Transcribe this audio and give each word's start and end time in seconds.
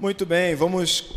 Muito 0.00 0.24
bem, 0.24 0.54
vamos 0.54 1.12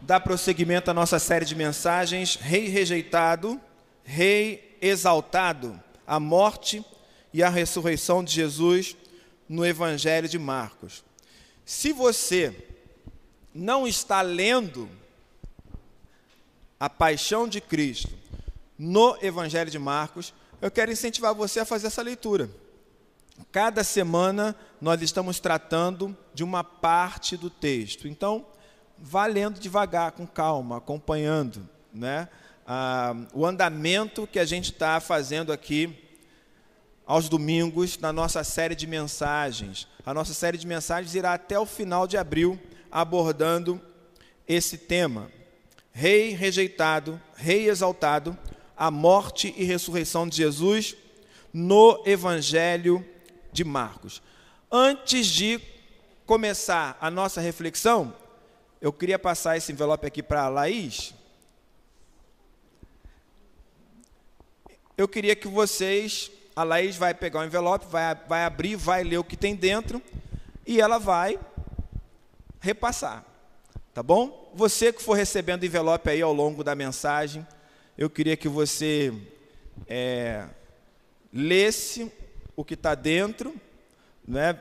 dar 0.00 0.18
prosseguimento 0.18 0.90
à 0.90 0.94
nossa 0.94 1.18
série 1.18 1.44
de 1.44 1.54
mensagens: 1.54 2.36
Rei 2.36 2.68
rejeitado, 2.68 3.60
Rei 4.02 4.78
exaltado, 4.80 5.78
a 6.06 6.18
morte 6.18 6.82
e 7.34 7.42
a 7.42 7.50
ressurreição 7.50 8.24
de 8.24 8.32
Jesus 8.32 8.96
no 9.46 9.62
Evangelho 9.66 10.26
de 10.26 10.38
Marcos. 10.38 11.04
Se 11.66 11.92
você 11.92 12.56
não 13.54 13.86
está 13.86 14.22
lendo 14.22 14.88
a 16.80 16.88
paixão 16.88 17.46
de 17.46 17.60
Cristo 17.60 18.08
no 18.78 19.18
Evangelho 19.20 19.70
de 19.70 19.78
Marcos, 19.78 20.32
eu 20.62 20.70
quero 20.70 20.90
incentivar 20.90 21.34
você 21.34 21.60
a 21.60 21.66
fazer 21.66 21.88
essa 21.88 22.00
leitura. 22.00 22.48
Cada 23.50 23.84
semana 23.84 24.54
nós 24.80 25.02
estamos 25.02 25.40
tratando 25.40 26.16
de 26.32 26.44
uma 26.44 26.62
parte 26.64 27.36
do 27.36 27.50
texto. 27.50 28.08
Então, 28.08 28.46
vá 28.98 29.26
lendo 29.26 29.58
devagar, 29.58 30.12
com 30.12 30.26
calma, 30.26 30.78
acompanhando 30.78 31.68
né? 31.94 32.28
Ah, 32.66 33.14
o 33.32 33.46
andamento 33.46 34.26
que 34.26 34.38
a 34.38 34.44
gente 34.44 34.72
está 34.72 34.98
fazendo 34.98 35.52
aqui 35.52 36.02
aos 37.06 37.28
domingos 37.28 37.98
na 37.98 38.12
nossa 38.12 38.42
série 38.42 38.74
de 38.74 38.86
mensagens. 38.86 39.86
A 40.04 40.12
nossa 40.12 40.34
série 40.34 40.58
de 40.58 40.66
mensagens 40.66 41.14
irá 41.14 41.34
até 41.34 41.58
o 41.58 41.66
final 41.66 42.06
de 42.06 42.16
abril 42.16 42.58
abordando 42.90 43.80
esse 44.48 44.76
tema. 44.76 45.30
Rei 45.92 46.30
rejeitado, 46.30 47.20
rei 47.36 47.68
exaltado, 47.68 48.36
a 48.76 48.90
morte 48.90 49.54
e 49.56 49.64
ressurreição 49.64 50.26
de 50.26 50.38
Jesus 50.38 50.96
no 51.52 52.02
Evangelho 52.04 53.06
de 53.54 53.64
Marcos. 53.64 54.20
Antes 54.70 55.28
de 55.28 55.60
começar 56.26 56.98
a 57.00 57.08
nossa 57.10 57.40
reflexão, 57.40 58.12
eu 58.80 58.92
queria 58.92 59.18
passar 59.18 59.56
esse 59.56 59.70
envelope 59.70 60.04
aqui 60.06 60.22
para 60.22 60.42
a 60.42 60.48
Laís. 60.48 61.14
Eu 64.98 65.06
queria 65.06 65.36
que 65.36 65.46
vocês, 65.46 66.30
a 66.54 66.64
Laís 66.64 66.96
vai 66.96 67.14
pegar 67.14 67.40
o 67.40 67.44
envelope, 67.44 67.86
vai, 67.86 68.14
vai 68.28 68.44
abrir, 68.44 68.74
vai 68.74 69.04
ler 69.04 69.18
o 69.18 69.24
que 69.24 69.36
tem 69.36 69.54
dentro 69.54 70.02
e 70.66 70.80
ela 70.80 70.98
vai 70.98 71.38
repassar. 72.60 73.24
Tá 73.92 74.02
bom? 74.02 74.50
Você 74.54 74.92
que 74.92 75.02
for 75.02 75.14
recebendo 75.14 75.64
envelope 75.64 76.10
aí 76.10 76.20
ao 76.20 76.32
longo 76.32 76.64
da 76.64 76.74
mensagem, 76.74 77.46
eu 77.96 78.10
queria 78.10 78.36
que 78.36 78.48
você 78.48 79.14
é, 79.86 80.48
lesse 81.32 82.10
o 82.56 82.64
que 82.64 82.74
está 82.74 82.94
dentro, 82.94 83.54
né? 84.26 84.58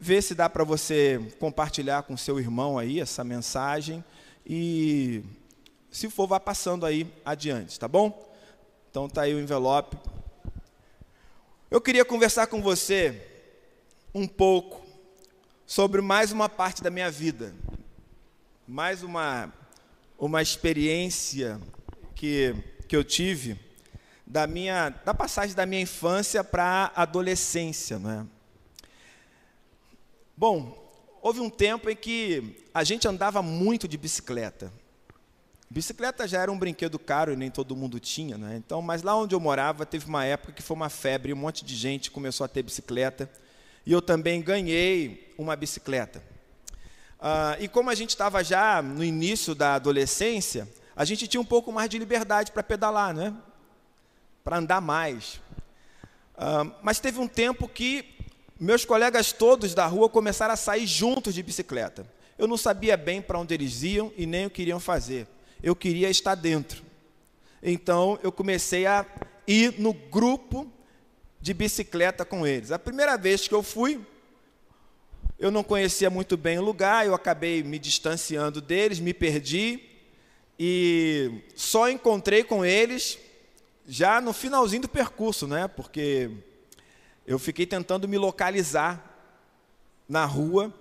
Ver 0.00 0.22
se 0.22 0.34
dá 0.34 0.48
para 0.48 0.64
você 0.64 1.20
compartilhar 1.38 2.02
com 2.02 2.16
seu 2.16 2.40
irmão 2.40 2.78
aí 2.78 3.00
essa 3.00 3.22
mensagem 3.22 4.04
e, 4.44 5.22
se 5.90 6.10
for, 6.10 6.26
vá 6.26 6.40
passando 6.40 6.84
aí 6.84 7.06
adiante, 7.24 7.78
tá 7.78 7.86
bom? 7.86 8.32
Então 8.90 9.08
tá 9.08 9.22
aí 9.22 9.34
o 9.34 9.40
envelope. 9.40 9.96
Eu 11.70 11.80
queria 11.80 12.04
conversar 12.04 12.48
com 12.48 12.60
você 12.60 13.28
um 14.14 14.26
pouco 14.26 14.84
sobre 15.66 16.00
mais 16.00 16.32
uma 16.32 16.48
parte 16.48 16.82
da 16.82 16.90
minha 16.90 17.10
vida, 17.10 17.54
mais 18.66 19.02
uma 19.02 19.52
uma 20.18 20.42
experiência 20.42 21.60
que 22.14 22.54
que 22.86 22.96
eu 22.96 23.02
tive 23.02 23.58
da 24.26 24.46
minha 24.46 24.88
da 24.88 25.12
passagem 25.12 25.54
da 25.54 25.66
minha 25.66 25.82
infância 25.82 26.42
para 26.42 26.92
a 26.94 27.02
adolescência, 27.02 27.98
não 27.98 28.10
é? 28.10 28.26
Bom, 30.36 30.76
houve 31.20 31.40
um 31.40 31.50
tempo 31.50 31.88
em 31.88 31.96
que 31.96 32.64
a 32.74 32.82
gente 32.82 33.06
andava 33.06 33.42
muito 33.42 33.86
de 33.86 33.96
bicicleta. 33.96 34.72
Bicicleta 35.70 36.28
já 36.28 36.42
era 36.42 36.52
um 36.52 36.58
brinquedo 36.58 36.98
caro 36.98 37.32
e 37.32 37.36
nem 37.36 37.50
todo 37.50 37.74
mundo 37.74 37.98
tinha, 37.98 38.36
né? 38.36 38.56
Então, 38.56 38.82
mas 38.82 39.02
lá 39.02 39.16
onde 39.16 39.34
eu 39.34 39.40
morava 39.40 39.86
teve 39.86 40.06
uma 40.06 40.24
época 40.24 40.52
que 40.52 40.62
foi 40.62 40.74
uma 40.74 40.90
febre, 40.90 41.32
um 41.32 41.36
monte 41.36 41.64
de 41.64 41.74
gente 41.74 42.10
começou 42.10 42.44
a 42.44 42.48
ter 42.48 42.62
bicicleta 42.62 43.30
e 43.86 43.92
eu 43.92 44.02
também 44.02 44.42
ganhei 44.42 45.32
uma 45.38 45.56
bicicleta. 45.56 46.22
Ah, 47.18 47.56
e 47.60 47.68
como 47.68 47.88
a 47.88 47.94
gente 47.94 48.10
estava 48.10 48.42
já 48.42 48.82
no 48.82 49.04
início 49.04 49.54
da 49.54 49.74
adolescência, 49.74 50.68
a 50.94 51.04
gente 51.04 51.28
tinha 51.28 51.40
um 51.40 51.44
pouco 51.44 51.72
mais 51.72 51.88
de 51.88 51.98
liberdade 51.98 52.52
para 52.52 52.62
pedalar, 52.62 53.14
né? 53.14 53.32
Para 54.44 54.58
andar 54.58 54.80
mais. 54.80 55.40
Uh, 56.34 56.72
mas 56.82 56.98
teve 56.98 57.18
um 57.18 57.28
tempo 57.28 57.68
que 57.68 58.04
meus 58.58 58.84
colegas 58.84 59.32
todos 59.32 59.74
da 59.74 59.86
rua 59.86 60.08
começaram 60.08 60.54
a 60.54 60.56
sair 60.56 60.86
juntos 60.86 61.34
de 61.34 61.42
bicicleta. 61.42 62.06
Eu 62.38 62.46
não 62.46 62.56
sabia 62.56 62.96
bem 62.96 63.20
para 63.20 63.38
onde 63.38 63.54
eles 63.54 63.82
iam 63.82 64.12
e 64.16 64.26
nem 64.26 64.46
o 64.46 64.50
que 64.50 64.62
iriam 64.62 64.80
fazer. 64.80 65.26
Eu 65.62 65.76
queria 65.76 66.10
estar 66.10 66.34
dentro. 66.34 66.82
Então 67.62 68.18
eu 68.22 68.32
comecei 68.32 68.86
a 68.86 69.06
ir 69.46 69.74
no 69.78 69.92
grupo 69.92 70.70
de 71.40 71.52
bicicleta 71.52 72.24
com 72.24 72.46
eles. 72.46 72.70
A 72.70 72.78
primeira 72.78 73.16
vez 73.16 73.46
que 73.46 73.54
eu 73.54 73.62
fui, 73.62 74.00
eu 75.38 75.50
não 75.50 75.64
conhecia 75.64 76.08
muito 76.08 76.36
bem 76.36 76.58
o 76.58 76.62
lugar, 76.62 77.04
eu 77.04 77.14
acabei 77.14 77.62
me 77.64 77.78
distanciando 77.78 78.60
deles, 78.60 79.00
me 79.00 79.12
perdi 79.12 79.80
e 80.58 81.42
só 81.56 81.90
encontrei 81.90 82.44
com 82.44 82.64
eles 82.64 83.18
já 83.86 84.20
no 84.20 84.32
finalzinho 84.32 84.82
do 84.82 84.88
percurso, 84.88 85.46
né? 85.46 85.68
Porque 85.68 86.30
eu 87.26 87.38
fiquei 87.38 87.66
tentando 87.66 88.08
me 88.08 88.18
localizar 88.18 89.02
na 90.08 90.24
rua. 90.24 90.72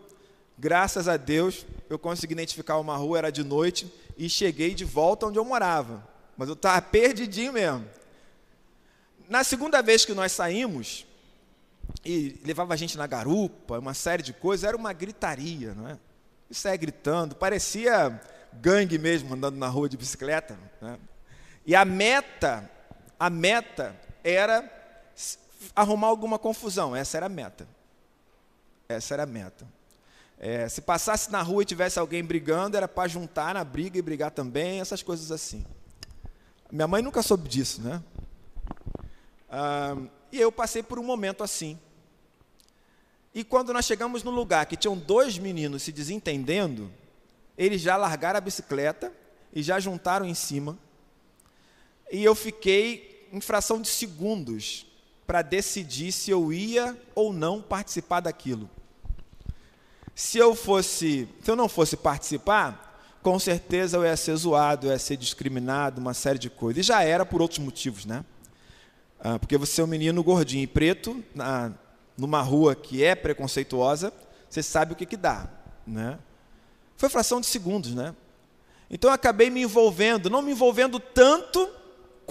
Graças 0.57 1.07
a 1.07 1.17
Deus, 1.17 1.65
eu 1.89 1.97
consegui 1.97 2.33
identificar 2.33 2.77
uma 2.77 2.95
rua, 2.95 3.17
era 3.17 3.31
de 3.31 3.43
noite, 3.43 3.91
e 4.17 4.29
cheguei 4.29 4.73
de 4.73 4.85
volta 4.85 5.25
onde 5.25 5.39
eu 5.39 5.45
morava. 5.45 6.07
Mas 6.37 6.47
eu 6.47 6.53
estava 6.53 6.81
perdidinho 6.81 7.53
mesmo. 7.53 7.85
Na 9.27 9.43
segunda 9.43 9.81
vez 9.81 10.05
que 10.05 10.13
nós 10.13 10.31
saímos, 10.31 11.05
e 12.05 12.39
levava 12.45 12.73
a 12.73 12.77
gente 12.77 12.97
na 12.97 13.07
garupa, 13.07 13.79
uma 13.79 13.93
série 13.93 14.21
de 14.23 14.33
coisas, 14.33 14.63
era 14.63 14.77
uma 14.77 14.93
gritaria, 14.93 15.73
não 15.73 15.87
é? 15.87 15.97
Isso 16.49 16.67
é 16.67 16.75
gritando, 16.77 17.35
parecia 17.35 18.21
gangue 18.53 18.97
mesmo 18.97 19.33
andando 19.33 19.55
na 19.55 19.67
rua 19.67 19.87
de 19.87 19.97
bicicleta. 19.97 20.57
Né? 20.81 20.99
E 21.65 21.75
a 21.75 21.85
meta 21.85 22.69
a 23.21 23.29
meta 23.29 23.95
era 24.23 24.67
arrumar 25.75 26.07
alguma 26.07 26.39
confusão. 26.39 26.95
Essa 26.95 27.17
era 27.17 27.27
a 27.27 27.29
meta. 27.29 27.67
Essa 28.89 29.13
era 29.13 29.23
a 29.23 29.25
meta. 29.27 29.67
É, 30.39 30.67
se 30.67 30.81
passasse 30.81 31.31
na 31.31 31.39
rua 31.43 31.61
e 31.61 31.65
tivesse 31.67 31.99
alguém 31.99 32.23
brigando, 32.23 32.75
era 32.75 32.87
para 32.87 33.07
juntar 33.07 33.53
na 33.53 33.63
briga 33.63 33.95
e 33.95 34.01
brigar 34.01 34.31
também, 34.31 34.81
essas 34.81 35.03
coisas 35.03 35.31
assim. 35.31 35.63
Minha 36.71 36.87
mãe 36.87 37.03
nunca 37.03 37.21
soube 37.21 37.47
disso, 37.47 37.83
né? 37.83 38.01
Ah, 39.47 39.95
e 40.31 40.41
eu 40.41 40.51
passei 40.51 40.81
por 40.81 40.97
um 40.97 41.03
momento 41.03 41.43
assim. 41.43 41.79
E 43.35 43.43
quando 43.43 43.71
nós 43.71 43.85
chegamos 43.85 44.23
no 44.23 44.31
lugar 44.31 44.65
que 44.65 44.75
tinham 44.75 44.97
dois 44.97 45.37
meninos 45.37 45.83
se 45.83 45.91
desentendendo, 45.91 46.91
eles 47.55 47.81
já 47.81 47.95
largaram 47.97 48.39
a 48.39 48.41
bicicleta 48.41 49.13
e 49.53 49.61
já 49.61 49.79
juntaram 49.79 50.25
em 50.25 50.33
cima. 50.33 50.75
E 52.11 52.23
eu 52.23 52.33
fiquei 52.33 53.10
em 53.31 53.39
fração 53.41 53.81
de 53.81 53.87
segundos 53.87 54.85
para 55.25 55.41
decidir 55.41 56.11
se 56.11 56.29
eu 56.29 56.51
ia 56.51 56.97
ou 57.15 57.31
não 57.31 57.61
participar 57.61 58.19
daquilo. 58.19 58.69
Se 60.13 60.37
eu 60.37 60.53
fosse, 60.53 61.27
se 61.41 61.49
eu 61.49 61.55
não 61.55 61.69
fosse 61.69 61.95
participar, 61.95 62.91
com 63.21 63.39
certeza 63.39 63.97
eu 63.97 64.03
ia 64.03 64.17
ser 64.17 64.35
zoado, 64.35 64.87
eu 64.87 64.91
ia 64.91 64.99
ser 64.99 65.15
discriminado, 65.15 66.01
uma 66.01 66.13
série 66.13 66.37
de 66.37 66.49
coisas. 66.49 66.83
E 66.83 66.87
já 66.87 67.03
era 67.03 67.25
por 67.25 67.41
outros 67.41 67.59
motivos, 67.59 68.05
né? 68.05 68.25
Ah, 69.19 69.39
porque 69.39 69.57
você 69.57 69.79
é 69.79 69.83
um 69.83 69.87
menino 69.87 70.23
gordinho 70.23 70.63
e 70.63 70.67
preto, 70.67 71.23
na, 71.33 71.71
numa 72.17 72.41
rua 72.41 72.75
que 72.75 73.03
é 73.03 73.15
preconceituosa, 73.15 74.11
você 74.49 74.61
sabe 74.61 74.93
o 74.93 74.95
que, 74.95 75.05
que 75.05 75.15
dá, 75.15 75.47
né? 75.87 76.19
Foi 76.97 77.07
fração 77.07 77.39
de 77.39 77.47
segundos, 77.47 77.95
né? 77.95 78.13
Então 78.89 79.09
eu 79.09 79.13
acabei 79.13 79.49
me 79.49 79.61
envolvendo, 79.61 80.29
não 80.29 80.41
me 80.41 80.51
envolvendo 80.51 80.99
tanto 80.99 81.69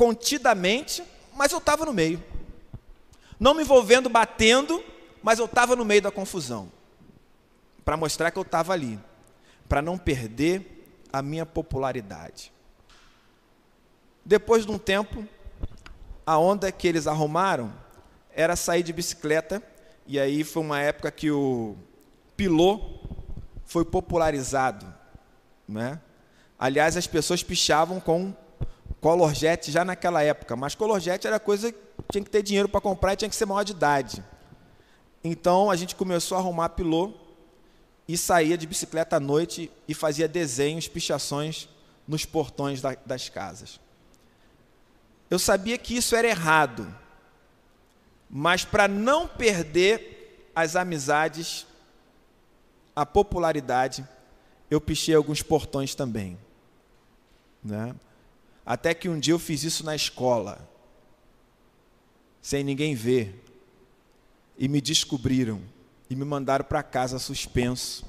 contidamente, 0.00 1.04
mas 1.36 1.52
eu 1.52 1.58
estava 1.58 1.84
no 1.84 1.92
meio. 1.92 2.24
Não 3.38 3.52
me 3.52 3.60
envolvendo 3.60 4.08
batendo, 4.08 4.82
mas 5.22 5.38
eu 5.38 5.44
estava 5.44 5.76
no 5.76 5.84
meio 5.84 6.00
da 6.00 6.10
confusão. 6.10 6.72
Para 7.84 7.98
mostrar 7.98 8.30
que 8.30 8.38
eu 8.38 8.42
estava 8.42 8.72
ali. 8.72 8.98
Para 9.68 9.82
não 9.82 9.98
perder 9.98 10.88
a 11.12 11.20
minha 11.20 11.44
popularidade. 11.44 12.50
Depois 14.24 14.64
de 14.64 14.72
um 14.72 14.78
tempo, 14.78 15.28
a 16.24 16.38
onda 16.38 16.72
que 16.72 16.88
eles 16.88 17.06
arrumaram 17.06 17.70
era 18.32 18.56
sair 18.56 18.82
de 18.82 18.94
bicicleta, 18.94 19.62
e 20.06 20.18
aí 20.18 20.44
foi 20.44 20.62
uma 20.62 20.80
época 20.80 21.10
que 21.10 21.30
o 21.30 21.76
pilô 22.38 23.02
foi 23.66 23.84
popularizado. 23.84 24.86
Né? 25.68 26.00
Aliás, 26.58 26.96
as 26.96 27.06
pessoas 27.06 27.42
pichavam 27.42 28.00
com 28.00 28.34
Color 29.00 29.34
Jet 29.34 29.70
já 29.70 29.84
naquela 29.84 30.22
época, 30.22 30.54
mas 30.54 30.74
Color 30.74 31.00
Jet 31.00 31.26
era 31.26 31.40
coisa 31.40 31.72
que 31.72 31.78
tinha 32.12 32.22
que 32.22 32.30
ter 32.30 32.42
dinheiro 32.42 32.68
para 32.68 32.80
comprar 32.80 33.14
e 33.14 33.16
tinha 33.16 33.28
que 33.28 33.36
ser 33.36 33.46
maior 33.46 33.62
de 33.62 33.72
idade. 33.72 34.22
Então 35.24 35.70
a 35.70 35.76
gente 35.76 35.94
começou 35.94 36.36
a 36.36 36.40
arrumar 36.40 36.70
pilô 36.70 37.12
e 38.06 38.16
saía 38.16 38.58
de 38.58 38.66
bicicleta 38.66 39.16
à 39.16 39.20
noite 39.20 39.70
e 39.88 39.94
fazia 39.94 40.28
desenhos, 40.28 40.88
pichações 40.88 41.68
nos 42.06 42.24
portões 42.24 42.80
da, 42.80 42.94
das 43.06 43.28
casas. 43.28 43.80
Eu 45.30 45.38
sabia 45.38 45.78
que 45.78 45.96
isso 45.96 46.14
era 46.16 46.28
errado, 46.28 46.92
mas 48.28 48.64
para 48.64 48.88
não 48.88 49.28
perder 49.28 50.50
as 50.54 50.76
amizades, 50.76 51.66
a 52.94 53.06
popularidade, 53.06 54.06
eu 54.70 54.80
pichei 54.80 55.14
alguns 55.14 55.40
portões 55.40 55.94
também. 55.94 56.36
Né? 57.62 57.94
Até 58.64 58.94
que 58.94 59.08
um 59.08 59.18
dia 59.18 59.34
eu 59.34 59.38
fiz 59.38 59.64
isso 59.64 59.84
na 59.84 59.94
escola, 59.94 60.68
sem 62.42 62.62
ninguém 62.62 62.94
ver, 62.94 63.42
e 64.58 64.68
me 64.68 64.80
descobriram 64.80 65.60
e 66.08 66.14
me 66.14 66.24
mandaram 66.24 66.64
para 66.64 66.82
casa 66.82 67.18
suspenso. 67.18 68.04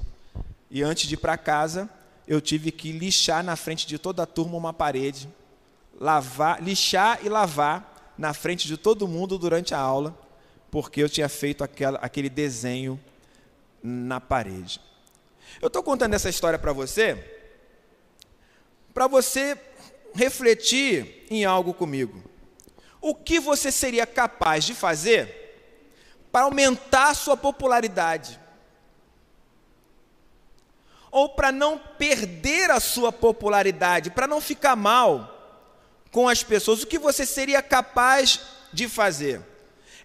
E 0.69 0.81
antes 0.83 1.07
de 1.07 1.13
ir 1.13 1.17
para 1.17 1.37
casa, 1.37 1.89
eu 2.27 2.41
tive 2.41 2.71
que 2.71 2.91
lixar 2.91 3.43
na 3.43 3.55
frente 3.55 3.85
de 3.85 3.97
toda 3.97 4.23
a 4.23 4.25
turma 4.25 4.57
uma 4.57 4.73
parede, 4.73 5.29
lavar, 5.99 6.61
lixar 6.61 7.19
e 7.23 7.29
lavar 7.29 8.13
na 8.17 8.33
frente 8.33 8.67
de 8.67 8.77
todo 8.77 9.07
mundo 9.07 9.37
durante 9.37 9.73
a 9.73 9.79
aula, 9.79 10.17
porque 10.69 11.01
eu 11.01 11.09
tinha 11.09 11.27
feito 11.27 11.63
aquela, 11.63 11.99
aquele 11.99 12.29
desenho 12.29 12.99
na 13.83 14.19
parede. 14.19 14.79
Eu 15.61 15.67
estou 15.67 15.83
contando 15.83 16.13
essa 16.13 16.29
história 16.29 16.57
para 16.57 16.71
você, 16.71 17.39
para 18.93 19.07
você 19.07 19.55
refletir 20.13 21.25
em 21.29 21.45
algo 21.45 21.73
comigo. 21.73 22.23
O 22.99 23.15
que 23.15 23.39
você 23.39 23.71
seria 23.71 24.05
capaz 24.05 24.63
de 24.63 24.73
fazer 24.73 25.41
para 26.31 26.45
aumentar 26.45 27.13
sua 27.13 27.35
popularidade. 27.35 28.39
Ou 31.11 31.27
para 31.29 31.51
não 31.51 31.77
perder 31.77 32.71
a 32.71 32.79
sua 32.79 33.11
popularidade, 33.11 34.09
para 34.09 34.27
não 34.27 34.39
ficar 34.39 34.77
mal 34.77 35.37
com 36.09 36.27
as 36.29 36.41
pessoas, 36.41 36.83
o 36.83 36.87
que 36.87 36.97
você 36.97 37.25
seria 37.25 37.61
capaz 37.61 38.39
de 38.71 38.87
fazer? 38.87 39.41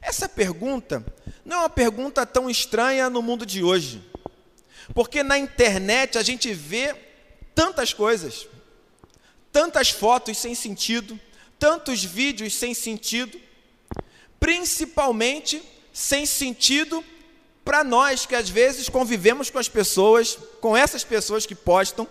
Essa 0.02 0.28
pergunta 0.28 1.04
não 1.44 1.56
é 1.56 1.60
uma 1.60 1.70
pergunta 1.70 2.26
tão 2.26 2.50
estranha 2.50 3.08
no 3.08 3.22
mundo 3.22 3.46
de 3.46 3.62
hoje, 3.62 4.02
porque 4.94 5.22
na 5.22 5.38
internet 5.38 6.18
a 6.18 6.22
gente 6.22 6.52
vê 6.52 6.94
tantas 7.54 7.92
coisas, 7.92 8.48
tantas 9.56 9.88
fotos 9.88 10.36
sem 10.36 10.54
sentido, 10.54 11.18
tantos 11.58 12.04
vídeos 12.04 12.54
sem 12.54 12.74
sentido, 12.74 13.40
principalmente 14.38 15.62
sem 15.94 16.26
sentido 16.26 17.02
para 17.64 17.82
nós 17.82 18.26
que 18.26 18.34
às 18.34 18.50
vezes 18.50 18.90
convivemos 18.90 19.48
com 19.48 19.58
as 19.58 19.66
pessoas, 19.66 20.38
com 20.60 20.76
essas 20.76 21.04
pessoas 21.04 21.46
que 21.46 21.54
postam 21.54 22.06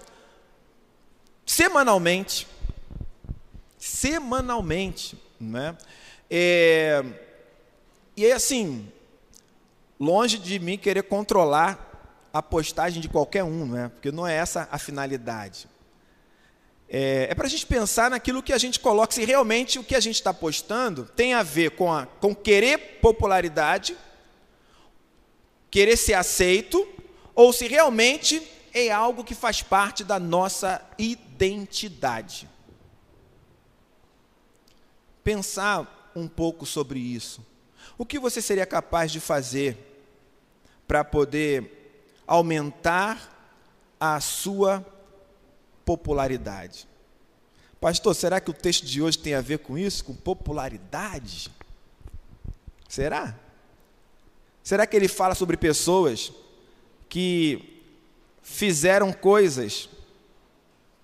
semanalmente, 1.45 2.47
semanalmente, 3.77 5.15
né? 5.39 5.77
É, 6.27 7.06
e 8.18 8.25
é 8.25 8.31
assim, 8.31 8.91
longe 10.00 10.39
de 10.39 10.57
mim 10.57 10.80
querer 10.80 11.03
controlar 11.03 12.27
a 12.33 12.41
postagem 12.41 13.03
de 13.03 13.07
qualquer 13.07 13.44
um, 13.44 13.68
né? 13.68 13.89
Porque 13.89 14.12
não 14.12 14.25
é 14.25 14.33
essa 14.33 14.68
a 14.71 14.80
finalidade. 14.80 15.75
É, 16.87 17.27
é 17.29 17.35
para 17.35 17.47
a 17.47 17.49
gente 17.49 17.65
pensar 17.65 18.09
naquilo 18.09 18.43
que 18.43 18.53
a 18.53 18.57
gente 18.57 18.79
coloca, 18.79 19.13
se 19.13 19.25
realmente 19.25 19.79
o 19.79 19.83
que 19.83 19.95
a 19.95 19.99
gente 19.99 20.15
está 20.15 20.33
postando 20.33 21.05
tem 21.15 21.33
a 21.33 21.43
ver 21.43 21.71
com, 21.71 21.91
a, 21.91 22.05
com 22.05 22.35
querer 22.35 22.99
popularidade, 23.01 23.97
querer 25.71 25.97
ser 25.97 26.13
aceito, 26.13 26.87
ou 27.33 27.51
se 27.51 27.67
realmente 27.67 28.41
é 28.73 28.91
algo 28.91 29.23
que 29.23 29.33
faz 29.33 29.61
parte 29.61 30.03
da 30.03 30.19
nossa 30.19 30.81
identidade. 30.97 32.47
Pensar 35.23 36.11
um 36.15 36.27
pouco 36.27 36.65
sobre 36.65 36.99
isso. 36.99 37.45
O 37.97 38.05
que 38.05 38.19
você 38.19 38.41
seria 38.41 38.65
capaz 38.65 39.11
de 39.11 39.19
fazer 39.19 39.77
para 40.88 41.03
poder 41.03 42.03
aumentar 42.27 43.31
a 43.99 44.19
sua 44.19 44.85
popularidade. 45.85 46.87
Pastor, 47.79 48.15
será 48.15 48.41
que 48.41 48.49
o 48.49 48.53
texto 48.53 48.85
de 48.85 49.01
hoje 49.01 49.17
tem 49.19 49.35
a 49.35 49.41
ver 49.41 49.59
com 49.59 49.77
isso, 49.77 50.03
com 50.03 50.15
popularidade? 50.15 51.51
Será? 52.89 53.35
Será 54.63 54.87
que 54.87 54.95
ele 54.95 55.07
fala 55.07 55.35
sobre 55.35 55.55
pessoas 55.55 56.31
que 57.07 57.81
fizeram 58.41 59.13
coisas 59.13 59.87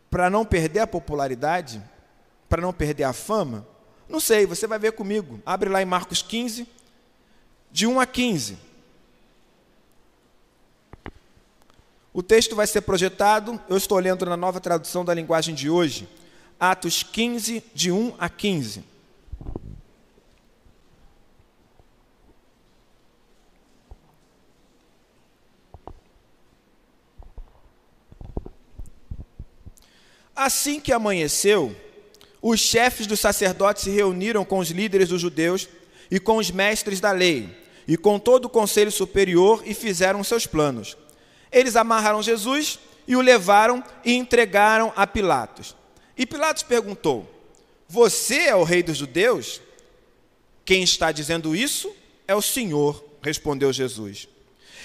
para 0.09 0.29
não 0.29 0.43
perder 0.43 0.79
a 0.79 0.87
popularidade, 0.87 1.81
para 2.49 2.61
não 2.61 2.73
perder 2.73 3.03
a 3.03 3.13
fama? 3.13 3.67
Não 4.09 4.19
sei, 4.19 4.45
você 4.45 4.65
vai 4.65 4.79
ver 4.79 4.93
comigo. 4.93 5.39
Abre 5.45 5.69
lá 5.69 5.81
em 5.81 5.85
Marcos 5.85 6.21
15, 6.21 6.67
de 7.71 7.85
1 7.85 7.99
a 7.99 8.05
15. 8.05 8.70
O 12.13 12.21
texto 12.21 12.55
vai 12.55 12.67
ser 12.67 12.81
projetado, 12.81 13.59
eu 13.69 13.77
estou 13.77 13.97
lendo 13.97 14.25
na 14.25 14.35
nova 14.35 14.59
tradução 14.59 15.05
da 15.05 15.13
linguagem 15.13 15.55
de 15.55 15.69
hoje, 15.69 16.09
Atos 16.59 17.03
15, 17.03 17.63
de 17.73 17.89
1 17.89 18.15
a 18.19 18.27
15. 18.27 18.83
Assim 30.35 30.81
que 30.81 30.91
amanheceu, 30.91 31.73
os 32.41 32.59
chefes 32.59 33.07
dos 33.07 33.19
sacerdotes 33.21 33.83
se 33.83 33.89
reuniram 33.89 34.43
com 34.43 34.57
os 34.59 34.69
líderes 34.69 35.09
dos 35.09 35.21
judeus 35.21 35.69
e 36.09 36.19
com 36.19 36.37
os 36.37 36.51
mestres 36.51 36.99
da 36.99 37.11
lei, 37.11 37.57
e 37.87 37.95
com 37.95 38.19
todo 38.19 38.45
o 38.45 38.49
conselho 38.49 38.91
superior, 38.91 39.63
e 39.65 39.73
fizeram 39.73 40.23
seus 40.25 40.45
planos. 40.45 40.97
Eles 41.51 41.75
amarraram 41.75 42.23
Jesus 42.23 42.79
e 43.07 43.15
o 43.15 43.21
levaram 43.21 43.83
e 44.05 44.13
entregaram 44.13 44.93
a 44.95 45.05
Pilatos. 45.05 45.75
E 46.17 46.25
Pilatos 46.25 46.63
perguntou: 46.63 47.29
Você 47.87 48.47
é 48.47 48.55
o 48.55 48.63
rei 48.63 48.81
dos 48.81 48.97
judeus? 48.97 49.61
Quem 50.63 50.83
está 50.83 51.11
dizendo 51.11 51.55
isso 51.55 51.93
é 52.27 52.35
o 52.35 52.41
Senhor, 52.41 53.03
respondeu 53.21 53.73
Jesus. 53.73 54.27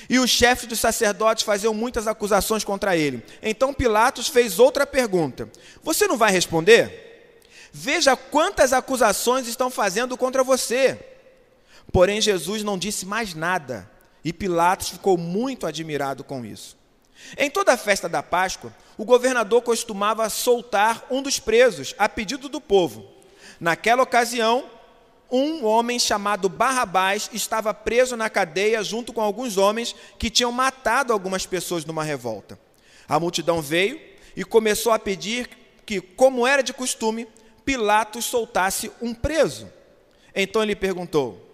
E 0.08 0.18
os 0.18 0.30
chefes 0.30 0.66
dos 0.66 0.80
sacerdotes 0.80 1.44
faziam 1.44 1.72
muitas 1.72 2.06
acusações 2.06 2.64
contra 2.64 2.96
ele. 2.96 3.22
Então 3.42 3.74
Pilatos 3.74 4.28
fez 4.28 4.58
outra 4.58 4.86
pergunta: 4.86 5.48
Você 5.82 6.06
não 6.06 6.16
vai 6.16 6.32
responder? 6.32 7.40
Veja 7.72 8.16
quantas 8.16 8.72
acusações 8.72 9.46
estão 9.46 9.70
fazendo 9.70 10.16
contra 10.16 10.42
você. 10.42 10.98
Porém, 11.92 12.20
Jesus 12.20 12.62
não 12.62 12.78
disse 12.78 13.06
mais 13.06 13.34
nada 13.34 13.88
e 14.26 14.32
Pilatos 14.32 14.88
ficou 14.88 15.16
muito 15.16 15.68
admirado 15.68 16.24
com 16.24 16.44
isso. 16.44 16.76
Em 17.38 17.48
toda 17.48 17.74
a 17.74 17.76
festa 17.76 18.08
da 18.08 18.24
Páscoa, 18.24 18.74
o 18.98 19.04
governador 19.04 19.62
costumava 19.62 20.28
soltar 20.28 21.06
um 21.08 21.22
dos 21.22 21.38
presos, 21.38 21.94
a 21.96 22.08
pedido 22.08 22.48
do 22.48 22.60
povo. 22.60 23.06
Naquela 23.60 24.02
ocasião, 24.02 24.68
um 25.30 25.64
homem 25.64 25.96
chamado 26.00 26.48
Barrabás 26.48 27.30
estava 27.32 27.72
preso 27.72 28.16
na 28.16 28.28
cadeia 28.28 28.82
junto 28.82 29.12
com 29.12 29.20
alguns 29.20 29.56
homens 29.56 29.94
que 30.18 30.28
tinham 30.28 30.50
matado 30.50 31.12
algumas 31.12 31.46
pessoas 31.46 31.84
numa 31.84 32.02
revolta. 32.02 32.58
A 33.08 33.20
multidão 33.20 33.62
veio 33.62 34.00
e 34.34 34.42
começou 34.44 34.90
a 34.90 34.98
pedir 34.98 35.48
que, 35.86 36.00
como 36.00 36.44
era 36.44 36.64
de 36.64 36.72
costume, 36.72 37.28
Pilatos 37.64 38.24
soltasse 38.24 38.90
um 39.00 39.14
preso. 39.14 39.70
Então 40.34 40.64
ele 40.64 40.74
perguntou: 40.74 41.45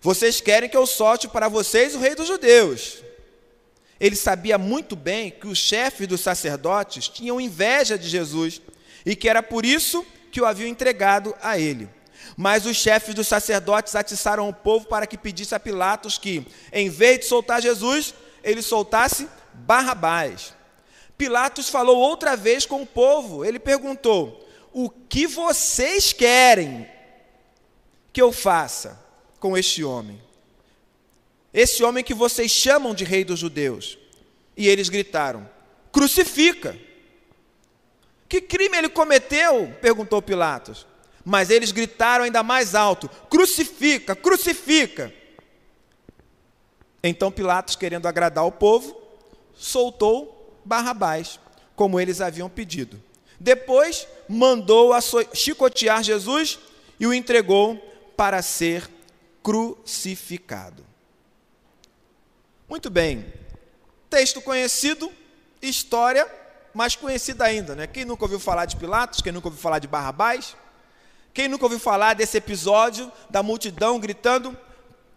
vocês 0.00 0.40
querem 0.40 0.68
que 0.68 0.76
eu 0.76 0.86
solte 0.86 1.26
para 1.26 1.48
vocês 1.48 1.94
o 1.94 1.98
rei 1.98 2.14
dos 2.14 2.26
judeus. 2.26 3.02
Ele 3.98 4.14
sabia 4.14 4.56
muito 4.56 4.94
bem 4.94 5.30
que 5.30 5.46
os 5.46 5.58
chefes 5.58 6.06
dos 6.06 6.20
sacerdotes 6.20 7.08
tinham 7.08 7.40
inveja 7.40 7.98
de 7.98 8.08
Jesus 8.08 8.60
e 9.04 9.16
que 9.16 9.28
era 9.28 9.42
por 9.42 9.66
isso 9.66 10.06
que 10.30 10.40
o 10.40 10.46
haviam 10.46 10.68
entregado 10.68 11.34
a 11.42 11.58
ele. 11.58 11.88
Mas 12.36 12.66
os 12.66 12.76
chefes 12.76 13.14
dos 13.14 13.26
sacerdotes 13.26 13.96
atiçaram 13.96 14.48
o 14.48 14.54
povo 14.54 14.86
para 14.86 15.06
que 15.06 15.18
pedisse 15.18 15.54
a 15.54 15.60
Pilatos 15.60 16.16
que, 16.16 16.46
em 16.72 16.88
vez 16.88 17.20
de 17.20 17.26
soltar 17.26 17.60
Jesus, 17.60 18.14
ele 18.44 18.62
soltasse 18.62 19.28
Barrabás. 19.52 20.54
Pilatos 21.16 21.68
falou 21.68 21.98
outra 21.98 22.36
vez 22.36 22.64
com 22.64 22.82
o 22.82 22.86
povo. 22.86 23.44
Ele 23.44 23.58
perguntou: 23.58 24.48
O 24.72 24.88
que 24.88 25.26
vocês 25.26 26.12
querem 26.12 26.88
que 28.12 28.22
eu 28.22 28.30
faça? 28.30 29.07
Com 29.38 29.56
este 29.56 29.84
homem. 29.84 30.20
Esse 31.52 31.82
homem 31.82 32.04
que 32.04 32.14
vocês 32.14 32.50
chamam 32.50 32.94
de 32.94 33.04
rei 33.04 33.24
dos 33.24 33.38
judeus. 33.38 33.98
E 34.56 34.68
eles 34.68 34.88
gritaram: 34.88 35.48
Crucifica! 35.92 36.78
Que 38.28 38.40
crime 38.40 38.76
ele 38.76 38.88
cometeu? 38.88 39.74
perguntou 39.80 40.20
Pilatos. 40.20 40.86
Mas 41.24 41.50
eles 41.50 41.72
gritaram 41.72 42.24
ainda 42.24 42.42
mais 42.42 42.74
alto: 42.74 43.08
Crucifica, 43.30 44.14
crucifica! 44.14 45.12
Então 47.02 47.30
Pilatos, 47.30 47.76
querendo 47.76 48.06
agradar 48.06 48.44
o 48.44 48.52
povo, 48.52 49.00
soltou 49.54 50.58
Barrabás, 50.64 51.40
como 51.74 51.98
eles 51.98 52.20
haviam 52.20 52.50
pedido. 52.50 53.02
Depois 53.40 54.06
mandou 54.28 54.92
chicotear 55.32 56.02
Jesus 56.02 56.58
e 56.98 57.06
o 57.06 57.14
entregou 57.14 57.76
para 58.16 58.42
ser 58.42 58.88
crucificado. 59.48 60.84
Muito 62.68 62.90
bem, 62.90 63.32
texto 64.10 64.42
conhecido, 64.42 65.10
história 65.62 66.30
mais 66.74 66.94
conhecida 66.94 67.44
ainda, 67.44 67.74
né? 67.74 67.86
Quem 67.86 68.04
nunca 68.04 68.24
ouviu 68.24 68.38
falar 68.38 68.66
de 68.66 68.76
Pilatos, 68.76 69.22
quem 69.22 69.32
nunca 69.32 69.48
ouviu 69.48 69.58
falar 69.58 69.78
de 69.78 69.88
Barrabás, 69.88 70.54
quem 71.32 71.48
nunca 71.48 71.64
ouviu 71.64 71.80
falar 71.80 72.12
desse 72.12 72.36
episódio 72.36 73.10
da 73.30 73.42
multidão 73.42 73.98
gritando: 73.98 74.54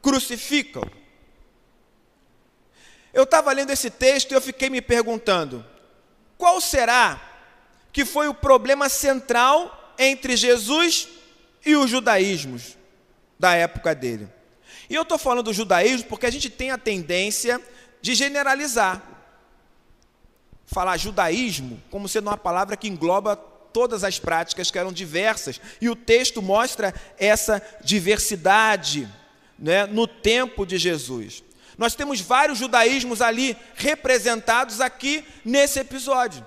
crucificam. 0.02 0.90
Eu 3.14 3.24
estava 3.24 3.52
lendo 3.52 3.72
esse 3.72 3.90
texto 3.90 4.32
e 4.32 4.34
eu 4.34 4.40
fiquei 4.40 4.70
me 4.70 4.82
perguntando: 4.82 5.66
qual 6.38 6.62
será 6.62 7.22
que 7.92 8.06
foi 8.06 8.30
o 8.30 8.34
problema 8.34 8.88
central 8.88 9.94
entre 10.00 10.38
Jesus 10.38 11.10
e 11.66 11.76
os 11.76 11.90
judaísmos 11.90 12.80
da 13.42 13.56
época 13.56 13.96
dele? 13.96 14.30
E 14.88 14.94
eu 14.94 15.02
estou 15.02 15.18
falando 15.18 15.46
do 15.46 15.54
judaísmo 15.54 16.08
porque 16.08 16.28
a 16.28 16.32
gente 16.32 16.48
tem 16.48 16.70
a 16.70 16.78
tendência 16.78 17.60
de 18.02 18.14
generalizar. 18.14 19.02
Falar 20.68 20.96
judaísmo 20.98 21.82
como 21.90 22.08
sendo 22.08 22.28
uma 22.28 22.38
palavra 22.38 22.78
que 22.78 22.88
engloba 22.88 23.36
todas 23.36 24.04
as 24.04 24.20
práticas 24.20 24.70
que 24.70 24.78
eram 24.78 24.94
diversas. 24.94 25.60
E 25.82 25.90
o 25.90 25.96
texto 25.96 26.40
mostra 26.42 26.94
essa 27.18 27.62
diversidade 27.84 29.10
né, 29.58 29.88
no 29.88 30.06
tempo 30.06 30.64
de 30.64 30.78
Jesus. 30.78 31.44
Nós 31.78 31.96
temos 31.96 32.22
vários 32.22 32.60
judaísmos 32.60 33.22
ali 33.22 33.58
representados 33.76 34.80
aqui 34.80 35.26
nesse 35.44 35.80
episódio. 35.80 36.46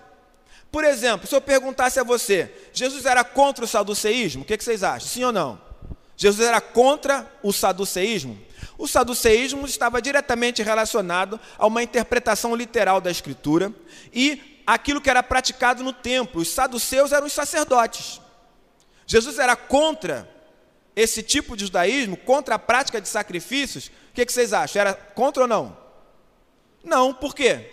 Por 0.71 0.85
exemplo, 0.85 1.27
se 1.27 1.35
eu 1.35 1.41
perguntasse 1.41 1.99
a 1.99 2.05
você, 2.05 2.53
Jesus 2.73 3.05
era 3.05 3.25
contra 3.25 3.65
o 3.65 3.69
saduceísmo? 3.69 4.43
O 4.43 4.45
que, 4.45 4.57
que 4.57 4.63
vocês 4.63 4.85
acham? 4.85 5.09
Sim 5.09 5.25
ou 5.25 5.33
não? 5.33 5.63
Jesus 6.16 6.47
era 6.47 6.61
contra 6.61 7.30
o 7.42 7.52
saduceísmo? 7.52 8.38
O 8.78 8.88
saduceísmo 8.88 9.66
estava 9.66 10.02
diretamente 10.02 10.62
relacionado 10.62 11.38
a 11.59 11.66
uma 11.66 11.83
interpretação 11.83 12.54
literal 12.54 13.00
da 13.00 13.11
Escritura 13.11 13.73
e 14.12 14.62
aquilo 14.66 15.00
que 15.00 15.11
era 15.11 15.23
praticado 15.23 15.83
no 15.83 15.92
templo. 15.92 16.40
Os 16.40 16.49
saduceus 16.49 17.12
eram 17.12 17.26
os 17.26 17.33
sacerdotes. 17.33 18.21
Jesus 19.06 19.38
era 19.38 19.54
contra 19.54 20.28
esse 20.97 21.23
tipo 21.23 21.56
de 21.56 21.64
judaísmo, 21.64 22.16
contra 22.16 22.54
a 22.54 22.59
prática 22.59 23.00
de 23.00 23.09
sacrifícios, 23.09 23.90
o 24.11 24.14
que, 24.14 24.25
vocês 24.25 24.52
acham? 24.52 24.80
Era 24.80 24.94
contra 24.94 25.42
ou 25.42 25.49
não? 25.49 25.76
Não, 26.85 27.12
por 27.12 27.35
quê? 27.35 27.71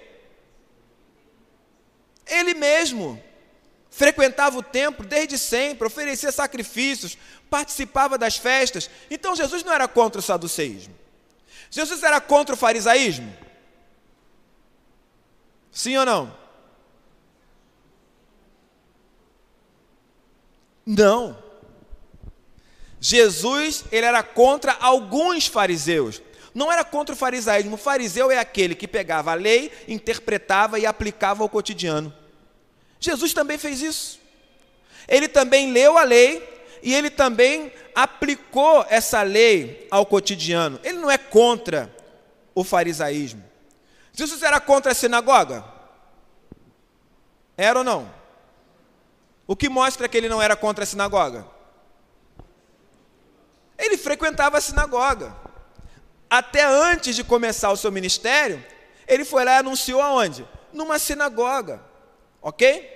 Ele 2.26 2.56
mesmo 2.56 3.22
frequentava 3.92 4.58
o 4.58 4.64
templo 4.64 5.06
desde 5.06 5.38
sempre, 5.38 5.86
oferecia 5.86 6.32
sacrifícios, 6.32 7.18
participava 7.50 8.18
das 8.18 8.38
festas. 8.38 8.90
Então 9.12 9.36
Jesus 9.36 9.64
não 9.64 9.74
era 9.74 9.88
contra 9.88 10.20
o 10.20 10.24
saduceísmo. 10.24 10.96
Jesus 11.70 12.02
era 12.02 12.20
contra 12.20 12.56
o 12.56 12.58
farisaísmo? 12.58 13.36
Sim 15.72 15.98
ou 15.98 16.06
não? 16.06 16.38
Não. 20.86 21.38
Jesus, 23.00 23.84
ele 23.92 24.06
era 24.06 24.24
contra 24.24 24.74
alguns 24.74 25.48
fariseus. 25.48 26.22
Não 26.54 26.72
era 26.72 26.84
contra 26.84 27.14
o 27.14 27.18
farisaísmo. 27.18 27.76
O 27.76 27.78
fariseu 27.78 28.32
é 28.32 28.38
aquele 28.38 28.76
que 28.76 28.88
pegava 28.88 29.32
a 29.32 29.36
lei, 29.36 29.72
interpretava 29.88 30.80
e 30.80 30.86
aplicava 30.86 31.44
ao 31.44 31.50
cotidiano. 31.50 32.21
Jesus 33.02 33.34
também 33.34 33.58
fez 33.58 33.82
isso. 33.82 34.22
Ele 35.08 35.28
também 35.28 35.72
leu 35.72 35.98
a 35.98 36.04
lei 36.04 36.48
e 36.84 36.94
ele 36.94 37.10
também 37.10 37.74
aplicou 37.94 38.86
essa 38.88 39.24
lei 39.24 39.88
ao 39.90 40.06
cotidiano. 40.06 40.80
Ele 40.84 41.00
não 41.00 41.10
é 41.10 41.18
contra 41.18 41.94
o 42.54 42.64
farisaísmo. 42.64 43.44
Jesus 44.14 44.44
era 44.44 44.60
contra 44.60 44.92
a 44.92 44.96
sinagoga? 44.96 45.66
Era 47.58 47.80
ou 47.80 47.84
não? 47.84 48.14
O 49.48 49.56
que 49.56 49.68
mostra 49.68 50.08
que 50.08 50.16
ele 50.16 50.30
não 50.30 50.42
era 50.42 50.56
contra 50.56 50.84
a 50.84 50.88
sinagoga? 50.88 51.46
Ele 53.78 53.98
frequentava 53.98 54.60
a 54.60 54.62
sinagoga. 54.62 55.36
Até 56.30 56.64
antes 56.64 57.16
de 57.16 57.24
começar 57.24 57.72
o 57.72 57.78
seu 57.78 57.92
ministério, 57.92 58.64
ele 59.08 59.26
foi 59.26 59.44
lá 59.44 59.54
e 59.54 59.58
anunciou 59.58 60.02
aonde? 60.02 60.48
Numa 60.72 61.00
sinagoga. 61.00 61.91
Ok? 62.42 62.90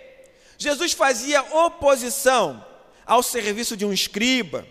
Jesus 0.57 0.93
fazia 0.93 1.43
oposição 1.43 2.65
ao 3.05 3.21
serviço 3.21 3.77
de 3.77 3.85
um 3.85 3.93
escriba. 3.93 4.65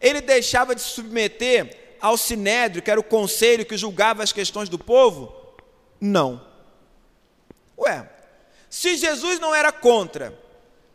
Ele 0.00 0.20
deixava 0.20 0.74
de 0.74 0.82
se 0.82 0.88
submeter 0.88 1.96
ao 2.00 2.16
sinédrio, 2.16 2.82
que 2.82 2.90
era 2.90 3.00
o 3.00 3.04
conselho 3.04 3.64
que 3.64 3.76
julgava 3.76 4.22
as 4.22 4.32
questões 4.32 4.68
do 4.68 4.78
povo? 4.78 5.34
Não. 6.00 6.44
Ué, 7.78 8.08
se 8.68 8.96
Jesus 8.96 9.38
não 9.38 9.54
era 9.54 9.72
contra 9.72 10.38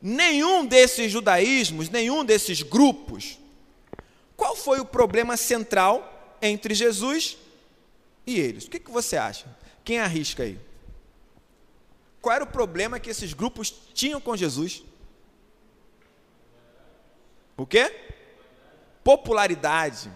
nenhum 0.01 0.65
desses 0.65 1.11
judaísmos, 1.11 1.89
nenhum 1.89 2.23
desses 2.23 2.61
grupos, 2.61 3.39
qual 4.35 4.55
foi 4.55 4.79
o 4.79 4.85
problema 4.85 5.37
central 5.37 6.37
entre 6.41 6.73
Jesus 6.73 7.37
e 8.25 8.39
eles? 8.39 8.65
O 8.65 8.69
que, 8.69 8.79
que 8.79 8.91
você 8.91 9.17
acha? 9.17 9.45
Quem 9.83 9.99
arrisca 9.99 10.43
aí? 10.43 10.59
Qual 12.21 12.35
era 12.35 12.43
o 12.43 12.47
problema 12.47 12.99
que 12.99 13.09
esses 13.09 13.33
grupos 13.33 13.73
tinham 13.93 14.21
com 14.21 14.37
Jesus? 14.37 14.83
O 17.57 17.65
quê? 17.65 17.91
Popularidade. 19.03 20.11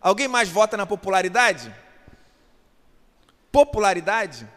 Alguém 0.00 0.26
mais 0.26 0.48
vota 0.48 0.76
na 0.76 0.84
popularidade? 0.84 1.72
Popularidade? 3.52 4.48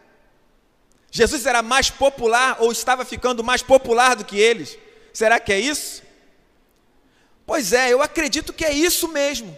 Jesus 1.12 1.46
era 1.46 1.62
mais 1.62 1.90
popular 1.90 2.58
ou 2.60 2.72
estava 2.72 3.06
ficando 3.06 3.44
mais 3.44 3.62
popular 3.62 4.16
do 4.16 4.26
que 4.26 4.38
eles? 4.38 4.78
Será 5.14 5.40
que 5.40 5.54
é 5.54 5.60
isso? 5.60 6.04
Pois 7.46 7.74
é, 7.74 7.94
eu 7.94 8.02
acredito 8.02 8.52
que 8.52 8.66
é 8.66 8.74
isso 8.74 9.08
mesmo. 9.08 9.58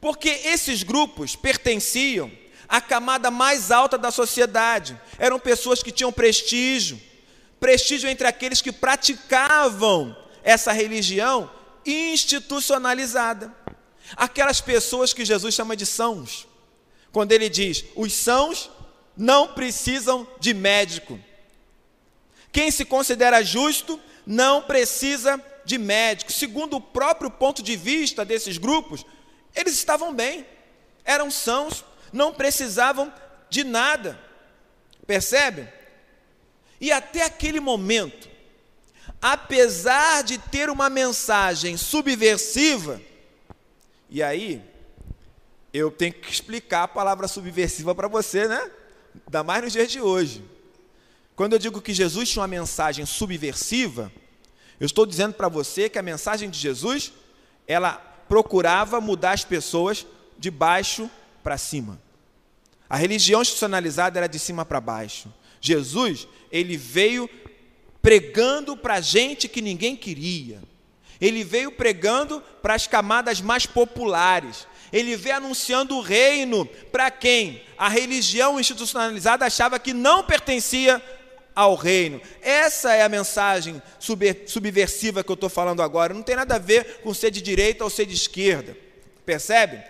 Porque 0.00 0.28
esses 0.28 0.82
grupos 0.82 1.36
pertenciam 1.36 2.30
à 2.74 2.80
camada 2.80 3.30
mais 3.30 3.70
alta 3.70 3.96
da 3.96 4.10
sociedade. 4.10 5.00
Eram 5.16 5.38
pessoas 5.38 5.80
que 5.80 5.92
tinham 5.92 6.12
prestígio, 6.12 7.00
prestígio 7.60 8.10
entre 8.10 8.26
aqueles 8.26 8.60
que 8.60 8.72
praticavam 8.72 10.16
essa 10.42 10.72
religião 10.72 11.48
institucionalizada. 11.86 13.54
Aquelas 14.16 14.60
pessoas 14.60 15.12
que 15.12 15.24
Jesus 15.24 15.54
chama 15.54 15.76
de 15.76 15.86
sãos. 15.86 16.48
Quando 17.12 17.30
ele 17.30 17.48
diz: 17.48 17.84
"Os 17.94 18.12
sãos 18.12 18.68
não 19.16 19.46
precisam 19.54 20.26
de 20.40 20.52
médico. 20.52 21.20
Quem 22.50 22.72
se 22.72 22.84
considera 22.84 23.44
justo 23.44 24.00
não 24.26 24.62
precisa 24.62 25.40
de 25.64 25.78
médico. 25.78 26.32
Segundo 26.32 26.78
o 26.78 26.80
próprio 26.80 27.30
ponto 27.30 27.62
de 27.62 27.76
vista 27.76 28.24
desses 28.24 28.58
grupos, 28.58 29.06
eles 29.54 29.74
estavam 29.74 30.12
bem, 30.12 30.44
eram 31.04 31.30
sãos, 31.30 31.84
não 32.14 32.32
precisavam 32.32 33.12
de 33.50 33.64
nada. 33.64 34.18
Percebe? 35.04 35.68
E 36.80 36.92
até 36.92 37.24
aquele 37.24 37.58
momento, 37.58 38.28
apesar 39.20 40.22
de 40.22 40.38
ter 40.38 40.70
uma 40.70 40.88
mensagem 40.88 41.76
subversiva, 41.76 43.00
e 44.08 44.22
aí 44.22 44.62
eu 45.72 45.90
tenho 45.90 46.12
que 46.12 46.30
explicar 46.30 46.84
a 46.84 46.88
palavra 46.88 47.26
subversiva 47.26 47.94
para 47.94 48.06
você, 48.06 48.46
né? 48.46 48.70
Ainda 49.26 49.42
mais 49.42 49.64
nos 49.64 49.72
dias 49.72 49.90
de 49.90 50.00
hoje. 50.00 50.44
Quando 51.34 51.54
eu 51.54 51.58
digo 51.58 51.82
que 51.82 51.92
Jesus 51.92 52.28
tinha 52.28 52.42
uma 52.42 52.48
mensagem 52.48 53.04
subversiva, 53.04 54.12
eu 54.78 54.86
estou 54.86 55.04
dizendo 55.04 55.34
para 55.34 55.48
você 55.48 55.88
que 55.88 55.98
a 55.98 56.02
mensagem 56.02 56.48
de 56.48 56.58
Jesus, 56.60 57.12
ela 57.66 57.94
procurava 58.28 59.00
mudar 59.00 59.32
as 59.32 59.44
pessoas 59.44 60.06
de 60.38 60.50
baixo 60.50 61.10
para 61.42 61.58
cima. 61.58 62.03
A 62.88 62.96
religião 62.96 63.42
institucionalizada 63.42 64.18
era 64.18 64.26
de 64.26 64.38
cima 64.38 64.64
para 64.64 64.80
baixo. 64.80 65.32
Jesus, 65.60 66.28
ele 66.52 66.76
veio 66.76 67.28
pregando 68.02 68.76
para 68.76 69.00
gente 69.00 69.48
que 69.48 69.62
ninguém 69.62 69.96
queria. 69.96 70.62
Ele 71.20 71.42
veio 71.42 71.72
pregando 71.72 72.42
para 72.60 72.74
as 72.74 72.86
camadas 72.86 73.40
mais 73.40 73.64
populares. 73.64 74.66
Ele 74.92 75.16
veio 75.16 75.36
anunciando 75.36 75.96
o 75.96 76.00
reino 76.00 76.66
para 76.92 77.10
quem 77.10 77.62
a 77.78 77.88
religião 77.88 78.60
institucionalizada 78.60 79.46
achava 79.46 79.78
que 79.78 79.92
não 79.92 80.22
pertencia 80.22 81.02
ao 81.54 81.74
reino. 81.74 82.20
Essa 82.42 82.94
é 82.94 83.02
a 83.02 83.08
mensagem 83.08 83.80
subversiva 84.46 85.24
que 85.24 85.30
eu 85.30 85.34
estou 85.34 85.48
falando 85.48 85.82
agora. 85.82 86.12
Não 86.12 86.22
tem 86.22 86.36
nada 86.36 86.56
a 86.56 86.58
ver 86.58 87.00
com 87.02 87.14
ser 87.14 87.30
de 87.30 87.40
direita 87.40 87.84
ou 87.84 87.90
ser 87.90 88.06
de 88.06 88.14
esquerda. 88.14 88.76
Percebe? 89.24 89.82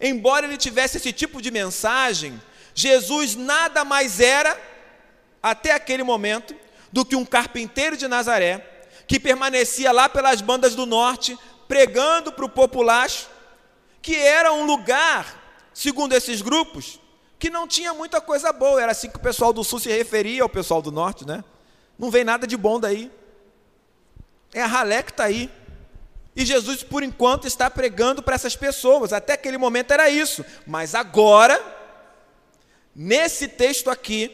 Embora 0.00 0.46
ele 0.46 0.56
tivesse 0.56 0.96
esse 0.96 1.12
tipo 1.12 1.42
de 1.42 1.50
mensagem, 1.50 2.40
Jesus 2.74 3.34
nada 3.34 3.84
mais 3.84 4.20
era, 4.20 4.58
até 5.42 5.72
aquele 5.72 6.02
momento, 6.02 6.54
do 6.92 7.04
que 7.04 7.16
um 7.16 7.24
carpinteiro 7.24 7.96
de 7.96 8.06
Nazaré, 8.06 8.64
que 9.06 9.18
permanecia 9.18 9.90
lá 9.90 10.08
pelas 10.08 10.40
bandas 10.40 10.74
do 10.74 10.86
norte, 10.86 11.36
pregando 11.66 12.32
para 12.32 12.44
o 12.44 12.48
populacho, 12.48 13.28
que 14.00 14.16
era 14.16 14.52
um 14.52 14.64
lugar, 14.64 15.70
segundo 15.74 16.12
esses 16.12 16.40
grupos, 16.40 17.00
que 17.38 17.50
não 17.50 17.66
tinha 17.66 17.92
muita 17.94 18.20
coisa 18.20 18.52
boa. 18.52 18.80
Era 18.80 18.92
assim 18.92 19.10
que 19.10 19.16
o 19.16 19.20
pessoal 19.20 19.52
do 19.52 19.62
sul 19.64 19.78
se 19.78 19.88
referia 19.88 20.42
ao 20.42 20.48
pessoal 20.48 20.82
do 20.82 20.90
norte, 20.90 21.26
né? 21.26 21.44
Não 21.98 22.10
vem 22.10 22.24
nada 22.24 22.46
de 22.46 22.56
bom 22.56 22.78
daí. 22.80 23.10
É 24.52 24.62
a 24.62 24.66
ralé 24.66 25.02
que 25.02 25.10
está 25.10 25.24
aí. 25.24 25.50
E 26.38 26.46
Jesus, 26.46 26.84
por 26.84 27.02
enquanto, 27.02 27.48
está 27.48 27.68
pregando 27.68 28.22
para 28.22 28.36
essas 28.36 28.54
pessoas. 28.54 29.12
Até 29.12 29.32
aquele 29.32 29.58
momento 29.58 29.90
era 29.90 30.08
isso. 30.08 30.44
Mas 30.64 30.94
agora, 30.94 31.60
nesse 32.94 33.48
texto 33.48 33.90
aqui, 33.90 34.30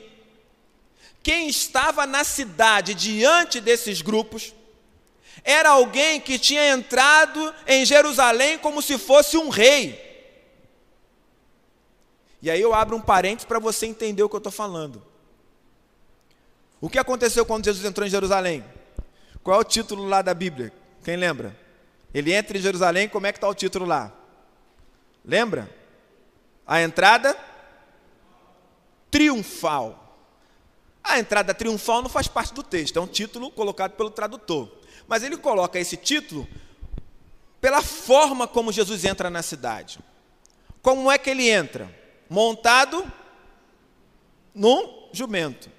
quem 1.22 1.48
estava 1.48 2.04
na 2.06 2.22
cidade 2.22 2.92
diante 2.92 3.58
desses 3.58 4.02
grupos 4.02 4.54
era 5.42 5.70
alguém 5.70 6.20
que 6.20 6.38
tinha 6.38 6.68
entrado 6.68 7.54
em 7.66 7.86
Jerusalém 7.86 8.58
como 8.58 8.82
se 8.82 8.98
fosse 8.98 9.38
um 9.38 9.48
rei. 9.48 9.98
E 12.42 12.50
aí 12.50 12.60
eu 12.60 12.74
abro 12.74 12.96
um 12.96 13.00
parênteses 13.00 13.46
para 13.46 13.58
você 13.58 13.86
entender 13.86 14.22
o 14.22 14.28
que 14.28 14.36
eu 14.36 14.38
estou 14.38 14.52
falando. 14.52 15.02
O 16.82 16.90
que 16.90 16.98
aconteceu 16.98 17.46
quando 17.46 17.64
Jesus 17.64 17.82
entrou 17.82 18.06
em 18.06 18.10
Jerusalém? 18.10 18.62
Qual 19.42 19.56
é 19.56 19.60
o 19.62 19.64
título 19.64 20.06
lá 20.06 20.20
da 20.20 20.34
Bíblia? 20.34 20.70
Quem 21.02 21.16
lembra? 21.16 21.63
Ele 22.14 22.32
entra 22.32 22.56
em 22.56 22.60
Jerusalém, 22.60 23.08
como 23.08 23.26
é 23.26 23.32
que 23.32 23.38
está 23.38 23.48
o 23.48 23.54
título 23.54 23.84
lá? 23.84 24.12
Lembra? 25.24 25.68
A 26.66 26.80
entrada 26.80 27.36
triunfal. 29.10 30.00
A 31.02 31.18
entrada 31.18 31.52
triunfal 31.52 32.00
não 32.00 32.08
faz 32.08 32.28
parte 32.28 32.54
do 32.54 32.62
texto, 32.62 32.98
é 32.98 33.02
um 33.02 33.06
título 33.06 33.50
colocado 33.50 33.92
pelo 33.92 34.10
tradutor. 34.10 34.70
Mas 35.06 35.22
ele 35.22 35.36
coloca 35.36 35.78
esse 35.78 35.96
título 35.96 36.48
pela 37.60 37.82
forma 37.82 38.46
como 38.46 38.72
Jesus 38.72 39.04
entra 39.04 39.28
na 39.28 39.42
cidade. 39.42 39.98
Como 40.80 41.10
é 41.10 41.18
que 41.18 41.28
ele 41.28 41.50
entra? 41.50 42.04
montado 42.28 43.10
num 44.54 45.08
jumento. 45.12 45.70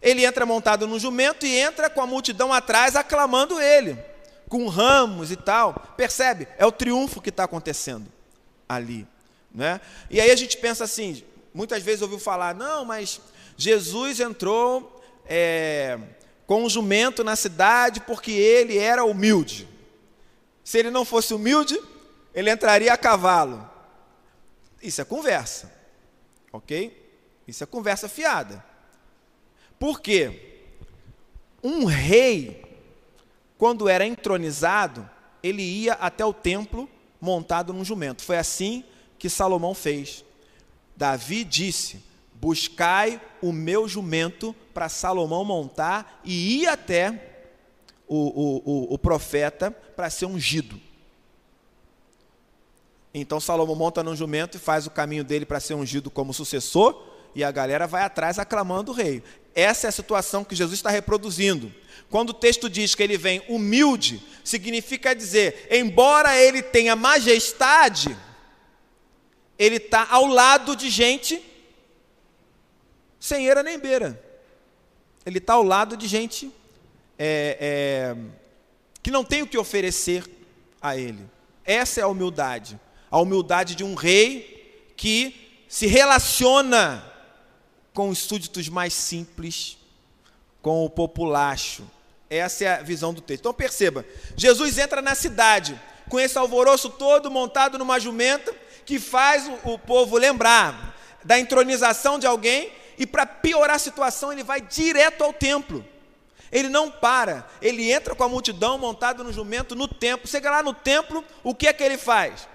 Ele 0.00 0.24
entra 0.24 0.46
montado 0.46 0.86
num 0.86 0.98
jumento 0.98 1.46
e 1.46 1.58
entra 1.58 1.90
com 1.90 2.00
a 2.00 2.06
multidão 2.06 2.52
atrás 2.52 2.94
aclamando 2.94 3.60
ele, 3.60 3.98
com 4.48 4.68
ramos 4.68 5.30
e 5.30 5.36
tal. 5.36 5.74
Percebe? 5.96 6.48
É 6.58 6.66
o 6.66 6.72
triunfo 6.72 7.20
que 7.20 7.30
está 7.30 7.44
acontecendo 7.44 8.06
ali. 8.68 9.06
Né? 9.54 9.80
E 10.10 10.20
aí 10.20 10.30
a 10.30 10.36
gente 10.36 10.56
pensa 10.58 10.84
assim: 10.84 11.24
muitas 11.54 11.82
vezes 11.82 12.02
ouviu 12.02 12.18
falar, 12.18 12.54
não, 12.54 12.84
mas 12.84 13.20
Jesus 13.56 14.20
entrou 14.20 15.02
é, 15.24 15.98
com 16.46 16.64
um 16.64 16.68
jumento 16.68 17.24
na 17.24 17.34
cidade 17.36 18.00
porque 18.00 18.32
ele 18.32 18.78
era 18.78 19.04
humilde. 19.04 19.68
Se 20.62 20.78
ele 20.78 20.90
não 20.90 21.04
fosse 21.04 21.32
humilde, 21.32 21.80
ele 22.34 22.50
entraria 22.50 22.92
a 22.92 22.96
cavalo. 22.96 23.68
Isso 24.82 25.00
é 25.00 25.04
conversa. 25.04 25.72
Ok? 26.52 27.04
Isso 27.46 27.62
é 27.62 27.66
conversa 27.66 28.08
fiada. 28.08 28.64
Por 29.78 30.00
quê? 30.00 30.64
Um 31.62 31.84
rei, 31.84 32.65
quando 33.58 33.88
era 33.88 34.06
entronizado, 34.06 35.08
ele 35.42 35.62
ia 35.62 35.94
até 35.94 36.24
o 36.24 36.32
templo 36.32 36.88
montado 37.20 37.72
num 37.72 37.84
jumento. 37.84 38.22
Foi 38.22 38.36
assim 38.36 38.84
que 39.18 39.30
Salomão 39.30 39.74
fez. 39.74 40.24
Davi 40.96 41.44
disse: 41.44 42.04
Buscai 42.34 43.20
o 43.40 43.52
meu 43.52 43.88
jumento 43.88 44.54
para 44.74 44.88
Salomão 44.88 45.44
montar 45.44 46.20
e 46.24 46.62
ir 46.62 46.66
até 46.66 47.36
o, 48.06 48.16
o, 48.16 48.62
o, 48.64 48.94
o 48.94 48.98
profeta 48.98 49.70
para 49.70 50.10
ser 50.10 50.26
ungido. 50.26 50.80
Então 53.12 53.40
Salomão 53.40 53.74
monta 53.74 54.02
num 54.02 54.14
jumento 54.14 54.56
e 54.56 54.60
faz 54.60 54.86
o 54.86 54.90
caminho 54.90 55.24
dele 55.24 55.46
para 55.46 55.60
ser 55.60 55.74
ungido 55.74 56.10
como 56.10 56.34
sucessor, 56.34 57.02
e 57.34 57.42
a 57.42 57.50
galera 57.50 57.86
vai 57.86 58.02
atrás 58.02 58.38
aclamando 58.38 58.92
o 58.92 58.94
rei. 58.94 59.22
Essa 59.56 59.86
é 59.86 59.88
a 59.88 59.92
situação 59.92 60.44
que 60.44 60.54
Jesus 60.54 60.78
está 60.78 60.90
reproduzindo. 60.90 61.74
Quando 62.08 62.30
o 62.30 62.34
texto 62.34 62.70
diz 62.70 62.94
que 62.94 63.02
ele 63.02 63.18
vem 63.18 63.42
humilde, 63.48 64.22
significa 64.44 65.16
dizer, 65.16 65.66
embora 65.70 66.38
ele 66.40 66.62
tenha 66.62 66.94
majestade, 66.94 68.16
ele 69.58 69.76
está 69.76 70.06
ao 70.08 70.26
lado 70.26 70.76
de 70.76 70.88
gente 70.88 71.42
sem 73.18 73.46
eira 73.46 73.64
nem 73.64 73.78
beira. 73.78 74.22
Ele 75.24 75.38
está 75.38 75.54
ao 75.54 75.64
lado 75.64 75.96
de 75.96 76.06
gente 76.06 76.52
é, 77.18 77.56
é, 77.58 78.16
que 79.02 79.10
não 79.10 79.24
tem 79.24 79.42
o 79.42 79.46
que 79.48 79.58
oferecer 79.58 80.24
a 80.80 80.96
ele. 80.96 81.28
Essa 81.64 81.98
é 81.98 82.02
a 82.04 82.08
humildade 82.08 82.78
a 83.10 83.18
humildade 83.18 83.74
de 83.74 83.84
um 83.84 83.94
rei 83.94 84.92
que 84.96 85.64
se 85.68 85.86
relaciona 85.86 87.04
com 87.96 88.10
os 88.10 88.18
súditos 88.18 88.68
mais 88.68 88.92
simples, 88.92 89.78
com 90.60 90.84
o 90.84 90.90
populacho. 90.90 91.82
Essa 92.28 92.64
é 92.64 92.68
a 92.74 92.82
visão 92.82 93.14
do 93.14 93.22
texto. 93.22 93.40
Então 93.40 93.54
perceba, 93.54 94.04
Jesus 94.36 94.76
entra 94.76 95.00
na 95.00 95.14
cidade 95.14 95.80
com 96.08 96.20
esse 96.20 96.36
alvoroço 96.36 96.90
todo 96.90 97.30
montado 97.30 97.78
numa 97.78 97.98
jumenta 97.98 98.54
que 98.84 99.00
faz 99.00 99.48
o, 99.48 99.72
o 99.72 99.78
povo 99.78 100.18
lembrar 100.18 100.94
da 101.24 101.40
entronização 101.40 102.18
de 102.18 102.26
alguém 102.26 102.70
e 102.98 103.06
para 103.06 103.24
piorar 103.24 103.76
a 103.76 103.80
situação 103.80 104.30
ele 104.30 104.44
vai 104.44 104.60
direto 104.60 105.24
ao 105.24 105.32
templo. 105.32 105.82
Ele 106.52 106.68
não 106.68 106.90
para, 106.90 107.48
ele 107.62 107.90
entra 107.90 108.14
com 108.14 108.22
a 108.22 108.28
multidão 108.28 108.78
montado 108.78 109.24
no 109.24 109.32
jumento 109.32 109.74
no 109.74 109.88
templo. 109.88 110.28
Chega 110.28 110.50
lá 110.50 110.62
no 110.62 110.74
templo, 110.74 111.24
o 111.42 111.54
que 111.54 111.66
é 111.66 111.72
que 111.72 111.82
ele 111.82 111.96
faz? 111.96 112.46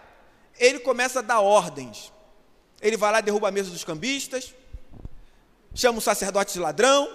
ele 0.61 0.79
começa 0.79 1.19
a 1.19 1.21
dar 1.23 1.39
ordens. 1.39 2.13
Ele 2.79 2.95
vai 2.95 3.11
lá, 3.11 3.19
derruba 3.19 3.47
a 3.47 3.51
mesa 3.51 3.71
dos 3.71 3.83
cambistas, 3.83 4.53
chama 5.73 5.99
o 5.99 6.01
sacerdote 6.01 6.53
de 6.53 6.59
ladrão, 6.59 7.09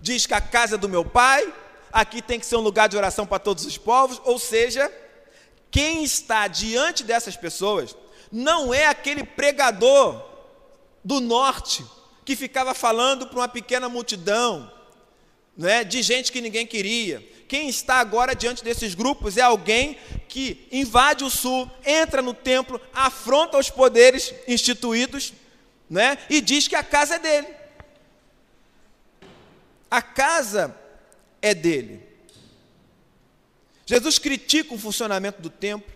diz 0.00 0.26
que 0.26 0.34
a 0.34 0.40
casa 0.40 0.76
do 0.76 0.88
meu 0.88 1.04
pai, 1.04 1.52
aqui 1.92 2.20
tem 2.20 2.40
que 2.40 2.46
ser 2.46 2.56
um 2.56 2.60
lugar 2.60 2.88
de 2.88 2.96
oração 2.96 3.26
para 3.26 3.38
todos 3.38 3.64
os 3.64 3.78
povos, 3.78 4.20
ou 4.24 4.38
seja, 4.38 4.90
quem 5.70 6.04
está 6.04 6.46
diante 6.46 7.02
dessas 7.02 7.36
pessoas 7.36 7.96
não 8.30 8.74
é 8.74 8.86
aquele 8.86 9.24
pregador 9.24 10.22
do 11.02 11.20
norte 11.20 11.84
que 12.24 12.34
ficava 12.34 12.74
falando 12.74 13.26
para 13.26 13.38
uma 13.38 13.48
pequena 13.48 13.88
multidão, 13.88 14.72
né, 15.56 15.84
de 15.84 16.02
gente 16.02 16.32
que 16.32 16.40
ninguém 16.40 16.66
queria. 16.66 17.22
Quem 17.46 17.68
está 17.68 17.96
agora 17.96 18.34
diante 18.34 18.64
desses 18.64 18.94
grupos 18.94 19.36
é 19.36 19.42
alguém 19.42 19.98
que 20.28 20.66
invade 20.72 21.22
o 21.22 21.30
sul, 21.30 21.70
entra 21.84 22.22
no 22.22 22.34
templo, 22.34 22.80
afronta 22.92 23.58
os 23.58 23.70
poderes 23.70 24.34
instituídos, 24.48 25.32
né, 25.88 26.18
e 26.28 26.40
diz 26.40 26.66
que 26.66 26.74
a 26.74 26.82
casa 26.82 27.16
é 27.16 27.18
dele. 27.18 27.63
A 29.94 30.02
casa 30.02 30.76
é 31.40 31.54
dele. 31.54 32.02
Jesus 33.86 34.18
critica 34.18 34.74
o 34.74 34.78
funcionamento 34.78 35.40
do 35.40 35.48
templo, 35.48 35.88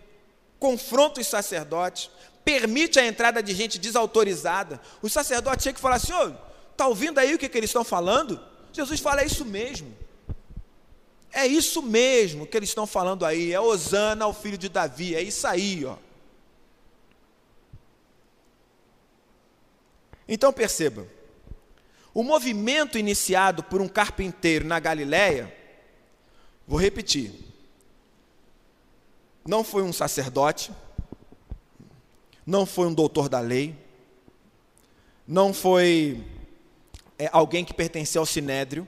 confronta 0.56 1.20
os 1.20 1.26
sacerdotes, 1.26 2.08
permite 2.44 3.00
a 3.00 3.04
entrada 3.04 3.42
de 3.42 3.52
gente 3.52 3.76
desautorizada. 3.76 4.80
Os 5.02 5.12
sacerdotes 5.12 5.64
chegam 5.64 5.80
e 5.80 5.82
falam 5.82 5.96
assim: 5.96 6.12
oh, 6.12 6.32
está 6.70 6.86
ouvindo 6.86 7.18
aí 7.18 7.34
o 7.34 7.38
que, 7.38 7.48
que 7.48 7.58
eles 7.58 7.70
estão 7.70 7.82
falando? 7.82 8.40
Jesus 8.72 9.00
fala: 9.00 9.22
é 9.22 9.26
isso 9.26 9.44
mesmo. 9.44 9.92
É 11.32 11.44
isso 11.44 11.82
mesmo 11.82 12.46
que 12.46 12.56
eles 12.56 12.68
estão 12.68 12.86
falando 12.86 13.26
aí. 13.26 13.52
É 13.52 13.60
Osana 13.60 14.26
ao 14.26 14.32
filho 14.32 14.56
de 14.56 14.68
Davi. 14.68 15.16
É 15.16 15.22
isso 15.22 15.44
aí, 15.44 15.84
ó. 15.84 15.96
Então 20.28 20.52
perceba. 20.52 21.17
O 22.18 22.24
movimento 22.24 22.98
iniciado 22.98 23.62
por 23.62 23.80
um 23.80 23.86
carpinteiro 23.86 24.66
na 24.66 24.80
Galiléia, 24.80 25.54
vou 26.66 26.76
repetir, 26.76 27.32
não 29.46 29.62
foi 29.62 29.84
um 29.84 29.92
sacerdote, 29.92 30.72
não 32.44 32.66
foi 32.66 32.88
um 32.88 32.92
doutor 32.92 33.28
da 33.28 33.38
lei, 33.38 33.72
não 35.28 35.54
foi 35.54 36.26
é, 37.16 37.30
alguém 37.32 37.64
que 37.64 37.72
pertencia 37.72 38.18
ao 38.18 38.26
sinédrio, 38.26 38.84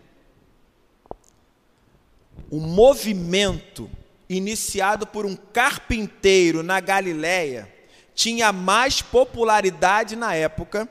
o 2.51 2.59
movimento 2.59 3.88
iniciado 4.29 5.07
por 5.07 5.25
um 5.25 5.37
carpinteiro 5.37 6.64
na 6.64 6.81
Galiléia 6.81 7.73
tinha 8.12 8.53
mais 8.53 9.01
popularidade 9.01 10.16
na 10.16 10.35
época 10.35 10.88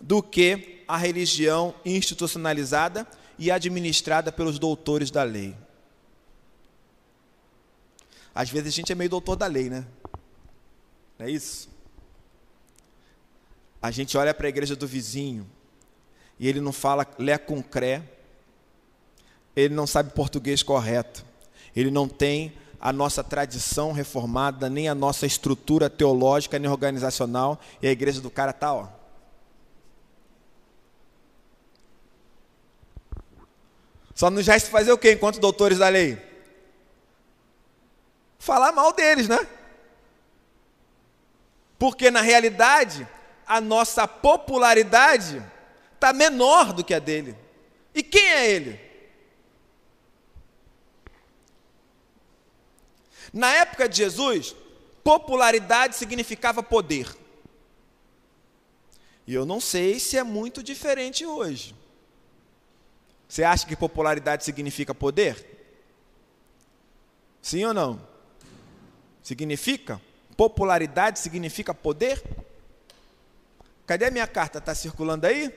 do 0.00 0.20
que 0.20 0.75
a 0.86 0.96
religião 0.96 1.74
institucionalizada 1.84 3.06
e 3.38 3.50
administrada 3.50 4.30
pelos 4.30 4.58
doutores 4.58 5.10
da 5.10 5.22
lei. 5.22 5.56
Às 8.34 8.50
vezes 8.50 8.68
a 8.68 8.76
gente 8.76 8.92
é 8.92 8.94
meio 8.94 9.10
doutor 9.10 9.36
da 9.36 9.46
lei, 9.46 9.70
né? 9.70 9.86
Não 11.18 11.26
é 11.26 11.30
isso? 11.30 11.68
A 13.80 13.90
gente 13.90 14.16
olha 14.16 14.34
para 14.34 14.46
a 14.46 14.48
igreja 14.48 14.76
do 14.76 14.86
vizinho 14.86 15.46
e 16.38 16.48
ele 16.48 16.60
não 16.60 16.72
fala 16.72 17.06
lé 17.18 17.38
com 17.38 17.62
cré, 17.62 18.02
ele 19.54 19.74
não 19.74 19.86
sabe 19.86 20.12
português 20.12 20.62
correto, 20.62 21.24
ele 21.74 21.90
não 21.90 22.06
tem 22.06 22.52
a 22.78 22.92
nossa 22.92 23.24
tradição 23.24 23.92
reformada, 23.92 24.68
nem 24.68 24.88
a 24.88 24.94
nossa 24.94 25.26
estrutura 25.26 25.88
teológica 25.88 26.58
nem 26.58 26.70
organizacional, 26.70 27.58
e 27.80 27.88
a 27.88 27.90
igreja 27.90 28.20
do 28.20 28.30
cara 28.30 28.50
está, 28.50 28.74
ó. 28.74 28.88
Só 34.16 34.30
nos 34.30 34.46
resta 34.46 34.70
fazer 34.70 34.90
o 34.90 34.98
quê 34.98 35.12
enquanto 35.12 35.38
doutores 35.38 35.76
da 35.76 35.90
lei? 35.90 36.18
Falar 38.38 38.72
mal 38.72 38.94
deles, 38.94 39.28
né? 39.28 39.46
Porque 41.78 42.10
na 42.10 42.22
realidade, 42.22 43.06
a 43.46 43.60
nossa 43.60 44.08
popularidade 44.08 45.44
está 45.94 46.14
menor 46.14 46.72
do 46.72 46.82
que 46.82 46.94
a 46.94 46.98
dele. 46.98 47.36
E 47.94 48.02
quem 48.02 48.26
é 48.26 48.50
ele? 48.50 48.80
Na 53.30 53.52
época 53.52 53.86
de 53.86 53.98
Jesus, 53.98 54.56
popularidade 55.04 55.94
significava 55.94 56.62
poder. 56.62 57.14
E 59.26 59.34
eu 59.34 59.44
não 59.44 59.60
sei 59.60 60.00
se 60.00 60.16
é 60.16 60.22
muito 60.22 60.62
diferente 60.62 61.26
hoje. 61.26 61.74
Você 63.28 63.42
acha 63.42 63.66
que 63.66 63.76
popularidade 63.76 64.44
significa 64.44 64.94
poder? 64.94 65.44
Sim 67.42 67.64
ou 67.64 67.74
não? 67.74 68.00
Significa? 69.22 70.00
Popularidade 70.36 71.18
significa 71.18 71.74
poder? 71.74 72.22
Cadê 73.86 74.06
a 74.06 74.10
minha 74.10 74.26
carta? 74.26 74.58
Está 74.58 74.74
circulando 74.74 75.26
aí? 75.26 75.52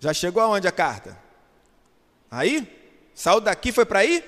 Já 0.00 0.12
chegou 0.12 0.42
aonde 0.42 0.68
a 0.68 0.72
carta? 0.72 1.18
Aí? 2.30 2.66
Saiu 3.14 3.40
daqui, 3.40 3.72
foi 3.72 3.84
para 3.84 4.00
aí? 4.00 4.24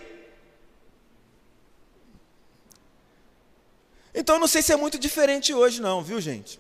Então 4.15 4.39
não 4.39 4.49
sei 4.49 4.63
se 4.63 4.73
é 4.73 4.77
muito 4.77 4.99
diferente 4.99 5.55
hoje, 5.55 5.81
não, 5.81 6.03
viu, 6.03 6.21
gente? 6.21 6.59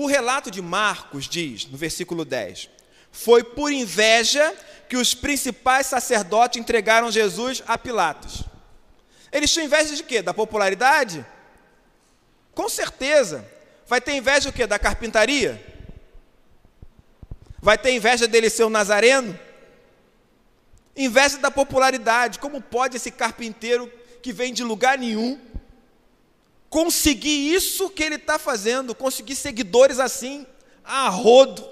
O 0.00 0.06
relato 0.06 0.50
de 0.50 0.62
Marcos 0.62 1.28
diz, 1.28 1.66
no 1.66 1.76
versículo 1.76 2.24
10: 2.24 2.70
Foi 3.12 3.44
por 3.44 3.70
inveja 3.70 4.56
que 4.88 4.96
os 4.96 5.12
principais 5.12 5.88
sacerdotes 5.88 6.58
entregaram 6.58 7.10
Jesus 7.10 7.62
a 7.66 7.76
Pilatos. 7.76 8.44
Eles 9.30 9.52
tinham 9.52 9.66
inveja 9.66 9.94
de 9.94 10.02
quê? 10.02 10.22
Da 10.22 10.32
popularidade? 10.32 11.22
Com 12.54 12.66
certeza. 12.66 13.46
Vai 13.86 14.00
ter 14.00 14.12
inveja 14.12 14.50
do 14.50 14.54
quê? 14.54 14.66
Da 14.66 14.78
carpintaria? 14.78 15.62
Vai 17.58 17.76
ter 17.76 17.92
inveja 17.92 18.26
dele 18.26 18.48
ser 18.48 18.64
um 18.64 18.70
nazareno? 18.70 19.38
Inveja 20.96 21.36
da 21.36 21.50
popularidade. 21.50 22.38
Como 22.38 22.62
pode 22.62 22.96
esse 22.96 23.10
carpinteiro 23.10 23.92
que 24.22 24.32
vem 24.32 24.54
de 24.54 24.64
lugar 24.64 24.96
nenhum 24.96 25.38
conseguir 26.70 27.52
isso 27.52 27.90
que 27.90 28.04
ele 28.04 28.14
está 28.14 28.38
fazendo, 28.38 28.94
conseguir 28.94 29.34
seguidores 29.34 29.98
assim, 29.98 30.46
a 30.84 31.08
rodo. 31.08 31.68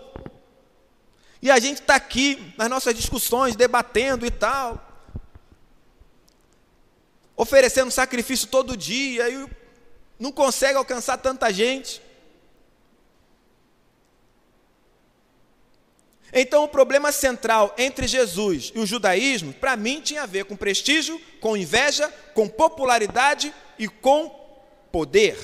E 1.41 1.53
a 1.53 1.59
gente 1.61 1.81
está 1.81 1.95
aqui 1.95 2.53
nas 2.59 2.69
nossas 2.69 2.93
discussões, 2.95 3.55
debatendo 3.55 4.27
e 4.27 4.31
tal, 4.31 4.85
oferecendo 7.37 7.93
sacrifício 7.93 8.49
todo 8.49 8.77
dia, 8.77 9.31
e 9.31 9.49
não 10.19 10.33
consegue 10.33 10.77
alcançar 10.77 11.17
tanta 11.19 11.53
gente. 11.53 12.03
Então, 16.33 16.65
o 16.65 16.69
problema 16.69 17.13
central 17.13 17.73
entre 17.79 18.07
Jesus 18.09 18.73
e 18.75 18.81
o 18.81 18.85
judaísmo, 18.85 19.53
para 19.55 19.77
mim, 19.77 20.01
tinha 20.01 20.25
a 20.25 20.27
ver 20.27 20.45
com 20.45 20.57
prestígio, 20.57 21.19
com 21.41 21.57
inveja, 21.57 22.09
com 22.35 22.49
popularidade 22.49 23.55
e 23.79 23.89
com 23.89 24.38
poder. 24.99 25.39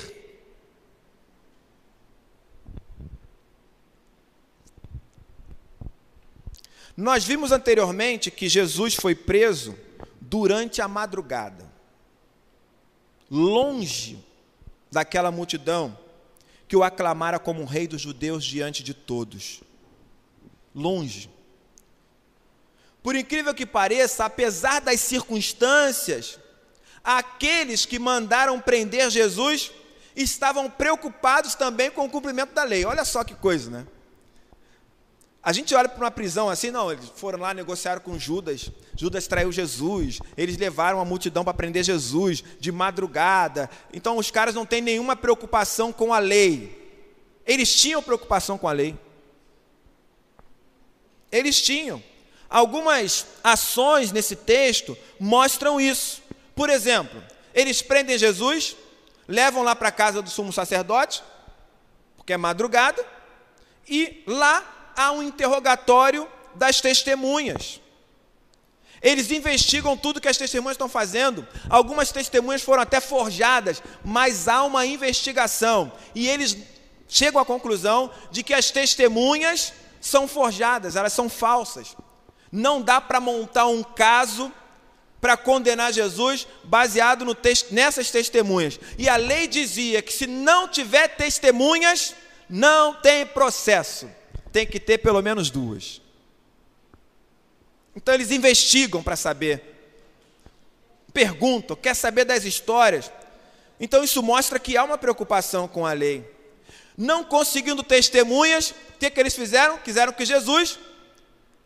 Nós 6.96 7.24
vimos 7.24 7.52
anteriormente 7.52 8.32
que 8.32 8.48
Jesus 8.48 8.96
foi 8.96 9.14
preso 9.14 9.78
durante 10.20 10.82
a 10.82 10.88
madrugada, 10.88 11.70
longe 13.30 14.18
daquela 14.90 15.30
multidão 15.30 15.96
que 16.66 16.74
o 16.74 16.82
aclamara 16.82 17.38
como 17.38 17.62
o 17.62 17.64
rei 17.64 17.86
dos 17.86 18.00
judeus 18.00 18.44
diante 18.44 18.82
de 18.82 18.92
todos. 18.92 19.60
Longe. 20.74 21.30
Por 23.04 23.14
incrível 23.14 23.54
que 23.54 23.64
pareça, 23.64 24.24
apesar 24.24 24.80
das 24.80 24.98
circunstâncias, 24.98 26.40
aqueles 27.04 27.84
que 27.84 27.98
mandaram 27.98 28.58
prender 28.58 29.10
Jesus 29.10 29.70
estavam 30.16 30.70
preocupados 30.70 31.54
também 31.54 31.90
com 31.90 32.06
o 32.06 32.10
cumprimento 32.10 32.54
da 32.54 32.64
lei. 32.64 32.84
Olha 32.84 33.04
só 33.04 33.22
que 33.22 33.34
coisa, 33.34 33.70
né? 33.70 33.86
A 35.42 35.52
gente 35.52 35.74
olha 35.74 35.90
para 35.90 36.02
uma 36.02 36.10
prisão 36.10 36.48
assim, 36.48 36.70
não, 36.70 36.90
eles 36.90 37.12
foram 37.16 37.38
lá, 37.38 37.52
negociaram 37.52 38.00
com 38.00 38.18
Judas, 38.18 38.70
Judas 38.96 39.26
traiu 39.26 39.52
Jesus, 39.52 40.18
eles 40.38 40.56
levaram 40.56 40.98
a 41.00 41.04
multidão 41.04 41.44
para 41.44 41.52
prender 41.52 41.84
Jesus 41.84 42.42
de 42.58 42.72
madrugada. 42.72 43.68
Então 43.92 44.16
os 44.16 44.30
caras 44.30 44.54
não 44.54 44.64
têm 44.64 44.80
nenhuma 44.80 45.14
preocupação 45.14 45.92
com 45.92 46.14
a 46.14 46.18
lei. 46.18 46.82
Eles 47.44 47.74
tinham 47.74 48.02
preocupação 48.02 48.56
com 48.56 48.66
a 48.66 48.72
lei. 48.72 48.96
Eles 51.30 51.60
tinham. 51.60 52.02
Algumas 52.48 53.26
ações 53.42 54.12
nesse 54.12 54.36
texto 54.36 54.96
mostram 55.20 55.78
isso. 55.78 56.22
Por 56.54 56.70
exemplo, 56.70 57.22
eles 57.52 57.82
prendem 57.82 58.18
Jesus, 58.18 58.76
levam 59.26 59.62
lá 59.62 59.74
para 59.74 59.88
a 59.88 59.92
casa 59.92 60.22
do 60.22 60.30
sumo 60.30 60.52
sacerdote, 60.52 61.22
porque 62.16 62.32
é 62.32 62.36
madrugada, 62.36 63.04
e 63.88 64.22
lá 64.26 64.92
há 64.96 65.12
um 65.12 65.22
interrogatório 65.22 66.28
das 66.54 66.80
testemunhas. 66.80 67.80
Eles 69.02 69.30
investigam 69.30 69.98
tudo 69.98 70.20
que 70.20 70.28
as 70.28 70.38
testemunhas 70.38 70.76
estão 70.76 70.88
fazendo. 70.88 71.46
Algumas 71.68 72.10
testemunhas 72.10 72.62
foram 72.62 72.82
até 72.82 73.00
forjadas, 73.00 73.82
mas 74.02 74.48
há 74.48 74.62
uma 74.62 74.86
investigação. 74.86 75.92
E 76.14 76.26
eles 76.26 76.56
chegam 77.06 77.38
à 77.38 77.44
conclusão 77.44 78.10
de 78.30 78.42
que 78.42 78.54
as 78.54 78.70
testemunhas 78.70 79.74
são 80.00 80.26
forjadas, 80.26 80.96
elas 80.96 81.12
são 81.12 81.28
falsas. 81.28 81.94
Não 82.50 82.80
dá 82.80 82.98
para 82.98 83.20
montar 83.20 83.66
um 83.66 83.82
caso 83.82 84.50
para 85.24 85.38
condenar 85.38 85.90
Jesus 85.90 86.46
baseado 86.64 87.24
no 87.24 87.34
nessas 87.70 88.10
testemunhas. 88.10 88.78
E 88.98 89.08
a 89.08 89.16
lei 89.16 89.48
dizia 89.48 90.02
que 90.02 90.12
se 90.12 90.26
não 90.26 90.68
tiver 90.68 91.08
testemunhas, 91.16 92.14
não 92.46 92.92
tem 92.92 93.24
processo. 93.24 94.06
Tem 94.52 94.66
que 94.66 94.78
ter 94.78 94.98
pelo 94.98 95.22
menos 95.22 95.48
duas. 95.48 96.02
Então 97.96 98.12
eles 98.12 98.30
investigam 98.30 99.02
para 99.02 99.16
saber. 99.16 99.62
Perguntam, 101.10 101.74
quer 101.74 101.94
saber 101.94 102.26
das 102.26 102.44
histórias. 102.44 103.10
Então 103.80 104.04
isso 104.04 104.22
mostra 104.22 104.58
que 104.58 104.76
há 104.76 104.84
uma 104.84 104.98
preocupação 104.98 105.66
com 105.66 105.86
a 105.86 105.94
lei. 105.94 106.22
Não 106.98 107.24
conseguindo 107.24 107.82
testemunhas, 107.82 108.72
o 108.72 108.98
que, 108.98 109.08
que 109.08 109.20
eles 109.20 109.34
fizeram? 109.34 109.78
Quiseram 109.78 110.12
que 110.12 110.26
Jesus 110.26 110.78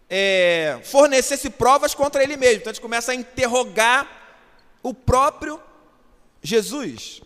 é, 0.09 0.81
fornecesse 0.85 1.51
provas 1.51 1.95
contra 1.95 2.23
ele 2.23 2.37
mesmo. 2.37 2.61
Então 2.61 2.71
a 2.71 2.75
gente 2.75 2.83
começa 2.83 3.13
a 3.13 3.15
interrogar 3.15 4.09
o 4.83 4.95
próprio 4.95 5.61
Jesus. 6.43 7.21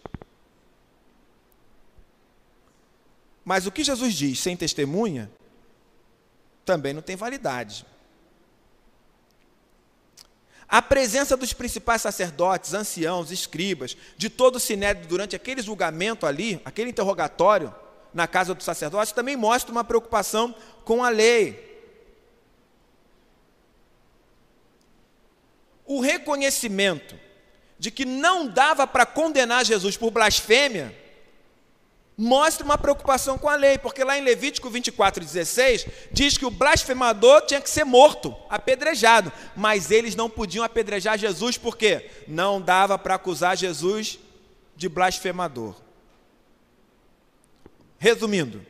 Mas 3.44 3.66
o 3.66 3.72
que 3.72 3.84
Jesus 3.84 4.14
diz 4.14 4.40
sem 4.40 4.56
testemunha 4.56 5.30
também 6.64 6.92
não 6.92 7.02
tem 7.02 7.16
validade. 7.16 7.84
A 10.68 10.80
presença 10.80 11.36
dos 11.36 11.52
principais 11.52 12.00
sacerdotes, 12.00 12.72
anciãos, 12.72 13.30
escribas, 13.30 13.94
de 14.16 14.30
todo 14.30 14.56
o 14.56 14.60
sinédrio 14.60 15.06
durante 15.06 15.36
aquele 15.36 15.60
julgamento 15.60 16.24
ali, 16.24 16.62
aquele 16.64 16.90
interrogatório 16.90 17.74
na 18.14 18.26
casa 18.26 18.54
do 18.54 18.62
sacerdote, 18.62 19.12
também 19.12 19.36
mostra 19.36 19.70
uma 19.70 19.84
preocupação 19.84 20.54
com 20.84 21.04
a 21.04 21.10
lei. 21.10 21.71
O 25.96 26.00
reconhecimento 26.00 27.18
de 27.78 27.90
que 27.90 28.04
não 28.04 28.46
dava 28.46 28.86
para 28.86 29.04
condenar 29.04 29.64
Jesus 29.64 29.96
por 29.96 30.10
blasfêmia, 30.10 30.96
mostra 32.16 32.64
uma 32.64 32.78
preocupação 32.78 33.36
com 33.36 33.48
a 33.48 33.56
lei, 33.56 33.76
porque 33.76 34.04
lá 34.04 34.16
em 34.16 34.22
Levítico 34.22 34.70
24:16 34.70 35.86
diz 36.12 36.38
que 36.38 36.46
o 36.46 36.50
blasfemador 36.50 37.42
tinha 37.42 37.60
que 37.60 37.68
ser 37.68 37.84
morto, 37.84 38.34
apedrejado, 38.48 39.32
mas 39.56 39.90
eles 39.90 40.14
não 40.14 40.30
podiam 40.30 40.64
apedrejar 40.64 41.18
Jesus 41.18 41.58
porque 41.58 42.08
não 42.28 42.60
dava 42.60 42.98
para 42.98 43.16
acusar 43.16 43.56
Jesus 43.56 44.18
de 44.76 44.88
blasfemador. 44.88 45.74
Resumindo, 47.98 48.64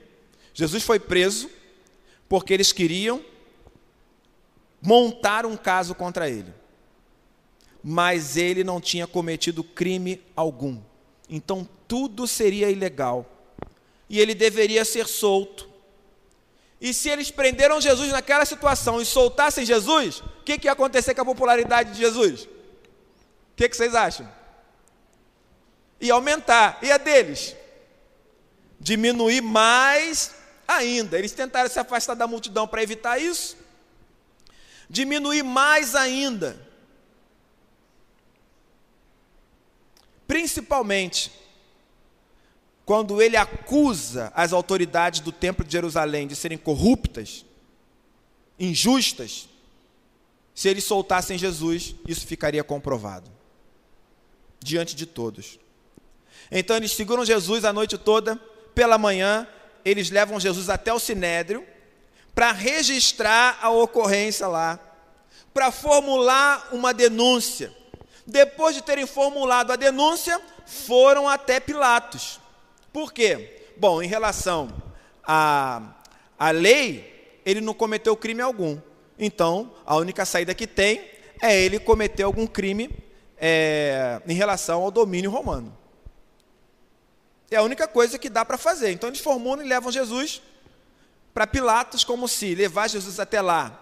Jesus 0.54 0.82
foi 0.82 0.98
preso 0.98 1.50
porque 2.28 2.52
eles 2.52 2.72
queriam 2.72 3.24
montar 4.80 5.46
um 5.46 5.56
caso 5.56 5.94
contra 5.94 6.28
ele. 6.28 6.61
Mas 7.82 8.36
ele 8.36 8.62
não 8.62 8.80
tinha 8.80 9.06
cometido 9.06 9.64
crime 9.64 10.22
algum. 10.36 10.80
Então 11.28 11.68
tudo 11.88 12.26
seria 12.26 12.70
ilegal. 12.70 13.26
E 14.08 14.20
ele 14.20 14.34
deveria 14.34 14.84
ser 14.84 15.06
solto. 15.06 15.68
E 16.80 16.92
se 16.92 17.08
eles 17.08 17.30
prenderam 17.30 17.80
Jesus 17.80 18.10
naquela 18.10 18.44
situação 18.44 19.00
e 19.00 19.04
soltassem 19.04 19.64
Jesus, 19.64 20.20
o 20.20 20.42
que, 20.44 20.58
que 20.58 20.66
ia 20.66 20.72
acontecer 20.72 21.14
com 21.14 21.22
a 21.22 21.24
popularidade 21.24 21.92
de 21.92 21.98
Jesus? 21.98 22.44
O 22.44 22.48
que, 23.56 23.68
que 23.68 23.76
vocês 23.76 23.94
acham? 23.94 24.28
Ia 26.00 26.14
aumentar. 26.14 26.78
E 26.82 26.90
a 26.90 26.98
deles? 26.98 27.54
Diminuir 28.80 29.40
mais 29.40 30.34
ainda. 30.66 31.18
Eles 31.18 31.32
tentaram 31.32 31.70
se 31.70 31.78
afastar 31.78 32.14
da 32.14 32.26
multidão 32.26 32.66
para 32.66 32.82
evitar 32.82 33.18
isso. 33.20 33.56
Diminuir 34.90 35.44
mais 35.44 35.94
ainda. 35.94 36.58
Principalmente 40.32 41.30
quando 42.86 43.20
ele 43.20 43.36
acusa 43.36 44.32
as 44.34 44.54
autoridades 44.54 45.20
do 45.20 45.30
Templo 45.30 45.62
de 45.62 45.70
Jerusalém 45.70 46.26
de 46.26 46.34
serem 46.34 46.56
corruptas, 46.56 47.44
injustas, 48.58 49.46
se 50.54 50.70
eles 50.70 50.84
soltassem 50.84 51.36
Jesus, 51.36 51.94
isso 52.08 52.26
ficaria 52.26 52.64
comprovado 52.64 53.30
diante 54.58 54.96
de 54.96 55.04
todos. 55.04 55.58
Então 56.50 56.76
eles 56.76 56.92
seguram 56.92 57.26
Jesus 57.26 57.62
a 57.66 57.72
noite 57.74 57.98
toda, 57.98 58.36
pela 58.74 58.96
manhã, 58.96 59.46
eles 59.84 60.08
levam 60.08 60.40
Jesus 60.40 60.70
até 60.70 60.94
o 60.94 60.98
sinédrio 60.98 61.62
para 62.34 62.52
registrar 62.52 63.58
a 63.60 63.68
ocorrência 63.68 64.46
lá, 64.46 64.80
para 65.52 65.70
formular 65.70 66.70
uma 66.72 66.94
denúncia. 66.94 67.81
Depois 68.26 68.74
de 68.74 68.82
terem 68.82 69.06
formulado 69.06 69.72
a 69.72 69.76
denúncia, 69.76 70.40
foram 70.66 71.28
até 71.28 71.58
Pilatos. 71.58 72.40
Por 72.92 73.12
quê? 73.12 73.72
Bom, 73.76 74.02
em 74.02 74.06
relação 74.06 74.68
à, 75.24 75.94
à 76.38 76.50
lei, 76.50 77.40
ele 77.44 77.60
não 77.60 77.74
cometeu 77.74 78.16
crime 78.16 78.40
algum. 78.40 78.78
Então, 79.18 79.72
a 79.84 79.96
única 79.96 80.24
saída 80.24 80.54
que 80.54 80.66
tem 80.66 81.04
é 81.40 81.60
ele 81.60 81.78
cometer 81.78 82.22
algum 82.22 82.46
crime 82.46 82.90
é, 83.36 84.20
em 84.26 84.34
relação 84.34 84.82
ao 84.82 84.90
domínio 84.90 85.30
romano. 85.30 85.76
É 87.50 87.56
a 87.56 87.62
única 87.62 87.86
coisa 87.88 88.18
que 88.18 88.30
dá 88.30 88.44
para 88.44 88.56
fazer. 88.56 88.92
Então, 88.92 89.08
eles 89.08 89.20
formulam 89.20 89.64
e 89.64 89.68
levam 89.68 89.90
Jesus 89.90 90.40
para 91.34 91.46
Pilatos, 91.46 92.04
como 92.04 92.28
se 92.28 92.54
levar 92.54 92.88
Jesus 92.88 93.18
até 93.18 93.40
lá 93.40 93.78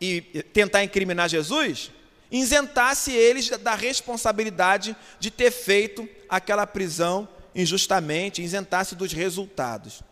e 0.00 0.20
tentar 0.52 0.82
incriminar 0.82 1.28
Jesus, 1.28 1.90
isentasse 2.30 3.12
eles 3.12 3.48
da 3.48 3.74
responsabilidade 3.74 4.96
de 5.18 5.30
ter 5.30 5.50
feito 5.50 6.08
aquela 6.28 6.66
prisão 6.66 7.28
injustamente, 7.54 8.42
isentasse 8.42 8.94
dos 8.94 9.12
resultados. 9.12 10.02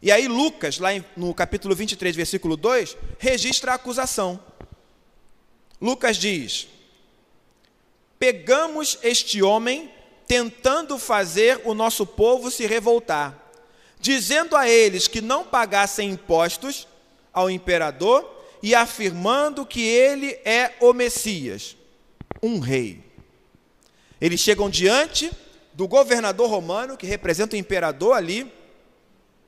E 0.00 0.10
aí 0.10 0.28
Lucas, 0.28 0.78
lá 0.78 0.90
no 1.16 1.34
capítulo 1.34 1.74
23, 1.74 2.14
versículo 2.14 2.56
2, 2.56 2.96
registra 3.18 3.72
a 3.72 3.74
acusação. 3.74 4.40
Lucas 5.80 6.16
diz: 6.16 6.68
Pegamos 8.18 8.98
este 9.02 9.42
homem 9.42 9.90
tentando 10.26 10.98
fazer 10.98 11.60
o 11.64 11.74
nosso 11.74 12.06
povo 12.06 12.50
se 12.50 12.66
revoltar, 12.66 13.50
dizendo 14.00 14.56
a 14.56 14.68
eles 14.68 15.06
que 15.06 15.20
não 15.20 15.44
pagassem 15.44 16.10
impostos 16.10 16.86
ao 17.32 17.50
imperador 17.50 18.35
e 18.62 18.74
afirmando 18.74 19.66
que 19.66 19.82
ele 19.82 20.32
é 20.44 20.74
o 20.80 20.92
Messias, 20.92 21.76
um 22.42 22.58
rei. 22.58 23.04
Eles 24.20 24.40
chegam 24.40 24.70
diante 24.70 25.30
do 25.72 25.86
governador 25.86 26.48
romano, 26.48 26.96
que 26.96 27.06
representa 27.06 27.54
o 27.54 27.58
imperador 27.58 28.14
ali 28.16 28.50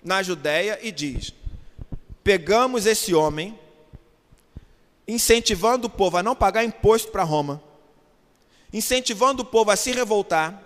na 0.03 0.23
Judéia, 0.23 0.79
e 0.83 0.93
diz: 0.93 1.33
Pegamos 2.23 2.85
esse 2.85 3.15
homem, 3.15 3.59
incentivando 5.07 5.87
o 5.87 5.91
povo 5.91 6.19
a 6.19 6.23
não 6.23 6.37
pagar 6.37 6.65
imposto 6.65 7.11
para 7.11 7.23
Roma, 7.23 7.63
incentivando 8.73 9.43
o 9.43 9.47
povo 9.47 9.71
a 9.71 9.77
se 9.77 9.91
revoltar 9.91 10.63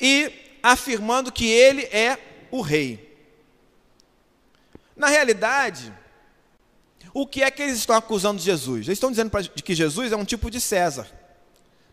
e 0.00 0.32
afirmando 0.62 1.30
que 1.30 1.48
ele 1.48 1.82
é 1.84 2.18
o 2.50 2.60
rei. 2.60 3.16
Na 4.96 5.06
realidade, 5.06 5.92
o 7.14 7.26
que 7.26 7.42
é 7.42 7.50
que 7.50 7.62
eles 7.62 7.76
estão 7.76 7.96
acusando 7.96 8.38
de 8.38 8.44
Jesus? 8.44 8.86
Eles 8.86 8.96
estão 8.96 9.10
dizendo 9.10 9.30
que 9.30 9.74
Jesus 9.74 10.12
é 10.12 10.16
um 10.16 10.24
tipo 10.24 10.50
de 10.50 10.60
César. 10.60 11.06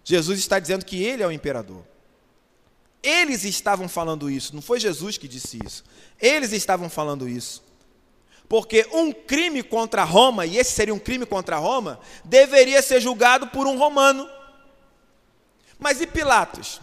Jesus 0.04 0.40
está 0.40 0.60
dizendo 0.60 0.86
que 0.86 1.04
ele 1.04 1.22
é 1.22 1.28
o 1.28 1.32
imperador. 1.32 1.84
Eles 3.04 3.44
estavam 3.44 3.88
falando 3.88 4.30
isso, 4.30 4.54
não 4.54 4.62
foi 4.62 4.80
Jesus 4.80 5.18
que 5.18 5.28
disse 5.28 5.60
isso. 5.66 5.84
Eles 6.20 6.52
estavam 6.52 6.90
falando 6.90 7.28
isso. 7.28 7.64
Porque 8.48 8.88
um 8.92 9.12
crime 9.12 9.62
contra 9.62 10.04
Roma, 10.04 10.46
e 10.46 10.58
esse 10.58 10.72
seria 10.72 10.94
um 10.94 11.00
crime 11.00 11.26
contra 11.26 11.58
Roma, 11.58 12.00
deveria 12.26 12.82
ser 12.82 13.00
julgado 13.00 13.48
por 13.48 13.68
um 13.68 13.78
romano. 13.78 14.28
Mas 15.78 16.02
e 16.02 16.08
Pilatos? 16.08 16.82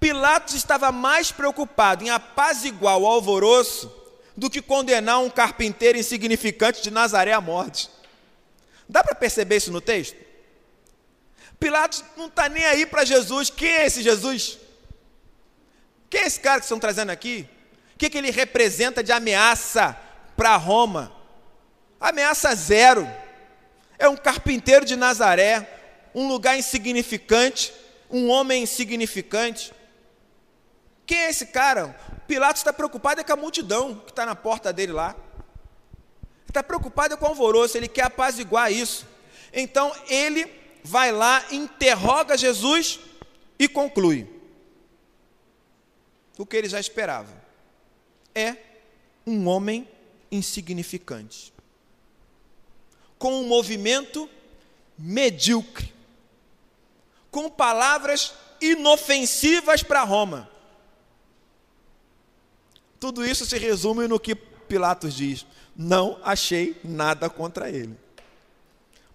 Pilatos 0.00 0.54
estava 0.54 0.90
mais 0.90 1.30
preocupado 1.30 2.02
em 2.02 2.10
apaziguar 2.10 2.96
o 2.96 3.06
alvoroço 3.06 3.92
do 4.38 4.48
que 4.48 4.62
condenar 4.62 5.18
um 5.18 5.28
carpinteiro 5.28 5.98
insignificante 5.98 6.80
de 6.80 6.92
Nazaré 6.92 7.32
à 7.32 7.40
morte. 7.40 7.90
Dá 8.88 9.02
para 9.02 9.12
perceber 9.12 9.56
isso 9.56 9.72
no 9.72 9.80
texto? 9.80 10.16
Pilatos 11.58 12.04
não 12.16 12.28
está 12.28 12.48
nem 12.48 12.64
aí 12.64 12.86
para 12.86 13.04
Jesus. 13.04 13.50
Quem 13.50 13.68
é 13.68 13.86
esse 13.86 14.00
Jesus? 14.00 14.56
Quem 16.08 16.20
é 16.20 16.26
esse 16.26 16.38
cara 16.38 16.60
que 16.60 16.66
estão 16.66 16.78
trazendo 16.78 17.10
aqui? 17.10 17.48
O 17.96 17.98
que, 17.98 18.08
que 18.08 18.16
ele 18.16 18.30
representa 18.30 19.02
de 19.02 19.10
ameaça 19.10 19.98
para 20.36 20.54
Roma? 20.54 21.12
Ameaça 22.00 22.54
zero. 22.54 23.10
É 23.98 24.08
um 24.08 24.16
carpinteiro 24.16 24.84
de 24.84 24.94
Nazaré, 24.94 25.68
um 26.14 26.28
lugar 26.28 26.56
insignificante, 26.56 27.74
um 28.08 28.28
homem 28.28 28.62
insignificante. 28.62 29.72
Quem 31.04 31.18
é 31.18 31.30
esse 31.30 31.46
cara? 31.46 31.98
Pilatos 32.28 32.60
está 32.60 32.74
preocupado 32.74 33.22
é 33.22 33.24
com 33.24 33.32
a 33.32 33.36
multidão 33.36 33.94
que 34.00 34.10
está 34.10 34.26
na 34.26 34.36
porta 34.36 34.70
dele 34.70 34.92
lá. 34.92 35.16
Está 36.46 36.62
preocupado 36.62 37.14
é 37.14 37.16
com 37.16 37.24
o 37.24 37.28
alvoroço, 37.28 37.78
ele 37.78 37.88
quer 37.88 38.04
apaziguar 38.04 38.70
isso. 38.70 39.06
Então 39.50 39.90
ele 40.08 40.46
vai 40.84 41.10
lá, 41.10 41.42
interroga 41.50 42.36
Jesus 42.36 43.00
e 43.58 43.66
conclui 43.66 44.28
o 46.36 46.44
que 46.44 46.54
ele 46.54 46.68
já 46.68 46.78
esperava. 46.78 47.32
É 48.34 48.56
um 49.26 49.48
homem 49.48 49.88
insignificante, 50.30 51.52
com 53.18 53.40
um 53.40 53.48
movimento 53.48 54.28
medíocre, 54.98 55.94
com 57.30 57.48
palavras 57.48 58.34
inofensivas 58.60 59.82
para 59.82 60.02
Roma. 60.02 60.57
Tudo 63.00 63.24
isso 63.24 63.46
se 63.46 63.56
resume 63.58 64.08
no 64.08 64.18
que 64.18 64.34
Pilatos 64.34 65.14
diz: 65.14 65.46
não 65.78 66.18
achei 66.24 66.76
nada 66.82 67.30
contra 67.30 67.70
ele. 67.70 67.96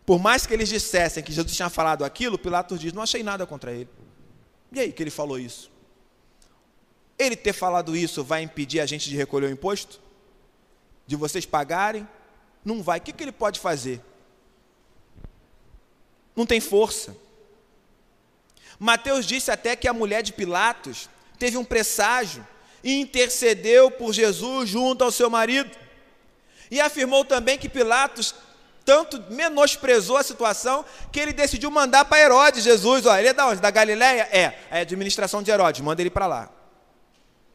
Por 0.05 0.17
mais 0.17 0.45
que 0.45 0.53
eles 0.53 0.69
dissessem 0.69 1.21
que 1.21 1.33
Jesus 1.33 1.53
tinha 1.53 1.69
falado 1.69 2.05
aquilo, 2.05 2.37
Pilatos 2.37 2.79
diz: 2.79 2.93
Não 2.93 3.03
achei 3.03 3.21
nada 3.21 3.45
contra 3.45 3.73
ele. 3.73 3.89
E 4.71 4.79
aí 4.79 4.91
que 4.93 5.03
ele 5.03 5.11
falou 5.11 5.37
isso? 5.37 5.69
Ele 7.19 7.35
ter 7.35 7.51
falado 7.51 7.95
isso 7.95 8.23
vai 8.23 8.41
impedir 8.41 8.79
a 8.79 8.85
gente 8.85 9.09
de 9.09 9.15
recolher 9.17 9.47
o 9.47 9.51
imposto? 9.51 10.01
De 11.05 11.17
vocês 11.17 11.45
pagarem? 11.45 12.07
Não 12.63 12.81
vai. 12.81 12.99
O 12.99 13.01
que, 13.01 13.11
que 13.11 13.23
ele 13.23 13.31
pode 13.31 13.59
fazer? 13.59 14.01
Não 16.35 16.45
tem 16.45 16.61
força. 16.61 17.15
Mateus 18.79 19.25
disse 19.25 19.51
até 19.51 19.75
que 19.75 19.87
a 19.87 19.93
mulher 19.93 20.23
de 20.23 20.31
Pilatos 20.33 21.09
teve 21.37 21.57
um 21.57 21.63
presságio 21.63 22.45
intercedeu 22.83 23.89
por 23.89 24.13
Jesus 24.13 24.69
junto 24.69 25.03
ao 25.03 25.11
seu 25.11 25.29
marido. 25.29 25.71
E 26.69 26.81
afirmou 26.81 27.23
também 27.23 27.57
que 27.57 27.69
Pilatos 27.69 28.35
tanto 28.83 29.23
menosprezou 29.29 30.17
a 30.17 30.23
situação 30.23 30.83
que 31.11 31.19
ele 31.19 31.31
decidiu 31.31 31.71
mandar 31.71 32.05
para 32.05 32.21
Herodes 32.21 32.63
Jesus. 32.63 33.05
Ó, 33.05 33.15
ele 33.15 33.29
é 33.29 33.33
da 33.33 33.47
onde? 33.47 33.61
Da 33.61 33.71
Galileia? 33.71 34.27
É, 34.31 34.57
é 34.69 34.77
a 34.79 34.81
administração 34.81 35.41
de 35.41 35.51
Herodes, 35.51 35.81
manda 35.81 36.01
ele 36.01 36.09
para 36.09 36.27
lá. 36.27 36.49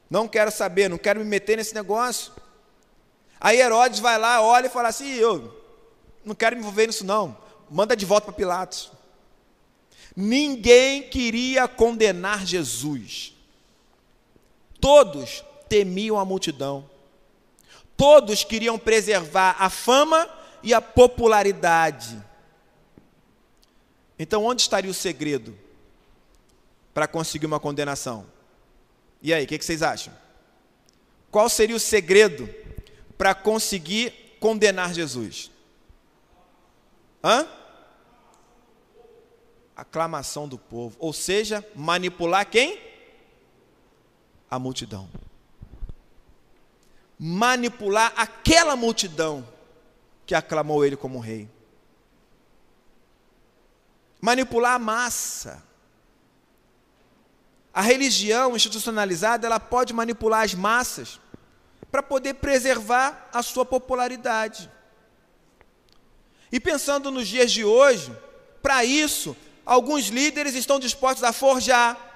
Não 0.09 0.27
quero 0.27 0.51
saber, 0.51 0.89
não 0.89 0.97
quero 0.97 1.21
me 1.21 1.27
meter 1.27 1.57
nesse 1.57 1.75
negócio. 1.75 2.33
Aí 3.41 3.61
Herodes 3.61 4.01
vai 4.01 4.19
lá, 4.19 4.41
olha 4.41 4.67
e 4.67 4.71
fala 4.71 4.89
assim: 4.89 5.13
eu 5.15 5.55
não 6.25 6.35
quero 6.35 6.57
me 6.57 6.63
envolver 6.63 6.87
nisso, 6.87 7.05
não. 7.05 7.37
Manda 7.71 7.95
de 7.95 8.07
volta 8.07 8.27
para 8.27 8.35
Pilatos. 8.35 8.91
Ninguém 10.17 11.03
queria 11.03 11.69
condenar 11.69 12.45
Jesus. 12.45 13.35
Todos 14.81 15.45
temiam 15.69 16.19
a 16.19 16.25
multidão. 16.25 16.89
Todos 17.97 18.45
queriam 18.45 18.79
preservar 18.79 19.57
a 19.59 19.69
fama 19.69 20.29
e 20.63 20.73
a 20.73 20.81
popularidade. 20.81 22.23
Então, 24.19 24.45
onde 24.45 24.63
estaria 24.63 24.91
o 24.91 24.95
segredo 24.95 25.57
para 26.93 27.07
conseguir 27.07 27.47
uma 27.47 27.61
condenação? 27.61 28.27
E 29.23 29.33
aí, 29.35 29.45
o 29.45 29.47
que, 29.47 29.59
que 29.59 29.65
vocês 29.65 29.83
acham? 29.83 30.13
Qual 31.31 31.49
seria 31.49 31.77
o 31.77 31.81
segredo 31.81 32.49
para 33.17 33.35
conseguir 33.35 34.37
condenar 34.41 34.95
Jesus? 34.95 35.51
Hã? 37.23 37.47
Aclamação 39.77 40.49
do 40.49 40.59
povo, 40.59 40.97
ou 40.99 41.13
seja, 41.13 41.65
manipular 41.75 42.49
quem? 42.49 42.88
A 44.51 44.59
multidão. 44.59 45.09
Manipular 47.19 48.13
aquela 48.17 48.77
multidão 48.77 49.47
que 50.25 50.35
aclamou 50.35 50.85
ele 50.85 50.97
como 50.97 51.19
rei. 51.19 51.49
Manipular 54.21 54.75
a 54.75 54.79
massa. 54.79 55.63
A 57.73 57.81
religião 57.81 58.57
institucionalizada, 58.57 59.47
ela 59.47 59.61
pode 59.61 59.93
manipular 59.93 60.45
as 60.45 60.55
massas 60.55 61.21
para 61.91 62.03
poder 62.03 62.35
preservar 62.35 63.29
a 63.33 63.43
sua 63.43 63.65
popularidade. 63.65 64.71
E 66.51 66.59
pensando 66.59 67.11
nos 67.11 67.29
dias 67.29 67.53
de 67.53 67.65
hoje, 67.65 68.15
para 68.63 68.85
isso, 68.85 69.37
alguns 69.65 70.09
líderes 70.09 70.55
estão 70.55 70.79
dispostos 70.79 71.25
a 71.25 71.33
forjar, 71.33 72.08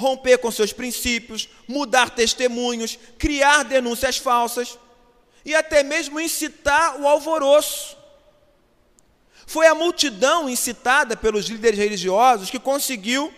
romper 0.00 0.38
com 0.38 0.50
seus 0.50 0.72
princípios, 0.72 1.48
mudar 1.68 2.10
testemunhos, 2.10 2.98
criar 3.18 3.62
denúncias 3.62 4.16
falsas 4.16 4.78
e 5.44 5.54
até 5.54 5.82
mesmo 5.82 6.18
incitar 6.18 7.00
o 7.00 7.06
alvoroço. 7.06 7.96
Foi 9.46 9.66
a 9.66 9.74
multidão 9.74 10.48
incitada 10.48 11.16
pelos 11.16 11.46
líderes 11.46 11.78
religiosos 11.78 12.50
que 12.50 12.58
conseguiu 12.58 13.32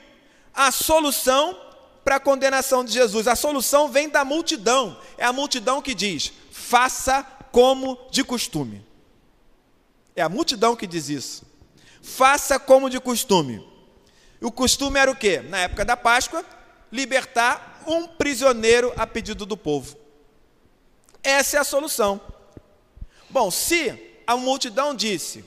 a 0.55 0.71
solução 0.71 1.59
para 2.05 2.17
a 2.17 2.21
condenação 2.21 2.85
de 2.85 2.93
Jesus. 2.93 3.27
A 3.27 3.37
solução 3.37 3.89
vem 3.89 4.09
da 4.09 4.25
multidão. 4.25 4.99
É 5.17 5.25
a 5.25 5.33
multidão 5.33 5.81
que 5.81 5.95
diz: 5.95 6.33
faça 6.51 7.23
como 7.51 7.99
de 8.11 8.23
costume. 8.23 8.85
É 10.15 10.23
a 10.23 10.29
multidão 10.29 10.77
que 10.77 10.87
diz 10.87 11.09
isso. 11.09 11.45
Faça 12.03 12.59
como 12.59 12.91
de 12.91 13.01
costume. 13.01 13.72
O 14.43 14.51
costume 14.51 14.99
era 14.99 15.11
o 15.11 15.17
quê? 15.17 15.41
Na 15.41 15.59
época 15.59 15.85
da 15.85 15.97
Páscoa, 15.97 16.45
libertar 16.91 17.83
um 17.87 18.07
prisioneiro 18.07 18.93
a 18.97 19.07
pedido 19.07 19.47
do 19.47 19.57
povo. 19.57 19.97
Essa 21.23 21.57
é 21.57 21.61
a 21.61 21.65
solução. 21.65 22.21
Bom, 23.31 23.51
se 23.51 24.21
a 24.27 24.37
multidão 24.37 24.95
disse, 24.95 25.45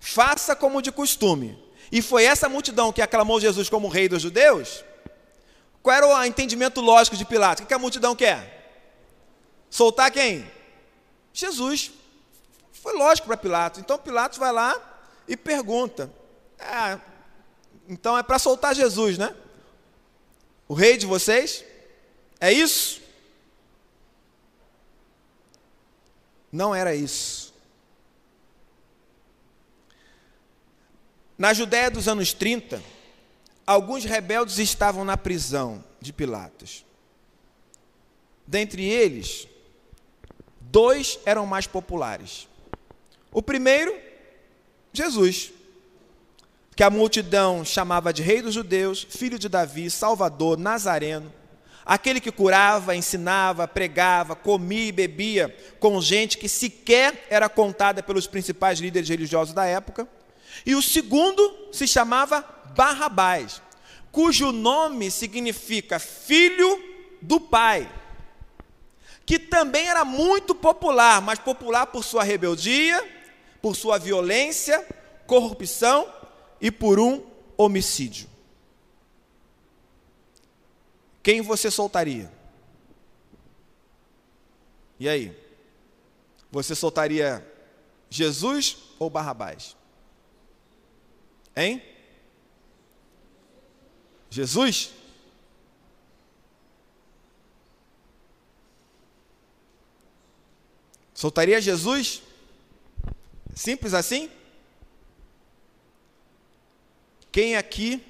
faça 0.00 0.56
como 0.56 0.82
de 0.82 0.90
costume, 0.90 1.56
e 1.90 2.02
foi 2.02 2.24
essa 2.24 2.48
multidão 2.48 2.92
que 2.92 3.00
aclamou 3.00 3.40
Jesus 3.40 3.68
como 3.68 3.88
rei 3.88 4.08
dos 4.08 4.22
judeus, 4.22 4.84
qual 5.82 5.96
era 5.96 6.06
o 6.06 6.24
entendimento 6.24 6.80
lógico 6.80 7.16
de 7.16 7.24
Pilatos? 7.24 7.64
O 7.64 7.66
que 7.66 7.74
a 7.74 7.78
multidão 7.78 8.16
quer? 8.16 8.60
Soltar 9.70 10.10
quem? 10.10 10.50
Jesus. 11.32 11.92
Foi 12.72 12.92
lógico 12.94 13.26
para 13.26 13.36
Pilatos. 13.36 13.80
Então 13.80 13.98
Pilatos 13.98 14.38
vai 14.38 14.52
lá 14.52 14.74
e 15.26 15.36
pergunta: 15.36 16.10
ah, 16.58 16.98
então 17.88 18.16
é 18.16 18.22
para 18.22 18.38
soltar 18.38 18.74
Jesus, 18.74 19.18
né? 19.18 19.34
O 20.68 20.74
rei 20.74 20.96
de 20.96 21.06
vocês? 21.06 21.64
É 22.40 22.52
isso? 22.52 23.00
Não 26.50 26.74
era 26.74 26.94
isso. 26.94 27.52
Na 31.36 31.52
Judéia 31.52 31.90
dos 31.90 32.06
anos 32.08 32.32
30, 32.32 32.82
alguns 33.66 34.04
rebeldes 34.04 34.58
estavam 34.58 35.04
na 35.04 35.16
prisão 35.16 35.82
de 36.00 36.12
Pilatos. 36.12 36.84
Dentre 38.46 38.84
eles, 38.84 39.48
dois 40.60 41.18
eram 41.24 41.46
mais 41.46 41.66
populares. 41.66 42.48
O 43.32 43.42
primeiro, 43.42 43.98
Jesus, 44.92 45.52
que 46.74 46.82
a 46.82 46.90
multidão 46.90 47.64
chamava 47.64 48.12
de 48.12 48.22
Rei 48.22 48.40
dos 48.40 48.54
Judeus, 48.54 49.06
Filho 49.08 49.38
de 49.38 49.48
Davi, 49.48 49.90
Salvador, 49.90 50.58
Nazareno, 50.58 51.32
aquele 51.84 52.20
que 52.20 52.32
curava, 52.32 52.96
ensinava, 52.96 53.68
pregava, 53.68 54.34
comia 54.34 54.86
e 54.86 54.92
bebia 54.92 55.54
com 55.78 56.00
gente 56.00 56.38
que 56.38 56.48
sequer 56.48 57.26
era 57.28 57.48
contada 57.48 58.02
pelos 58.02 58.26
principais 58.26 58.78
líderes 58.78 59.08
religiosos 59.08 59.52
da 59.52 59.66
época. 59.66 60.08
E 60.64 60.74
o 60.74 60.82
segundo 60.82 61.68
se 61.72 61.86
chamava 61.86 62.44
Barrabás, 62.74 63.60
cujo 64.10 64.52
nome 64.52 65.10
significa 65.10 65.98
filho 65.98 66.82
do 67.20 67.38
pai 67.38 67.88
que 69.24 69.38
também 69.38 69.86
era 69.86 70.04
muito 70.04 70.54
popular, 70.54 71.22
mas 71.22 71.38
popular 71.38 71.86
por 71.86 72.02
sua 72.02 72.24
rebeldia, 72.24 73.02
por 73.60 73.76
sua 73.76 73.96
violência, 73.96 74.84
corrupção 75.26 76.06
e 76.62 76.70
por 76.70 77.00
um 77.00 77.26
homicídio. 77.56 78.28
Quem 81.20 81.42
você 81.42 81.68
soltaria? 81.68 82.32
E 85.00 85.08
aí? 85.08 85.36
Você 86.52 86.76
soltaria 86.76 87.44
Jesus 88.08 88.76
ou 88.96 89.10
Barrabás? 89.10 89.76
Hein? 91.56 91.82
Jesus? 94.30 94.92
Soltaria 101.12 101.60
Jesus? 101.60 102.22
Simples 103.54 103.94
assim? 103.94 104.30
Quem 107.32 107.56
aqui 107.56 108.04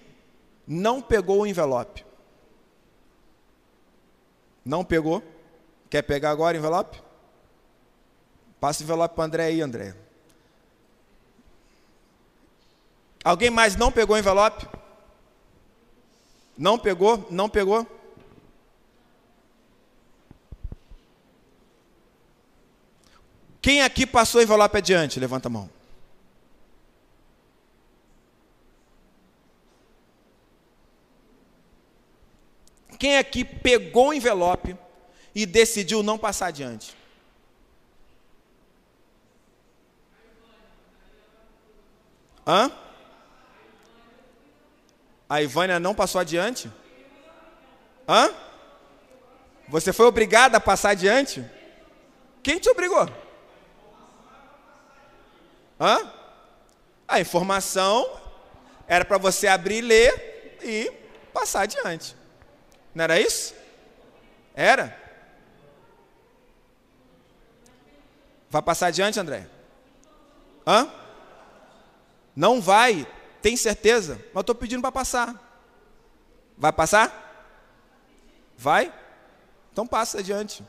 não 0.66 1.00
pegou 1.00 1.42
o 1.42 1.46
envelope? 1.46 2.04
Não 4.64 4.84
pegou? 4.84 5.22
Quer 5.88 6.02
pegar 6.02 6.30
agora 6.30 6.56
o 6.56 6.58
envelope? 6.58 7.00
Passa 8.60 8.82
o 8.82 8.84
envelope 8.84 9.14
para 9.14 9.24
André 9.24 9.44
aí, 9.44 9.60
André. 9.60 9.94
Alguém 13.24 13.50
mais 13.50 13.76
não 13.76 13.92
pegou 13.92 14.16
o 14.16 14.18
envelope? 14.18 14.66
Não 16.58 16.76
pegou? 16.76 17.26
Não 17.30 17.48
pegou? 17.48 17.86
Quem 23.60 23.82
aqui 23.82 24.04
passou 24.04 24.40
o 24.40 24.44
envelope 24.44 24.76
adiante? 24.76 25.20
Levanta 25.20 25.46
a 25.46 25.50
mão. 25.50 25.81
Aqui 33.22 33.44
pegou 33.44 34.08
o 34.08 34.14
envelope 34.14 34.76
e 35.34 35.46
decidiu 35.46 36.02
não 36.02 36.18
passar 36.18 36.46
adiante? 36.46 36.94
Hã? 42.46 42.70
A 45.28 45.40
Ivânia 45.40 45.80
não 45.80 45.94
passou 45.94 46.20
adiante? 46.20 46.70
Hã? 48.06 48.34
Você 49.68 49.92
foi 49.92 50.06
obrigada 50.06 50.58
a 50.58 50.60
passar 50.60 50.90
adiante? 50.90 51.44
Quem 52.42 52.58
te 52.58 52.68
obrigou? 52.68 53.08
Hã? 55.80 56.12
A 57.08 57.20
informação 57.20 58.20
era 58.86 59.04
para 59.04 59.18
você 59.18 59.46
abrir, 59.46 59.80
ler 59.80 60.58
e 60.62 60.92
passar 61.32 61.62
adiante. 61.62 62.16
Não 62.94 63.04
era 63.04 63.20
isso? 63.20 63.54
Era? 64.54 64.96
Vai 68.50 68.60
passar 68.60 68.88
adiante, 68.88 69.18
André? 69.18 69.46
Hã? 70.66 70.92
Não 72.36 72.60
vai, 72.60 73.06
tem 73.40 73.56
certeza? 73.56 74.22
Mas 74.32 74.42
estou 74.42 74.54
pedindo 74.54 74.82
para 74.82 74.92
passar. 74.92 75.34
Vai 76.56 76.72
passar? 76.72 77.50
Vai? 78.56 78.92
Então 79.72 79.86
passa 79.86 80.18
adiante. 80.18 80.62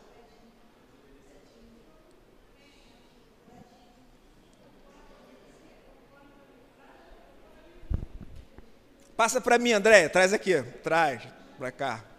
Passa 9.15 9.39
para 9.39 9.59
mim, 9.59 9.73
André. 9.73 10.09
Traz 10.09 10.33
aqui. 10.33 10.61
Traz 10.83 11.21
para 11.57 11.71
cá. 11.71 12.12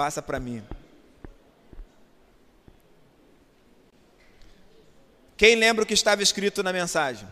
Passa 0.00 0.22
para 0.22 0.40
mim. 0.40 0.64
Quem 5.36 5.56
lembra 5.56 5.84
o 5.84 5.86
que 5.86 5.92
estava 5.92 6.22
escrito 6.22 6.62
na 6.62 6.72
mensagem? 6.72 7.28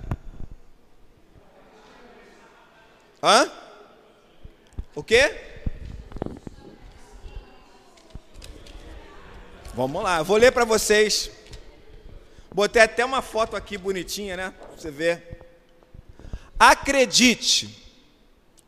Hã? 3.22 3.50
O 4.94 5.02
quê? 5.02 5.34
Vamos 9.72 10.02
lá, 10.02 10.18
eu 10.18 10.24
vou 10.26 10.36
ler 10.36 10.52
para 10.52 10.66
vocês. 10.66 11.30
Botei 12.52 12.82
até 12.82 13.02
uma 13.02 13.22
foto 13.22 13.56
aqui 13.56 13.78
bonitinha, 13.78 14.36
né? 14.36 14.50
Pra 14.50 14.76
você 14.76 14.90
ver. 14.90 15.40
Acredite, 16.58 17.82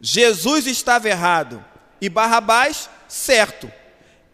Jesus 0.01 0.67
estava 0.67 1.07
errado 1.07 1.63
e 2.01 2.09
Barrabás 2.09 2.89
certo. 3.07 3.71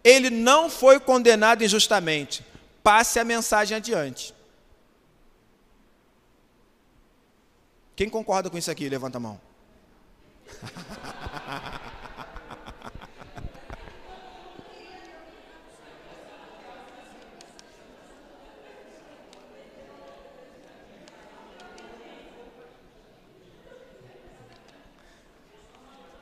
Ele 0.06 0.30
não 0.30 0.70
foi 0.70 1.00
condenado 1.00 1.64
injustamente. 1.64 2.46
Passe 2.80 3.18
a 3.18 3.24
mensagem 3.24 3.76
adiante. 3.76 4.32
Quem 7.96 8.08
concorda 8.08 8.48
com 8.48 8.56
isso 8.56 8.70
aqui? 8.70 8.88
Levanta 8.88 9.18
a 9.18 9.20
mão. 9.20 9.40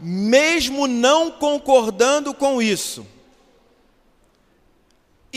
mesmo 0.01 0.87
não 0.87 1.31
concordando 1.31 2.35
com 2.35 2.61
isso, 2.61 3.07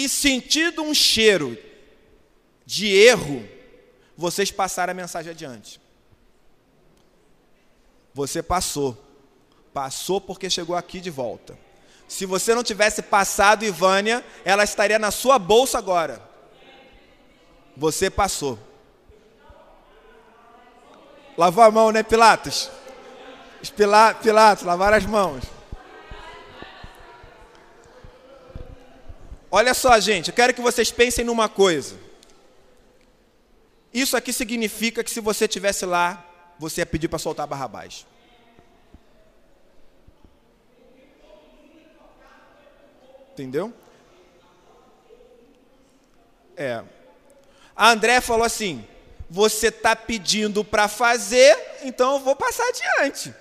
sentindo 0.08 0.82
um 0.82 0.94
cheiro 0.94 1.58
de 2.66 2.88
erro, 2.88 3.48
vocês 4.16 4.52
passaram 4.52 4.92
a 4.92 4.96
mensagem 4.96 5.32
adiante. 5.32 5.80
Você 8.14 8.42
passou. 8.42 8.98
Passou 9.74 10.20
porque 10.20 10.50
chegou 10.50 10.76
aqui 10.76 11.00
de 11.00 11.10
volta. 11.10 11.58
Se 12.08 12.26
você 12.26 12.56
não 12.56 12.64
tivesse 12.64 13.02
passado, 13.02 13.66
Ivânia, 13.66 14.26
ela 14.44 14.64
estaria 14.64 14.98
na 14.98 15.12
sua 15.12 15.38
bolsa 15.38 15.78
agora. 15.78 16.22
Você 17.76 18.10
passou. 18.10 18.58
Lavou 21.38 21.64
a 21.64 21.70
mão, 21.70 21.92
né, 21.92 22.02
Pilatos? 22.02 22.72
Pilatos, 23.76 24.64
lavar 24.64 24.94
as 24.94 25.06
mãos. 25.06 25.57
Olha 29.50 29.74
só, 29.74 30.00
gente, 30.00 30.30
eu 30.30 30.34
quero 30.34 30.54
que 30.54 30.62
vocês 30.62 30.92
pensem 30.92 31.24
numa 31.24 31.48
coisa. 31.48 31.98
Isso 33.94 34.18
aqui 34.18 34.34
significa 34.34 35.04
que 35.04 35.10
se 35.10 35.22
você 35.22 35.48
tivesse 35.48 35.86
lá, 35.86 36.26
você 36.60 36.82
ia 36.82 36.86
pedir 36.86 37.08
para 37.08 37.20
soltar 37.20 37.48
Barrabás. 37.48 38.06
Entendeu? 43.32 43.74
É. 46.56 46.84
A 47.76 47.92
André 47.92 48.20
falou 48.20 48.44
assim: 48.44 48.86
você 49.30 49.68
está 49.68 49.96
pedindo 49.96 50.64
para 50.64 50.88
fazer, 50.88 51.56
então 51.84 52.14
eu 52.16 52.20
vou 52.20 52.36
passar 52.36 52.68
adiante. 52.68 53.34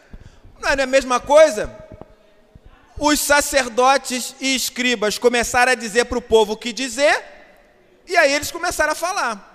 Não 0.61 0.69
é 0.69 0.83
a 0.83 0.87
mesma 0.87 1.19
coisa? 1.19 1.86
Os 2.99 3.21
sacerdotes 3.21 4.35
e 4.41 4.55
escribas 4.55 5.19
começaram 5.19 5.73
a 5.73 5.75
dizer 5.75 6.07
para 6.07 6.19
o 6.19 6.23
povo 6.23 6.55
o 6.55 6.57
que 6.57 6.73
dizer, 6.73 7.23
e 8.07 8.17
aí 8.17 8.33
eles 8.33 8.51
começaram 8.51 8.93
a 8.93 8.97
falar. 8.97 9.55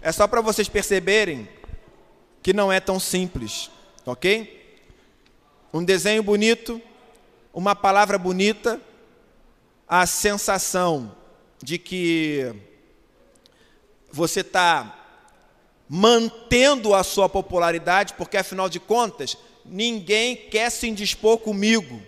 É 0.00 0.12
só 0.12 0.26
para 0.26 0.40
vocês 0.40 0.68
perceberem 0.68 1.48
que 2.42 2.52
não 2.52 2.72
é 2.72 2.80
tão 2.80 2.98
simples, 2.98 3.70
ok? 4.06 4.80
Um 5.72 5.84
desenho 5.84 6.22
bonito, 6.22 6.80
uma 7.52 7.74
palavra 7.74 8.16
bonita, 8.16 8.80
a 9.86 10.06
sensação 10.06 11.14
de 11.62 11.76
que 11.76 12.54
você 14.10 14.40
está 14.40 14.97
mantendo 15.88 16.94
a 16.94 17.02
sua 17.02 17.28
popularidade, 17.28 18.14
porque 18.14 18.36
afinal 18.36 18.68
de 18.68 18.78
contas, 18.78 19.36
ninguém 19.64 20.36
quer 20.36 20.70
se 20.70 20.86
indispor 20.86 21.38
comigo. 21.38 22.02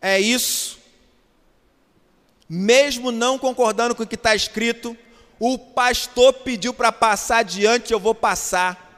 É 0.00 0.20
isso. 0.20 0.78
Mesmo 2.48 3.10
não 3.10 3.38
concordando 3.38 3.94
com 3.94 4.02
o 4.02 4.06
que 4.06 4.14
está 4.14 4.34
escrito, 4.34 4.96
o 5.38 5.58
pastor 5.58 6.34
pediu 6.34 6.74
para 6.74 6.92
passar 6.92 7.38
adiante, 7.38 7.92
eu 7.92 8.00
vou 8.00 8.14
passar. 8.14 8.90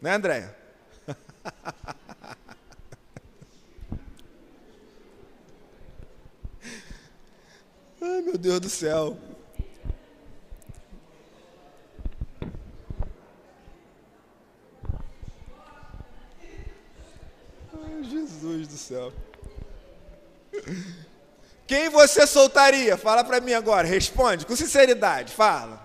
Né, 0.00 0.14
Andréia? 0.14 0.54
Ai, 8.02 8.20
meu 8.20 8.31
Deus 8.42 8.58
do 8.58 8.68
céu. 8.68 9.16
Jesus 18.02 18.66
do 18.66 18.76
céu. 18.76 19.12
Quem 21.68 21.88
você 21.88 22.26
soltaria? 22.26 22.96
Fala 22.96 23.22
para 23.22 23.40
mim 23.40 23.52
agora, 23.52 23.86
responde 23.86 24.44
com 24.44 24.56
sinceridade, 24.56 25.32
fala. 25.32 25.80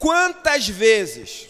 Quantas 0.00 0.68
vezes 0.68 1.49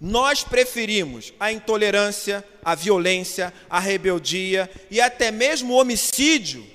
nós 0.00 0.42
preferimos 0.42 1.34
a 1.38 1.52
intolerância, 1.52 2.42
a 2.64 2.74
violência, 2.74 3.52
a 3.68 3.78
rebeldia 3.78 4.70
e 4.90 5.00
até 5.00 5.30
mesmo 5.30 5.74
o 5.74 5.76
homicídio, 5.76 6.66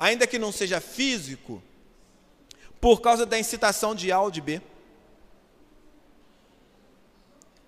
ainda 0.00 0.26
que 0.26 0.38
não 0.38 0.50
seja 0.50 0.80
físico, 0.80 1.62
por 2.80 3.00
causa 3.00 3.26
da 3.26 3.38
incitação 3.38 3.94
de 3.94 4.10
A 4.10 4.20
ou 4.20 4.30
de 4.30 4.40
B. 4.40 4.62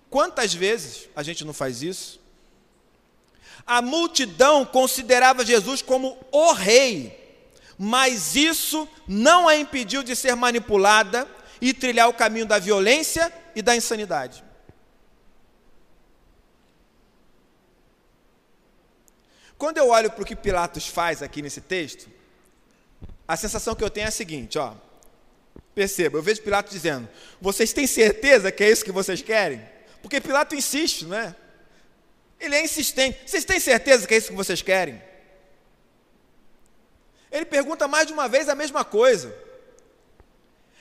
Quantas 0.09 0.53
vezes 0.53 1.07
a 1.15 1.21
gente 1.21 1.45
não 1.45 1.53
faz 1.53 1.83
isso? 1.83 2.19
A 3.65 3.81
multidão 3.81 4.65
considerava 4.65 5.45
Jesus 5.45 5.81
como 5.81 6.17
o 6.31 6.51
rei, 6.51 7.43
mas 7.77 8.35
isso 8.35 8.87
não 9.07 9.47
a 9.47 9.55
impediu 9.55 10.01
de 10.01 10.15
ser 10.15 10.35
manipulada 10.35 11.27
e 11.65 11.73
trilhar 11.73 12.07
o 12.07 12.13
caminho 12.13 12.45
da 12.45 12.59
violência 12.59 13.33
e 13.55 13.61
da 13.63 13.75
insanidade. 13.75 14.43
Quando 19.57 19.79
eu 19.79 19.89
olho 19.89 20.11
para 20.11 20.21
o 20.21 20.25
que 20.25 20.35
Pilatos 20.35 20.85
faz 20.85 21.23
aqui 21.23 21.41
nesse 21.41 21.61
texto, 21.61 22.07
a 23.27 23.35
sensação 23.35 23.73
que 23.73 23.83
eu 23.83 23.89
tenho 23.89 24.05
é 24.05 24.09
a 24.09 24.11
seguinte, 24.11 24.59
ó. 24.59 24.75
Perceba, 25.73 26.19
eu 26.19 26.21
vejo 26.21 26.43
Pilatos 26.43 26.71
dizendo: 26.71 27.09
"Vocês 27.41 27.73
têm 27.73 27.87
certeza 27.87 28.51
que 28.51 28.63
é 28.63 28.69
isso 28.69 28.85
que 28.85 28.91
vocês 28.91 29.23
querem?" 29.23 29.67
Porque 30.03 30.21
Pilato 30.21 30.53
insiste, 30.53 31.05
não 31.05 31.17
é? 31.17 31.35
Ele 32.39 32.53
é 32.53 32.63
insistente. 32.63 33.27
Vocês 33.27 33.43
têm 33.43 33.59
certeza 33.59 34.05
que 34.07 34.13
é 34.13 34.17
isso 34.17 34.29
que 34.29 34.35
vocês 34.35 34.61
querem? 34.61 35.01
Ele 37.31 37.45
pergunta 37.45 37.87
mais 37.87 38.05
de 38.05 38.13
uma 38.13 38.27
vez 38.27 38.47
a 38.49 38.53
mesma 38.53 38.85
coisa. 38.85 39.44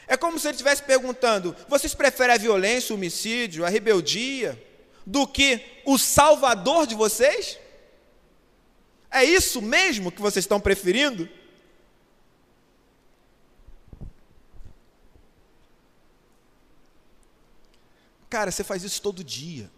É 0.06 0.16
como 0.16 0.38
se 0.38 0.46
ele 0.46 0.54
estivesse 0.54 0.82
perguntando: 0.82 1.56
vocês 1.68 1.94
preferem 1.94 2.34
a 2.34 2.38
violência, 2.38 2.92
o 2.92 2.96
homicídio, 2.96 3.64
a 3.64 3.68
rebeldia, 3.68 4.62
do 5.06 5.26
que 5.26 5.82
o 5.84 5.98
salvador 5.98 6.86
de 6.86 6.94
vocês? 6.94 7.58
É 9.10 9.24
isso 9.24 9.62
mesmo 9.62 10.10
que 10.10 10.20
vocês 10.20 10.44
estão 10.44 10.60
preferindo? 10.60 11.28
Cara, 18.28 18.50
você 18.50 18.64
faz 18.64 18.82
isso 18.82 19.00
todo 19.00 19.22
dia. 19.22 19.70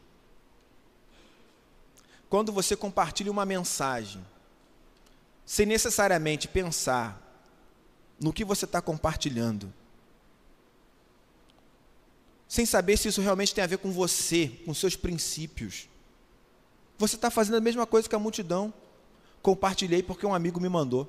Quando 2.31 2.51
você 2.51 2.75
compartilha 2.75 3.31
uma 3.31 3.45
mensagem, 3.45 4.25
sem 5.45 5.67
necessariamente 5.67 6.49
pensar 6.49 7.23
no 8.19 8.33
que 8.33 8.45
você 8.45 8.65
está 8.65 8.81
compartilhando, 8.81 9.73
sem 12.49 12.65
saber 12.65 12.97
se 12.97 13.09
isso 13.09 13.21
realmente 13.21 13.55
tem 13.55 13.65
a 13.65 13.67
ver 13.67 13.79
com 13.79 13.91
você, 13.91 14.49
com 14.65 14.73
seus 14.73 14.95
princípios. 14.95 15.89
Você 16.99 17.17
está 17.17 17.31
fazendo 17.31 17.57
a 17.57 17.61
mesma 17.61 17.87
coisa 17.87 18.09
que 18.09 18.15
a 18.15 18.19
multidão. 18.19 18.73
Compartilhei 19.43 20.03
porque 20.03 20.27
um 20.27 20.35
amigo 20.35 20.61
me 20.61 20.69
mandou. 20.69 21.09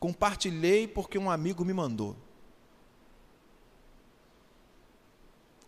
Compartilhei 0.00 0.86
porque 0.86 1.18
um 1.18 1.30
amigo 1.30 1.64
me 1.64 1.72
mandou. 1.72 2.16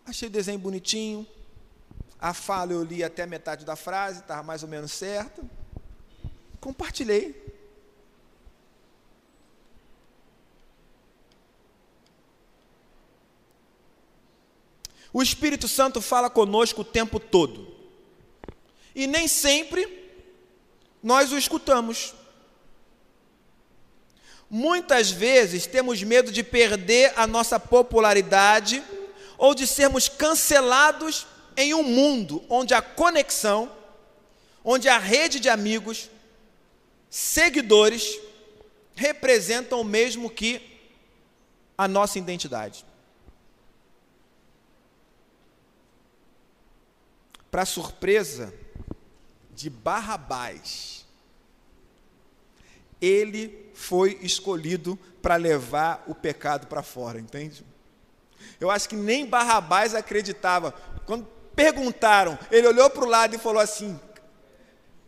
Achei 0.07 0.29
o 0.29 0.31
desenho 0.31 0.59
bonitinho. 0.59 1.27
A 2.19 2.35
fala 2.35 2.73
eu 2.73 2.83
li 2.83 3.03
até 3.03 3.27
metade 3.27 3.65
da 3.65 3.77
frase, 3.77 4.21
estava 4.21 4.43
mais 4.43 4.63
ou 4.63 4.69
menos 4.69 4.93
certa. 4.93 5.43
Compartilhei. 6.61 7.50
O 15.13 15.23
Espírito 15.23 15.67
Santo 15.67 16.01
fala 16.01 16.31
conosco 16.31 16.83
o 16.83 16.85
tempo 16.85 17.19
todo. 17.19 17.75
E 18.95 19.07
nem 19.07 19.27
sempre 19.27 20.01
nós 21.03 21.33
o 21.33 21.39
escutamos. 21.39 22.15
Muitas 24.49 25.11
vezes 25.11 25.67
temos 25.67 26.03
medo 26.03 26.33
de 26.33 26.43
perder 26.43 27.13
a 27.17 27.27
nossa 27.27 27.59
popularidade 27.59 28.83
ou 29.39 29.55
de 29.55 29.67
sermos 29.67 30.09
cancelados 30.09 31.27
em 31.57 31.73
um 31.73 31.83
mundo 31.83 32.45
onde 32.49 32.75
a 32.75 32.83
conexão, 32.83 33.71
onde 34.65 34.89
a 34.89 34.99
rede 34.99 35.41
de 35.41 35.49
amigos, 35.49 36.11
seguidores, 37.09 38.19
representam 38.95 39.81
o 39.81 39.85
mesmo 39.85 40.29
que 40.29 40.61
a 41.77 41.89
nossa 41.89 42.19
identidade. 42.19 42.85
Para 47.51 47.67
surpresa 47.67 48.55
de 49.51 49.69
Barrabás, 49.69 51.05
ele 53.01 53.71
foi 53.75 54.19
escolhido 54.23 54.99
para 55.21 55.37
levar 55.37 56.05
o 56.07 56.15
pecado 56.15 56.67
para 56.67 56.83
fora, 56.83 57.19
entende? 57.19 57.65
Eu 58.61 58.71
acho 58.71 58.89
que 58.89 58.95
nem 58.95 59.27
Barrabás 59.27 59.95
acreditava. 59.95 60.73
Quando 61.05 61.27
perguntaram, 61.57 62.39
ele 62.51 62.69
olhou 62.69 62.89
para 62.89 63.05
o 63.05 63.09
lado 63.09 63.35
e 63.35 63.39
falou 63.39 63.61
assim: 63.61 63.99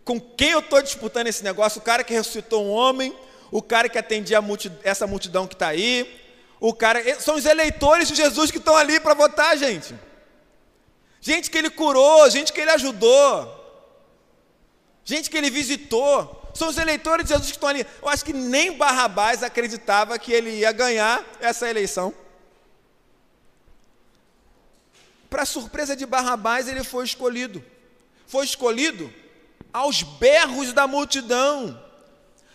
com 0.05 0.21
quem 0.21 0.51
eu 0.51 0.59
estou 0.59 0.83
disputando 0.83 1.29
esse 1.29 1.45
negócio? 1.45 1.81
O 1.81 1.85
cara 1.85 2.03
que 2.03 2.13
ressuscitou 2.13 2.65
um 2.65 2.71
homem, 2.71 3.17
o 3.51 3.63
cara 3.63 3.89
que 3.89 3.99
atendia 3.99 4.43
multidão, 4.43 4.81
essa 4.83 5.07
multidão 5.07 5.47
que 5.47 5.55
está 5.55 5.69
aí, 5.69 6.21
o 6.59 6.75
cara. 6.75 7.21
São 7.21 7.37
os 7.37 7.47
eleitores 7.47 8.09
de 8.09 8.17
Jesus 8.17 8.51
que 8.51 8.59
estão 8.59 8.77
ali 8.77 8.99
para 8.99 9.15
votar, 9.15 9.57
gente 9.57 9.95
gente 11.23 11.51
que 11.51 11.57
ele 11.57 11.71
curou, 11.71 12.29
gente 12.29 12.53
que 12.53 12.61
ele 12.61 12.73
ajudou, 12.73 13.49
gente 15.05 15.31
que 15.31 15.37
ele 15.39 15.49
visitou. 15.49 16.41
São 16.53 16.69
os 16.69 16.77
eleitores 16.77 17.25
de 17.25 17.33
Jesus 17.33 17.47
que 17.47 17.57
estão 17.57 17.69
ali. 17.69 17.87
Eu 18.03 18.09
acho 18.09 18.25
que 18.25 18.33
nem 18.35 18.77
Barrabás 18.77 19.43
acreditava 19.43 20.19
que 20.19 20.33
ele 20.33 20.51
ia 20.51 20.73
ganhar 20.73 21.25
essa 21.41 21.71
eleição. 21.71 22.13
Para 25.31 25.47
surpresa 25.47 25.97
de 25.97 26.05
Barrabás, 26.05 26.69
ele 26.69 26.85
foi 26.85 27.07
escolhido. 27.07 27.65
Foi 28.27 28.45
escolhido 28.45 29.11
aos 29.73 30.03
berros 30.03 30.75
da 30.75 30.87
multidão. 30.87 31.83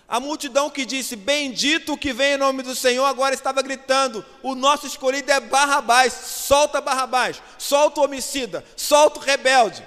A 0.08 0.20
multidão 0.20 0.70
que 0.70 0.86
disse: 0.86 1.16
Bendito 1.16 1.93
o 1.93 1.97
que 1.97 2.14
vem 2.14 2.34
em 2.34 2.38
nome 2.38 2.64
do 2.64 2.74
Senhor, 2.74 3.03
agora 3.03 3.36
estava 3.36 3.62
gritando: 3.62 4.26
O 4.41 4.55
nosso 4.55 4.88
escolhido 4.88 5.32
é 5.32 5.39
Barrabás, 5.39 6.14
solta 6.14 6.80
Barrabás, 6.80 7.41
solta 7.58 7.99
o 7.99 8.03
homicida, 8.05 8.64
solta 8.76 9.20
o 9.20 9.24
rebelde. 9.24 9.86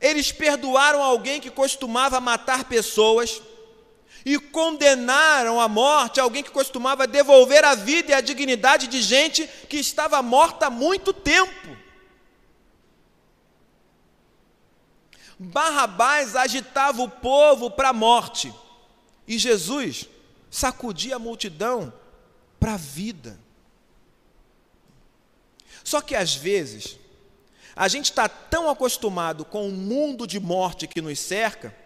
Eles 0.00 0.32
perdoaram 0.32 1.02
alguém 1.02 1.40
que 1.40 1.50
costumava 1.50 2.20
matar 2.20 2.64
pessoas 2.64 3.42
e 4.24 4.38
condenaram 4.38 5.60
à 5.60 5.68
morte 5.68 6.20
alguém 6.20 6.42
que 6.42 6.50
costumava 6.50 7.06
devolver 7.06 7.64
a 7.64 7.74
vida 7.74 8.10
e 8.10 8.14
a 8.14 8.20
dignidade 8.20 8.88
de 8.88 9.00
gente 9.00 9.46
que 9.68 9.76
estava 9.76 10.22
morta 10.22 10.66
há 10.66 10.70
muito 10.70 11.12
tempo. 11.12 11.85
Barrabás 15.38 16.34
agitava 16.34 17.02
o 17.02 17.10
povo 17.10 17.70
para 17.70 17.90
a 17.90 17.92
morte 17.92 18.52
e 19.28 19.38
Jesus 19.38 20.08
sacudia 20.50 21.16
a 21.16 21.18
multidão 21.18 21.92
para 22.58 22.74
a 22.74 22.78
vida. 22.78 23.38
Só 25.84 26.00
que 26.00 26.14
às 26.14 26.34
vezes, 26.34 26.98
a 27.74 27.88
gente 27.88 28.06
está 28.06 28.28
tão 28.28 28.70
acostumado 28.70 29.44
com 29.44 29.68
o 29.68 29.72
mundo 29.72 30.26
de 30.26 30.40
morte 30.40 30.86
que 30.86 31.02
nos 31.02 31.18
cerca, 31.18 31.76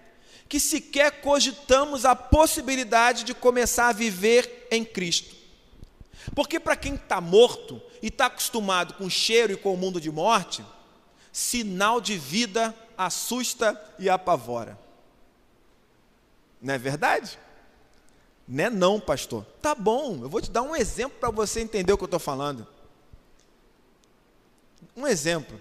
que 0.48 0.60
sequer 0.60 1.20
cogitamos 1.20 2.04
a 2.04 2.14
possibilidade 2.14 3.24
de 3.24 3.34
começar 3.34 3.88
a 3.88 3.92
viver 3.92 4.68
em 4.70 4.84
Cristo. 4.84 5.34
Porque 6.34 6.60
para 6.60 6.76
quem 6.76 6.94
está 6.94 7.20
morto 7.20 7.82
e 8.00 8.06
está 8.06 8.26
acostumado 8.26 8.94
com 8.94 9.04
o 9.04 9.10
cheiro 9.10 9.52
e 9.52 9.56
com 9.56 9.74
o 9.74 9.76
mundo 9.76 10.00
de 10.00 10.10
morte, 10.10 10.64
sinal 11.32 12.00
de 12.00 12.16
vida 12.16 12.74
assusta 13.00 13.82
e 13.98 14.10
apavora. 14.10 14.78
Não 16.60 16.74
é 16.74 16.78
verdade? 16.78 17.38
Não 18.46 18.64
é 18.64 18.68
não, 18.68 19.00
pastor. 19.00 19.42
Tá 19.62 19.74
bom, 19.74 20.18
eu 20.22 20.28
vou 20.28 20.42
te 20.42 20.50
dar 20.50 20.60
um 20.60 20.76
exemplo 20.76 21.18
para 21.18 21.30
você 21.30 21.60
entender 21.60 21.94
o 21.94 21.96
que 21.96 22.04
eu 22.04 22.06
estou 22.06 22.20
falando. 22.20 22.66
Um 24.94 25.06
exemplo. 25.06 25.58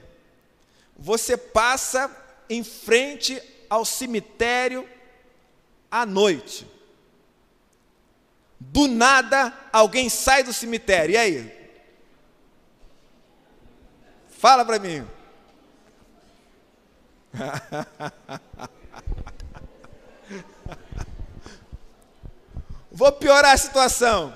Você 0.98 1.38
passa 1.38 2.14
em 2.50 2.62
frente 2.62 3.42
ao 3.70 3.86
cemitério 3.86 4.86
à 5.90 6.06
noite. 6.06 6.68
Do 8.60 8.86
nada, 8.90 9.54
alguém 9.72 10.10
sai 10.10 10.44
do 10.44 10.52
cemitério. 10.52 11.14
E 11.14 11.18
aí? 11.18 11.74
Fala 14.28 14.66
para 14.66 14.78
mim. 14.78 15.08
Vou 22.92 23.12
piorar 23.12 23.54
a 23.54 23.58
situação. 23.58 24.36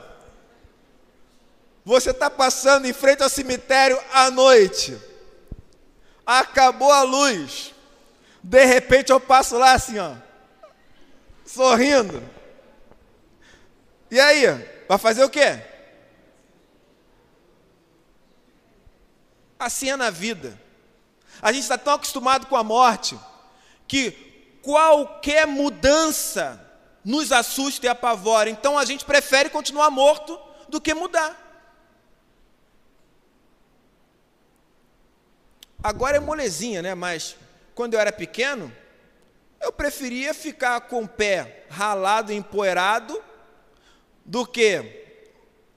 Você 1.85 2.11
está 2.11 2.29
passando 2.29 2.85
em 2.85 2.93
frente 2.93 3.23
ao 3.23 3.29
cemitério 3.29 3.99
à 4.11 4.31
noite. 4.31 4.97
Acabou 6.25 6.91
a 6.91 7.03
luz. 7.03 7.73
De 8.41 8.65
repente 8.65 9.11
eu 9.11 9.19
passo 9.19 9.57
lá 9.57 9.73
assim, 9.73 9.99
ó. 9.99 10.15
Sorrindo. 11.45 12.23
E 14.09 14.19
aí? 14.19 14.45
Vai 14.87 14.97
fazer 14.97 15.23
o 15.23 15.29
quê? 15.29 15.61
Assim 19.59 19.89
é 19.89 19.95
na 19.95 20.09
vida. 20.09 20.59
A 21.41 21.51
gente 21.51 21.63
está 21.63 21.77
tão 21.77 21.93
acostumado 21.93 22.47
com 22.47 22.55
a 22.55 22.63
morte 22.63 23.19
que 23.87 24.11
qualquer 24.61 25.45
mudança 25.45 26.59
nos 27.03 27.31
assusta 27.31 27.85
e 27.85 27.89
apavora. 27.89 28.49
Então 28.49 28.77
a 28.77 28.85
gente 28.85 29.03
prefere 29.03 29.49
continuar 29.49 29.89
morto 29.89 30.39
do 30.69 30.79
que 30.79 30.93
mudar. 30.93 31.39
Agora 35.83 36.15
é 36.15 36.19
molezinha, 36.19 36.81
né? 36.81 36.95
Mas 36.95 37.35
quando 37.75 37.93
eu 37.93 37.99
era 37.99 38.11
pequeno, 38.11 38.71
eu 39.59 39.71
preferia 39.71 40.33
ficar 40.33 40.79
com 40.81 41.03
o 41.03 41.07
pé 41.07 41.65
ralado 41.69 42.31
e 42.31 42.35
empoeirado 42.35 43.21
do 44.23 44.45
que 44.45 45.03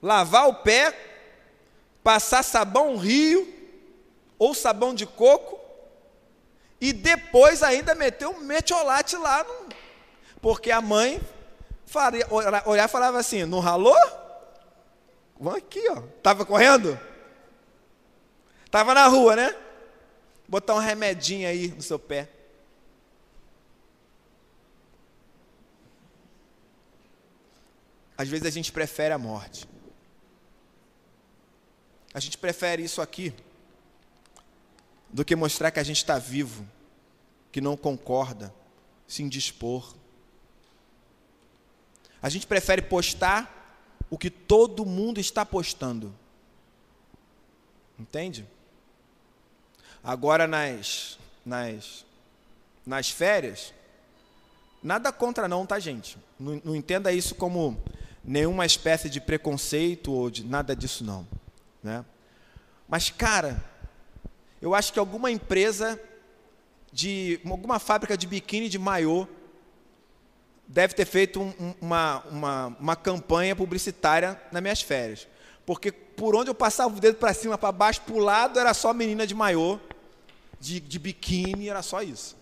lavar 0.01 0.47
o 0.47 0.55
pé, 0.55 0.97
passar 2.01 2.43
sabão 2.43 2.95
rio 2.95 3.56
ou 4.37 4.53
sabão 4.53 4.93
de 4.93 5.05
coco, 5.05 5.59
e 6.79 6.93
depois 6.93 7.63
ainda 7.63 7.95
meteu 7.95 8.29
um 8.31 8.39
metiolate 8.39 9.15
lá, 9.15 9.43
no, 9.43 9.69
porque 10.41 10.71
a 10.71 10.81
mãe 10.81 11.19
olhar 12.65 12.85
e 12.85 12.91
falava 12.91 13.17
assim, 13.17 13.45
não 13.45 13.59
ralou? 13.59 13.95
Vamos 15.39 15.57
aqui, 15.57 15.81
ó. 15.89 16.03
Estava 16.17 16.45
correndo? 16.45 16.99
Estava 18.65 18.93
na 18.93 19.07
rua, 19.07 19.35
né? 19.35 19.55
Botar 20.47 20.75
um 20.75 20.79
remedinho 20.79 21.47
aí 21.47 21.69
no 21.69 21.81
seu 21.81 21.97
pé. 21.97 22.29
Às 28.17 28.27
vezes 28.27 28.45
a 28.45 28.49
gente 28.49 28.71
prefere 28.71 29.13
a 29.13 29.17
morte. 29.17 29.67
A 32.13 32.19
gente 32.19 32.37
prefere 32.37 32.83
isso 32.83 33.01
aqui 33.01 33.33
do 35.09 35.25
que 35.25 35.35
mostrar 35.35 35.71
que 35.71 35.79
a 35.79 35.83
gente 35.83 35.97
está 35.97 36.17
vivo, 36.17 36.67
que 37.51 37.61
não 37.61 37.77
concorda, 37.77 38.53
se 39.07 39.23
indispor. 39.23 39.95
A 42.21 42.29
gente 42.29 42.47
prefere 42.47 42.81
postar 42.81 43.53
o 44.09 44.17
que 44.17 44.29
todo 44.29 44.85
mundo 44.85 45.19
está 45.19 45.45
postando 45.45 46.13
Entende? 47.99 48.47
Agora 50.03 50.47
nas 50.47 51.17
nas 51.45 52.05
nas 52.85 53.09
férias, 53.09 53.73
nada 54.81 55.11
contra 55.11 55.47
não, 55.47 55.65
tá, 55.65 55.77
gente? 55.77 56.17
Não, 56.39 56.61
não 56.63 56.75
entenda 56.75 57.11
isso 57.11 57.35
como 57.35 57.81
nenhuma 58.23 58.65
espécie 58.65 59.09
de 59.09 59.19
preconceito 59.19 60.11
ou 60.13 60.29
de 60.29 60.45
nada 60.45 60.73
disso 60.75 61.03
não, 61.03 61.27
né? 61.83 62.05
Mas 62.87 63.09
cara, 63.09 63.61
eu 64.61 64.73
acho 64.73 64.91
que 64.91 64.99
alguma 64.99 65.29
empresa 65.31 65.99
de 66.91 67.39
alguma 67.45 67.79
fábrica 67.79 68.17
de 68.17 68.25
biquíni 68.25 68.69
de 68.69 68.79
maiô 68.79 69.27
deve 70.67 70.93
ter 70.93 71.05
feito 71.05 71.41
um, 71.41 71.73
uma, 71.79 72.23
uma, 72.29 72.67
uma 72.79 72.95
campanha 72.95 73.55
publicitária 73.55 74.41
nas 74.51 74.61
minhas 74.61 74.81
férias. 74.81 75.27
Porque 75.65 75.91
por 75.91 76.35
onde 76.35 76.49
eu 76.49 76.55
passava 76.55 76.95
o 76.95 76.99
dedo 76.99 77.17
para 77.17 77.33
cima, 77.33 77.57
para 77.57 77.71
baixo, 77.71 78.01
para 78.01 78.15
o 78.15 78.19
lado, 78.19 78.59
era 78.59 78.73
só 78.73 78.93
menina 78.93 79.27
de 79.27 79.35
maiô, 79.35 79.79
de, 80.59 80.79
de 80.79 80.99
biquíni, 80.99 81.69
era 81.69 81.81
só 81.81 82.01
isso. 82.01 82.35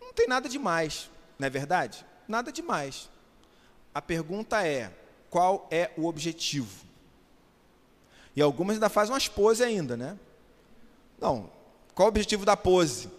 Não 0.00 0.12
tem 0.12 0.26
nada 0.26 0.48
demais, 0.48 1.10
não 1.38 1.46
é 1.46 1.50
verdade? 1.50 2.04
Nada 2.26 2.50
demais. 2.50 3.08
A 3.94 4.02
pergunta 4.02 4.66
é: 4.66 4.92
qual 5.30 5.68
é 5.70 5.90
o 5.96 6.06
objetivo? 6.06 6.87
E 8.38 8.40
algumas 8.40 8.76
ainda 8.76 8.88
fazem 8.88 9.12
umas 9.12 9.26
poses 9.26 9.66
ainda, 9.66 9.96
né? 9.96 10.16
Não. 11.20 11.50
Qual 11.92 12.06
o 12.06 12.08
objetivo 12.08 12.46
da 12.46 12.56
pose? 12.56 13.10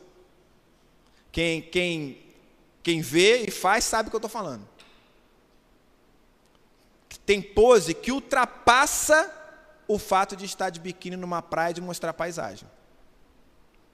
Quem, 1.30 1.62
quem, 1.62 2.22
quem 2.82 3.02
vê 3.02 3.44
e 3.44 3.52
faz 3.52 3.84
sabe 3.84 4.08
o 4.08 4.10
que 4.12 4.16
eu 4.16 4.20
estou 4.20 4.30
falando. 4.30 4.66
Tem 7.26 7.42
pose 7.42 7.94
que 7.94 8.14
ultrapassa 8.14 9.30
o 9.90 10.00
fato 10.00 10.38
de 10.38 10.46
estar 10.46 10.70
de 10.70 10.80
biquíni 10.80 11.18
numa 11.18 11.42
praia 11.42 11.74
de 11.74 11.82
mostrar 11.82 12.14
paisagem. 12.14 12.66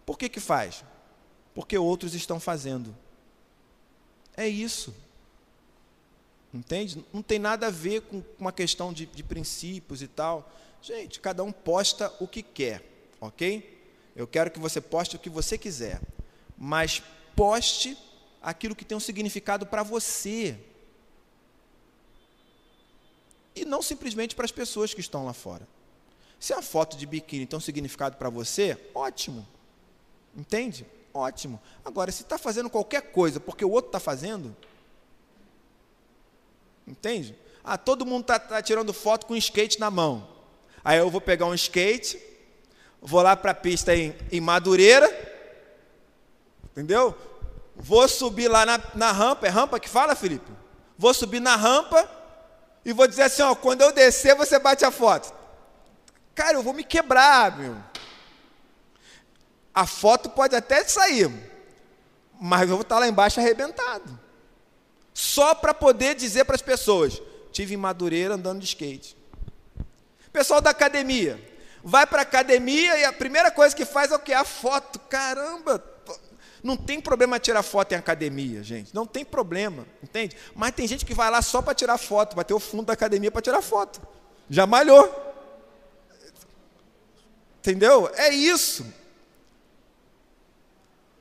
Por 0.06 0.20
que 0.20 0.30
que 0.30 0.40
faz? 0.40 0.86
Porque 1.56 1.76
outros 1.76 2.14
estão 2.14 2.40
fazendo. 2.40 2.96
É 4.38 4.48
isso. 4.48 4.94
Entende? 6.54 7.04
Não 7.12 7.24
tem 7.24 7.40
nada 7.40 7.66
a 7.66 7.72
ver 7.72 8.02
com 8.02 8.24
uma 8.40 8.52
questão 8.52 8.94
de, 8.94 9.08
de 9.08 9.24
princípios 9.24 10.04
e 10.04 10.08
tal. 10.08 10.48
Gente, 10.86 11.20
cada 11.20 11.44
um 11.44 11.52
posta 11.52 12.14
o 12.20 12.28
que 12.28 12.44
quer, 12.44 12.80
ok? 13.20 13.76
Eu 14.16 14.28
quero 14.28 14.52
que 14.52 14.60
você 14.60 14.80
poste 14.80 15.16
o 15.16 15.20
que 15.20 15.32
você 15.32 15.58
quiser, 15.58 16.00
mas 16.56 17.02
poste 17.36 17.98
aquilo 18.40 18.76
que 18.76 18.86
tem 18.86 18.96
um 18.96 19.00
significado 19.00 19.66
para 19.66 19.82
você. 19.82 20.56
E 23.56 23.66
não 23.66 23.82
simplesmente 23.82 24.36
para 24.36 24.46
as 24.46 24.52
pessoas 24.52 24.94
que 24.94 25.00
estão 25.00 25.26
lá 25.26 25.34
fora. 25.34 25.68
Se 26.40 26.54
a 26.54 26.62
foto 26.62 26.96
de 26.96 27.08
biquíni 27.08 27.48
tem 27.48 27.58
um 27.58 27.62
significado 27.62 28.18
para 28.18 28.30
você, 28.30 28.78
ótimo. 28.94 29.48
Entende? 30.38 30.86
Ótimo. 31.12 31.60
Agora, 31.84 32.12
se 32.12 32.22
está 32.22 32.38
fazendo 32.38 32.70
qualquer 32.70 33.12
coisa 33.12 33.40
porque 33.40 33.66
o 33.66 33.72
outro 33.72 33.90
está 33.90 34.00
fazendo, 34.00 34.56
entende? 36.86 37.36
Ah, 37.64 37.76
todo 37.76 38.06
mundo 38.06 38.22
está 38.22 38.38
tá 38.38 38.62
tirando 38.62 38.94
foto 38.94 39.26
com 39.26 39.34
um 39.34 39.38
skate 39.38 39.80
na 39.80 39.90
mão. 39.90 40.35
Aí 40.86 41.00
eu 41.00 41.10
vou 41.10 41.20
pegar 41.20 41.48
um 41.48 41.54
skate, 41.56 42.18
vou 43.02 43.22
lá 43.22 43.36
para 43.36 43.52
a 43.52 43.56
pista 43.56 43.94
em, 43.94 44.16
em 44.32 44.40
Madureira, 44.40 45.36
Entendeu? 46.76 47.16
Vou 47.74 48.06
subir 48.06 48.50
lá 48.50 48.66
na, 48.66 48.82
na 48.96 49.12
rampa, 49.14 49.48
é 49.48 49.50
rampa 49.50 49.80
que 49.80 49.88
fala, 49.88 50.14
Felipe? 50.14 50.52
Vou 50.98 51.14
subir 51.14 51.40
na 51.40 51.56
rampa 51.56 52.10
e 52.84 52.92
vou 52.92 53.08
dizer 53.08 53.24
assim, 53.24 53.42
ó, 53.44 53.56
quando 53.56 53.82
eu 53.82 53.94
descer, 53.94 54.36
você 54.36 54.60
bate 54.60 54.84
a 54.84 54.92
foto. 54.92 55.34
Cara, 56.36 56.58
eu 56.58 56.64
vou 56.64 56.74
me 56.74 56.84
quebrar, 56.84 57.58
meu. 57.58 57.78
A 59.74 59.86
foto 59.86 60.30
pode 60.30 60.54
até 60.54 60.84
sair, 60.84 61.32
mas 62.42 62.64
eu 62.64 62.76
vou 62.76 62.82
estar 62.82 63.00
lá 63.00 63.08
embaixo 63.08 63.40
arrebentado. 63.40 64.20
Só 65.14 65.56
para 65.56 65.74
poder 65.74 66.14
dizer 66.14 66.44
para 66.44 66.56
as 66.56 66.62
pessoas, 66.62 67.22
tive 67.54 67.74
em 67.74 67.78
Madureira 67.78 68.36
andando 68.36 68.60
de 68.60 68.66
skate. 68.66 69.16
Pessoal 70.36 70.60
da 70.60 70.72
academia, 70.72 71.40
vai 71.82 72.06
para 72.06 72.20
a 72.20 72.24
academia 72.24 72.98
e 72.98 73.06
a 73.06 73.14
primeira 73.14 73.50
coisa 73.50 73.74
que 73.74 73.86
faz 73.86 74.12
é 74.12 74.16
o 74.18 74.20
que? 74.20 74.34
A 74.34 74.44
foto. 74.44 75.00
Caramba, 75.00 75.82
não 76.62 76.76
tem 76.76 77.00
problema 77.00 77.40
tirar 77.40 77.64
foto 77.64 77.94
em 77.94 77.96
academia, 77.96 78.62
gente. 78.62 78.94
Não 78.94 79.06
tem 79.06 79.24
problema, 79.24 79.88
entende? 80.04 80.36
Mas 80.54 80.74
tem 80.74 80.86
gente 80.86 81.06
que 81.06 81.14
vai 81.14 81.32
lá 81.32 81.42
só 81.42 81.62
para 81.62 81.74
tirar 81.74 81.98
foto, 81.98 82.36
para 82.36 82.44
ter 82.44 82.54
o 82.54 82.60
fundo 82.60 82.88
da 82.88 82.92
academia 82.92 83.32
para 83.32 83.42
tirar 83.42 83.62
foto. 83.62 84.06
Já 84.50 84.68
malhou. 84.68 85.10
Entendeu? 87.60 88.12
É 88.16 88.28
isso. 88.28 88.86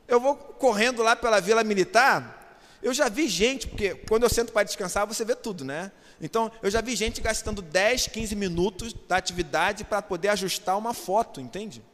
Eu 0.09 0.19
vou 0.19 0.35
correndo 0.35 1.05
lá 1.05 1.15
pela 1.15 1.41
Vila 1.41 1.63
Militar, 1.63 2.59
eu 2.83 2.93
já 2.93 3.09
vi 3.09 3.29
gente, 3.29 3.69
porque 3.69 3.95
quando 3.95 4.25
eu 4.25 4.29
sento 4.29 4.53
para 4.53 4.65
descansar, 4.65 5.07
você 5.07 5.25
vê 5.25 5.37
tudo, 5.37 5.65
né? 5.65 5.93
Então, 6.25 6.51
eu 6.63 6.71
já 6.71 6.81
vi 6.81 6.97
gente 6.97 7.21
gastando 7.21 7.61
10, 7.61 8.07
15 8.07 8.35
minutos 8.35 8.95
da 9.07 9.19
atividade 9.19 9.85
para 9.85 10.01
poder 10.01 10.29
ajustar 10.29 10.79
uma 10.79 10.95
foto, 10.95 11.39
entende? 11.39 11.85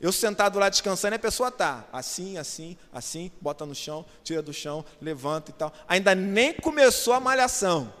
Eu 0.00 0.10
sentado 0.10 0.58
lá 0.58 0.68
descansando, 0.68 1.14
a 1.14 1.20
pessoa 1.20 1.48
tá 1.48 1.84
assim, 1.92 2.36
assim, 2.36 2.76
assim, 2.92 3.30
bota 3.40 3.64
no 3.64 3.76
chão, 3.76 4.04
tira 4.24 4.42
do 4.42 4.52
chão, 4.52 4.84
levanta 5.00 5.52
e 5.52 5.54
tal. 5.54 5.72
Ainda 5.86 6.16
nem 6.16 6.52
começou 6.52 7.14
a 7.14 7.20
malhação. 7.20 7.94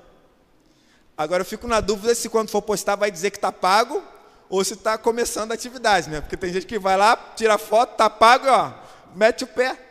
Agora 1.16 1.42
eu 1.42 1.46
fico 1.46 1.68
na 1.68 1.80
dúvida 1.80 2.16
se 2.16 2.28
quando 2.28 2.48
for 2.48 2.60
postar 2.60 2.96
vai 2.96 3.08
dizer 3.08 3.30
que 3.30 3.38
está 3.38 3.52
pago 3.52 4.02
ou 4.48 4.64
se 4.64 4.74
está 4.74 4.98
começando 4.98 5.52
a 5.52 5.54
atividade, 5.54 6.10
né? 6.10 6.20
Porque 6.20 6.36
tem 6.36 6.52
gente 6.52 6.66
que 6.66 6.80
vai 6.80 6.96
lá, 6.96 7.16
tira 7.36 7.56
foto, 7.58 7.92
está 7.92 8.10
pago 8.10 8.48
ó, 8.48 8.72
mete 9.14 9.44
o 9.44 9.46
pé. 9.46 9.87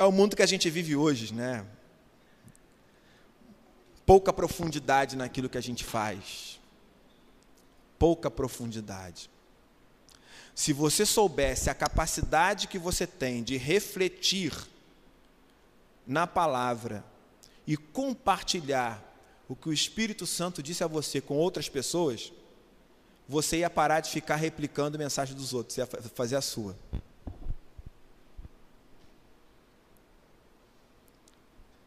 É 0.00 0.04
o 0.04 0.10
mundo 0.10 0.34
que 0.34 0.42
a 0.42 0.46
gente 0.46 0.68
vive 0.68 0.96
hoje, 0.96 1.32
né? 1.32 1.64
pouca 4.10 4.32
profundidade 4.32 5.14
naquilo 5.14 5.48
que 5.48 5.56
a 5.56 5.60
gente 5.60 5.84
faz. 5.84 6.58
Pouca 7.96 8.28
profundidade. 8.28 9.30
Se 10.52 10.72
você 10.72 11.06
soubesse 11.06 11.70
a 11.70 11.74
capacidade 11.74 12.66
que 12.66 12.76
você 12.76 13.06
tem 13.06 13.40
de 13.40 13.56
refletir 13.56 14.52
na 16.04 16.26
palavra 16.26 17.04
e 17.64 17.76
compartilhar 17.76 19.00
o 19.48 19.54
que 19.54 19.68
o 19.68 19.72
Espírito 19.72 20.26
Santo 20.26 20.60
disse 20.60 20.82
a 20.82 20.88
você 20.88 21.20
com 21.20 21.36
outras 21.36 21.68
pessoas, 21.68 22.32
você 23.28 23.58
ia 23.58 23.70
parar 23.70 24.00
de 24.00 24.10
ficar 24.10 24.34
replicando 24.34 24.98
mensagem 24.98 25.36
dos 25.36 25.54
outros, 25.54 25.78
ia 25.78 25.86
fazer 25.86 26.34
a 26.34 26.42
sua. 26.42 26.76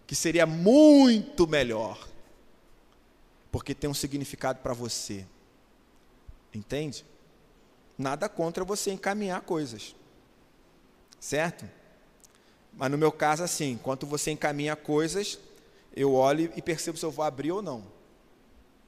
Que 0.06 0.16
seria 0.16 0.46
muito 0.46 1.48
melhor 1.48 1.98
porque 3.54 3.76
tem 3.76 3.88
um 3.88 3.94
significado 3.94 4.62
para 4.62 4.74
você. 4.74 5.28
Entende? 6.52 7.06
Nada 7.96 8.28
contra 8.28 8.66
você 8.66 8.90
encaminhar 8.90 9.42
coisas. 9.42 9.96
Certo? 11.20 11.70
Mas 12.74 12.90
no 12.90 12.98
meu 12.98 13.12
caso, 13.12 13.44
assim, 13.44 13.74
enquanto 13.74 14.08
você 14.08 14.32
encaminha 14.32 14.76
coisas, 14.76 15.38
eu 15.96 16.16
olho 16.16 16.52
e 16.56 16.64
percebo 16.64 16.98
se 16.98 17.06
eu 17.06 17.12
vou 17.12 17.24
abrir 17.24 17.52
ou 17.52 17.62
não. 17.62 17.86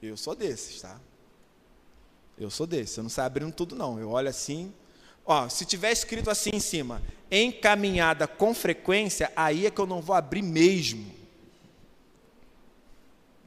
Eu 0.02 0.16
sou 0.16 0.34
desses, 0.34 0.82
tá? 0.82 1.00
Eu 2.36 2.50
sou 2.50 2.66
desses. 2.66 2.96
Eu 2.96 3.04
não 3.04 3.10
saio 3.10 3.26
abrindo 3.26 3.52
tudo, 3.52 3.76
não. 3.76 4.00
Eu 4.00 4.10
olho 4.10 4.28
assim. 4.28 4.74
Ó, 5.26 5.48
se 5.48 5.64
tiver 5.64 5.90
escrito 5.92 6.30
assim 6.30 6.50
em 6.54 6.60
cima, 6.60 7.02
encaminhada 7.30 8.26
com 8.26 8.54
frequência, 8.54 9.32
aí 9.34 9.66
é 9.66 9.70
que 9.70 9.80
eu 9.80 9.86
não 9.86 10.00
vou 10.00 10.14
abrir 10.14 10.42
mesmo. 10.42 11.12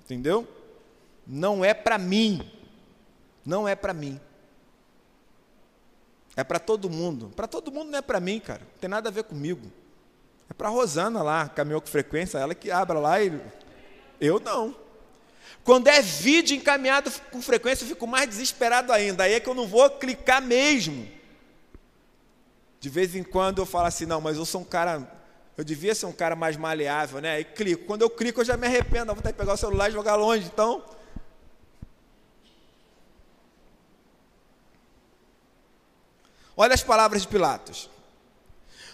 Entendeu? 0.03 0.47
não 1.30 1.63
é 1.63 1.75
para 1.75 1.99
mim. 1.99 2.51
Não 3.45 3.67
é 3.67 3.75
para 3.75 3.93
mim. 3.93 4.19
É 6.36 6.43
para 6.43 6.57
todo 6.57 6.89
mundo. 6.89 7.32
Para 7.36 7.47
todo 7.47 7.71
mundo 7.71 7.91
não 7.91 7.99
é 7.99 8.01
para 8.01 8.19
mim, 8.19 8.39
cara. 8.39 8.61
Não 8.61 8.80
tem 8.80 8.89
nada 8.89 9.09
a 9.09 9.11
ver 9.11 9.23
comigo. 9.23 9.71
É 10.49 10.53
para 10.53 10.69
Rosana 10.69 11.21
lá, 11.21 11.47
caminhou 11.47 11.80
com 11.80 11.88
frequência, 11.88 12.39
ela 12.39 12.55
que 12.55 12.71
abra 12.71 12.97
lá 12.97 13.21
e 13.21 13.39
eu 14.19 14.39
não. 14.39 14.75
Quando 15.63 15.88
é 15.88 16.01
vídeo 16.01 16.57
encaminhado 16.57 17.11
com 17.32 17.39
frequência, 17.41 17.84
eu 17.84 17.89
fico 17.89 18.07
mais 18.07 18.27
desesperado 18.27 18.91
ainda. 18.91 19.25
Aí 19.25 19.34
é 19.34 19.39
que 19.39 19.47
eu 19.47 19.53
não 19.53 19.67
vou 19.67 19.88
clicar 19.91 20.41
mesmo. 20.41 21.07
De 22.80 22.89
vez 22.89 23.15
em 23.15 23.23
quando 23.23 23.59
eu 23.59 23.65
falo 23.65 23.88
assim, 23.88 24.05
não, 24.05 24.21
mas 24.21 24.38
eu 24.38 24.45
sou 24.45 24.61
um 24.61 24.65
cara, 24.65 25.09
eu 25.57 25.63
devia 25.63 25.93
ser 25.93 26.05
um 26.05 26.13
cara 26.13 26.36
mais 26.36 26.55
maleável, 26.55 27.19
né? 27.19 27.41
E 27.41 27.43
clico. 27.43 27.86
Quando 27.86 28.03
eu 28.03 28.09
clico, 28.09 28.41
eu 28.41 28.45
já 28.45 28.55
me 28.55 28.67
arrependo, 28.67 29.11
eu 29.11 29.15
vou 29.15 29.21
ter 29.21 29.34
que 29.34 29.38
pegar 29.38 29.53
o 29.53 29.57
celular 29.57 29.89
e 29.89 29.93
jogar 29.93 30.15
longe. 30.15 30.45
Então, 30.45 30.84
Olha 36.61 36.73
as 36.73 36.84
palavras 36.84 37.21
de 37.21 37.27
Pilatos. 37.30 37.89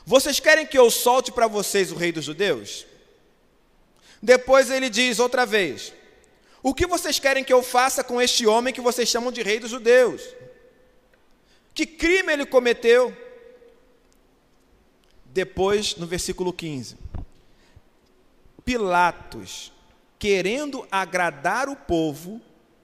Vocês 0.06 0.40
querem 0.40 0.68
que 0.68 0.78
eu 0.78 0.92
solte 0.92 1.32
para 1.32 1.48
vocês 1.48 1.92
o 1.92 1.96
rei 1.96 2.12
dos 2.12 2.24
judeus? 2.24 2.86
Depois 4.22 4.70
ele 4.70 4.88
diz 4.88 5.18
outra 5.18 5.48
vez: 5.48 5.92
O 6.62 6.76
que 6.76 6.86
vocês 6.86 7.18
querem 7.18 7.44
que 7.44 7.52
eu 7.52 7.64
faça 7.64 8.04
com 8.04 8.22
este 8.22 8.46
homem 8.46 8.72
que 8.72 8.82
vocês 8.82 9.10
chamam 9.10 9.32
de 9.32 9.42
rei 9.42 9.60
dos 9.60 9.72
judeus? 9.72 10.22
Que 11.74 11.88
crime 11.88 12.34
ele 12.34 12.46
cometeu? 12.46 13.12
Depois, 15.36 15.98
no 15.98 16.08
versículo 16.08 16.54
15: 16.54 16.96
Pilatos, 18.64 19.70
querendo 20.18 20.88
agradar 20.90 21.68
o 21.68 21.76
povo, 21.76 22.40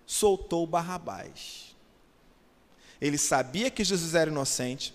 soltou 0.06 0.68
Barrabás. 0.68 1.74
Ele 2.99 3.18
sabia 3.18 3.72
que 3.72 3.86
Jesus 3.86 4.16
era 4.16 4.30
inocente, 4.30 4.93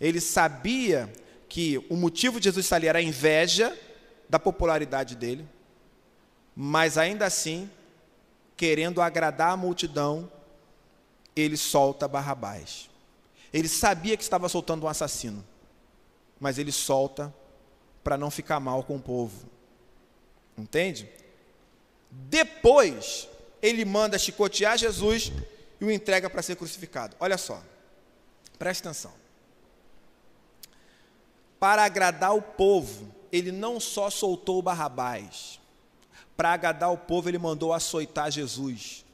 ele 0.00 0.20
sabia 0.20 1.08
que 1.48 1.78
o 1.88 1.94
motivo 1.94 2.40
de 2.40 2.46
Jesus 2.46 2.72
ali 2.72 2.88
era 2.88 2.98
a 2.98 3.02
inveja 3.02 3.78
da 4.28 4.40
popularidade 4.40 5.14
dele, 5.14 5.48
mas 6.56 6.98
ainda 6.98 7.24
assim, 7.24 7.70
querendo 8.56 9.00
agradar 9.00 9.52
a 9.52 9.56
multidão, 9.56 10.28
ele 11.36 11.56
solta 11.56 12.08
Barrabás. 12.08 12.90
Ele 13.52 13.68
sabia 13.68 14.16
que 14.16 14.24
estava 14.24 14.48
soltando 14.48 14.86
um 14.86 14.88
assassino, 14.88 15.46
mas 16.40 16.58
ele 16.58 16.72
solta 16.72 17.32
para 18.02 18.16
não 18.16 18.30
ficar 18.30 18.58
mal 18.58 18.82
com 18.82 18.96
o 18.96 19.00
povo. 19.00 19.46
Entende? 20.56 21.08
Depois, 22.10 23.28
ele 23.62 23.84
manda 23.84 24.18
chicotear 24.18 24.76
Jesus 24.78 25.30
e 25.80 25.84
o 25.84 25.90
entrega 25.90 26.28
para 26.28 26.42
ser 26.42 26.56
crucificado. 26.56 27.14
Olha 27.20 27.38
só, 27.38 27.62
preste 28.58 28.80
atenção. 28.80 29.12
Para 31.58 31.84
agradar 31.84 32.34
o 32.34 32.40
povo, 32.40 33.14
ele 33.30 33.52
não 33.52 33.78
só 33.78 34.08
soltou 34.08 34.62
Barrabás, 34.62 35.60
para 36.36 36.52
agradar 36.54 36.90
o 36.90 36.96
povo, 36.96 37.28
ele 37.28 37.38
mandou 37.38 37.72
açoitar 37.72 38.30
Jesus. 38.30 39.04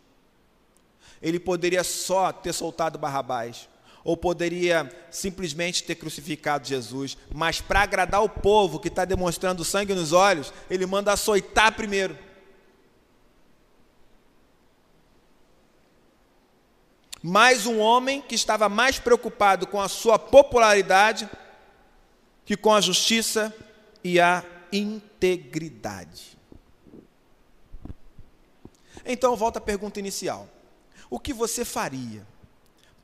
Ele 1.21 1.41
poderia 1.41 1.83
só 1.83 2.33
ter 2.33 2.53
soltado 2.53 2.99
Barrabás, 2.99 3.69
ou 4.07 4.17
poderia 4.17 4.89
simplesmente 5.11 5.83
ter 5.83 5.97
crucificado 5.97 6.65
Jesus, 6.65 7.19
mas 7.35 7.61
para 7.61 7.81
agradar 7.81 8.23
o 8.23 8.29
povo 8.29 8.79
que 8.79 8.87
está 8.87 9.05
demonstrando 9.05 9.65
sangue 9.65 9.97
nos 9.97 10.13
olhos, 10.13 10.53
ele 10.71 10.87
manda 10.87 11.13
açoitar 11.13 11.75
primeiro. 11.75 12.17
Mais 17.21 17.67
um 17.67 17.81
homem 17.81 18.23
que 18.23 18.37
estava 18.37 18.69
mais 18.69 19.01
preocupado 19.01 19.67
com 19.67 19.81
a 19.81 19.89
sua 19.89 20.17
popularidade 20.21 21.29
que 22.45 22.57
com 22.57 22.73
a 22.73 22.81
justiça 22.81 23.53
e 24.05 24.21
a 24.21 24.45
integridade. 24.71 26.39
Então, 29.05 29.35
volta 29.35 29.59
à 29.59 29.63
pergunta 29.63 29.99
inicial: 29.99 30.49
o 31.11 31.19
que 31.19 31.33
você 31.33 31.65
faria 31.65 32.25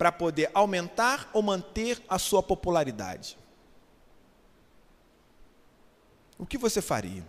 para 0.03 0.11
poder 0.11 0.51
aumentar 0.53 1.31
ou 1.33 1.41
manter 1.41 2.03
a 2.09 2.19
sua 2.19 2.43
popularidade? 2.43 3.39
O 6.37 6.45
que 6.45 6.59
você 6.59 6.83
faria? 6.83 7.25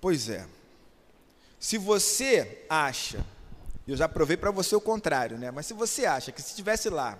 Pois 0.00 0.30
é. 0.30 0.48
Se 1.60 1.76
você 1.76 2.64
acha, 2.66 3.22
eu 3.86 3.94
já 3.94 4.08
provei 4.08 4.38
para 4.38 4.50
você 4.50 4.74
o 4.74 4.80
contrário, 4.80 5.36
né? 5.36 5.50
Mas 5.50 5.66
se 5.66 5.74
você 5.74 6.06
acha 6.06 6.32
que 6.32 6.40
se 6.40 6.48
estivesse 6.48 6.88
lá, 6.88 7.18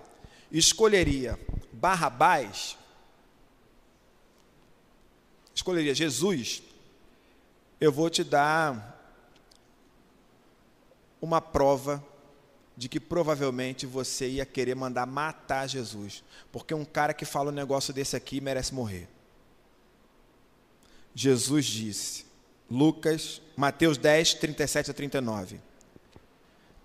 escolheria 0.51 1.39
Barrabás, 1.71 2.75
escolheria 5.53 5.93
Jesus, 5.93 6.63
eu 7.79 7.91
vou 7.91 8.09
te 8.09 8.23
dar 8.23 8.96
uma 11.21 11.41
prova 11.41 12.03
de 12.75 12.87
que 12.87 12.99
provavelmente 12.99 13.85
você 13.87 14.27
ia 14.29 14.45
querer 14.45 14.75
mandar 14.75 15.07
matar 15.07 15.67
Jesus, 15.67 16.23
porque 16.51 16.73
um 16.73 16.85
cara 16.85 17.13
que 17.13 17.25
fala 17.25 17.49
um 17.49 17.53
negócio 17.53 17.93
desse 17.93 18.15
aqui 18.15 18.39
merece 18.39 18.73
morrer. 18.73 19.09
Jesus 21.15 21.65
disse: 21.65 22.25
Lucas, 22.69 23.41
Mateus 23.55 23.97
10, 23.97 24.35
37 24.35 24.91
a 24.91 24.93
39. 24.93 25.59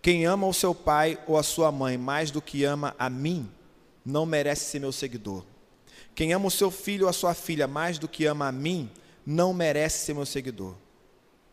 Quem 0.01 0.25
ama 0.25 0.47
o 0.47 0.55
seu 0.55 0.75
pai 0.75 1.19
ou 1.27 1.37
a 1.37 1.43
sua 1.43 1.71
mãe 1.71 1.99
mais 1.99 2.31
do 2.31 2.41
que 2.41 2.65
ama 2.65 2.97
a 2.99 3.11
mim, 3.11 3.49
não 4.05 4.25
merece 4.25 4.65
ser 4.65 4.79
meu 4.81 4.91
seguidor. 4.91 5.45
Quem 6.15 6.33
ama 6.33 6.47
o 6.47 6.51
seu 6.51 6.71
filho 6.71 7.05
ou 7.05 7.11
a 7.11 7.13
sua 7.13 7.35
filha 7.35 7.69
mais 7.69 7.99
do 7.99 8.09
que 8.09 8.25
ama 8.25 8.49
a 8.49 8.53
mim, 8.53 8.91
não 9.25 9.53
merece 9.53 10.07
ser 10.07 10.15
meu 10.15 10.27
seguidor. 10.27 10.75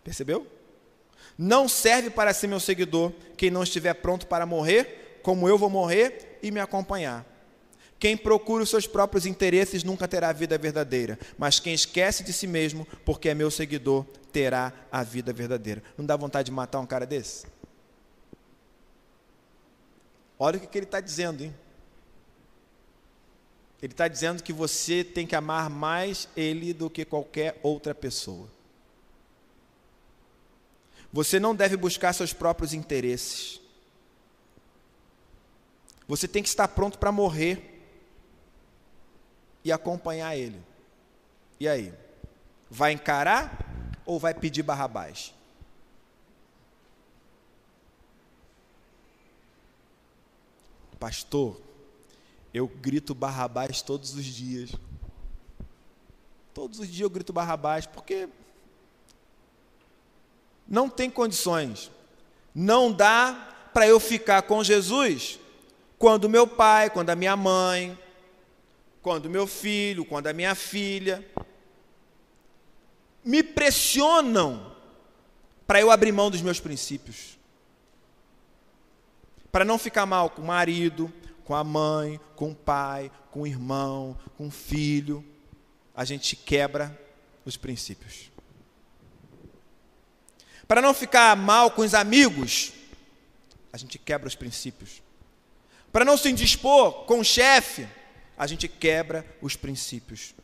Percebeu? 0.04 0.48
Não 1.42 1.70
serve 1.70 2.10
para 2.10 2.34
ser 2.34 2.48
meu 2.48 2.60
seguidor 2.60 3.14
quem 3.38 3.50
não 3.50 3.64
estiver 3.64 3.94
pronto 3.94 4.28
para 4.28 4.46
morrer, 4.46 5.22
como 5.24 5.48
eu 5.48 5.58
vou 5.58 5.70
morrer, 5.70 6.38
e 6.44 6.52
me 6.52 6.60
acompanhar. 6.60 7.26
Quem 7.98 8.18
procura 8.18 8.62
os 8.62 8.70
seus 8.70 8.86
próprios 8.86 9.26
interesses 9.26 9.82
nunca 9.82 10.06
terá 10.06 10.28
a 10.28 10.34
vida 10.34 10.58
verdadeira, 10.58 11.18
mas 11.38 11.58
quem 11.58 11.74
esquece 11.74 12.26
de 12.26 12.34
si 12.34 12.46
mesmo, 12.46 12.86
porque 13.06 13.30
é 13.30 13.34
meu 13.34 13.50
seguidor, 13.50 14.04
terá 14.34 14.74
a 14.92 15.02
vida 15.02 15.32
verdadeira. 15.32 15.82
Não 15.98 16.06
dá 16.06 16.18
vontade 16.18 16.48
de 16.48 16.52
matar 16.52 16.82
um 16.82 16.86
cara 16.86 17.06
desse? 17.06 17.46
Olha 20.38 20.58
o 20.58 20.60
que 20.60 20.78
ele 20.78 20.86
está 20.86 21.00
dizendo, 21.00 21.42
hein? 21.42 21.56
Ele 23.82 23.94
está 23.94 24.10
dizendo 24.10 24.44
que 24.44 24.52
você 24.52 25.06
tem 25.06 25.26
que 25.26 25.38
amar 25.38 25.70
mais 25.70 26.28
ele 26.36 26.74
do 26.74 26.90
que 26.90 27.06
qualquer 27.06 27.58
outra 27.64 27.96
pessoa. 27.96 28.59
Você 31.12 31.40
não 31.40 31.56
deve 31.56 31.76
buscar 31.76 32.14
seus 32.14 32.34
próprios 32.34 32.74
interesses. 32.74 33.60
Você 36.08 36.28
tem 36.28 36.42
que 36.42 36.50
estar 36.50 36.68
pronto 36.68 36.98
para 36.98 37.12
morrer 37.12 37.84
e 39.64 39.72
acompanhar 39.72 40.36
ele. 40.36 40.62
E 41.60 41.68
aí? 41.68 41.94
Vai 42.70 42.92
encarar 42.94 43.94
ou 44.06 44.20
vai 44.20 44.34
pedir 44.34 44.64
Barrabás? 44.64 45.34
Pastor, 51.00 51.60
eu 52.54 52.68
grito 52.68 53.16
Barrabás 53.16 53.82
todos 53.82 54.14
os 54.16 54.26
dias. 54.26 54.72
Todos 56.54 56.80
os 56.80 56.88
dias 56.88 57.02
eu 57.02 57.10
grito 57.10 57.32
Barrabás, 57.32 57.86
porque 57.86 58.28
não 60.70 60.88
tem 60.88 61.10
condições. 61.10 61.90
Não 62.54 62.92
dá 62.92 63.70
para 63.74 63.88
eu 63.88 64.00
ficar 64.00 64.44
com 64.44 64.64
Jesus 64.64 65.40
quando 65.98 66.30
meu 66.30 66.46
pai, 66.46 66.90
quando 66.90 67.10
a 67.10 67.16
minha 67.16 67.36
mãe, 67.36 67.98
quando 69.02 69.30
meu 69.30 69.48
filho, 69.48 70.06
quando 70.06 70.28
a 70.28 70.34
minha 70.34 70.54
filha 70.56 71.26
me 73.24 73.44
pressionam 73.44 74.76
para 75.66 75.82
eu 75.82 75.92
abrir 75.92 76.12
mão 76.12 76.30
dos 76.30 76.42
meus 76.42 76.60
princípios. 76.60 77.38
Para 79.52 79.66
não 79.66 79.78
ficar 79.78 80.06
mal 80.06 80.30
com 80.30 80.42
o 80.42 80.46
marido, 80.46 81.12
com 81.44 81.56
a 81.56 81.64
mãe, 81.64 82.20
com 82.36 82.52
o 82.52 82.56
pai, 82.56 83.12
com 83.32 83.42
o 83.42 83.48
irmão, 83.48 84.18
com 84.38 84.48
o 84.48 84.52
filho, 84.52 85.26
a 85.96 86.06
gente 86.06 86.36
quebra 86.36 86.98
os 87.46 87.58
princípios. 87.58 88.29
Para 90.70 90.84
não 90.84 90.94
ficar 90.94 91.36
mal 91.36 91.72
com 91.72 91.82
os 91.82 91.96
amigos, 91.96 92.74
a 93.74 93.78
gente 93.78 93.98
quebra 93.98 94.28
os 94.28 94.36
princípios. 94.36 95.02
Para 95.92 96.06
não 96.06 96.16
se 96.16 96.30
indispor 96.30 97.06
com 97.06 97.22
o 97.22 97.24
chefe, 97.24 97.90
a 98.38 98.46
gente 98.46 98.68
quebra 98.68 99.26
os 99.42 99.56
princípios. 99.56 100.36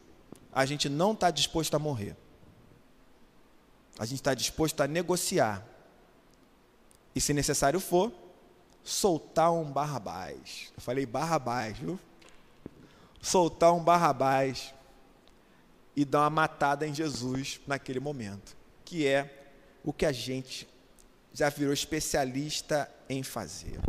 A 0.51 0.65
gente 0.65 0.89
não 0.89 1.11
está 1.11 1.29
disposto 1.29 1.75
a 1.75 1.79
morrer. 1.79 2.17
A 3.99 4.05
gente 4.07 4.17
está 4.17 4.33
disposto 4.33 4.81
a 4.81 4.87
negociar. 4.87 5.63
E, 7.13 7.21
se 7.21 7.31
necessário 7.31 7.79
for, 7.79 8.11
soltar 8.83 9.53
um 9.53 9.71
barrabás. 9.71 10.73
Eu 10.75 10.81
falei 10.81 11.05
barrabás, 11.05 11.77
viu? 11.77 11.99
Soltar 13.21 13.71
um 13.73 13.83
barrabás 13.83 14.73
e 15.95 16.03
dar 16.03 16.21
uma 16.21 16.31
matada 16.31 16.87
em 16.87 16.95
Jesus 16.95 17.61
naquele 17.67 17.99
momento, 17.99 18.57
que 18.83 19.05
é 19.05 19.44
o 19.85 19.93
que 19.93 20.05
a 20.05 20.11
gente 20.11 20.67
já 21.31 21.47
virou 21.47 21.71
especialista 21.73 22.89
em 23.07 23.21
fazer. 23.21 23.79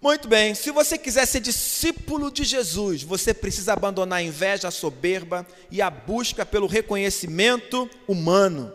Muito 0.00 0.26
bem, 0.26 0.54
se 0.54 0.70
você 0.70 0.96
quiser 0.96 1.26
ser 1.26 1.40
discípulo 1.40 2.30
de 2.30 2.44
Jesus, 2.44 3.02
você 3.02 3.34
precisa 3.34 3.74
abandonar 3.74 4.20
a 4.20 4.22
inveja, 4.22 4.68
a 4.68 4.70
soberba 4.70 5.46
e 5.70 5.82
a 5.82 5.90
busca 5.90 6.46
pelo 6.46 6.66
reconhecimento 6.66 7.90
humano. 8.06 8.72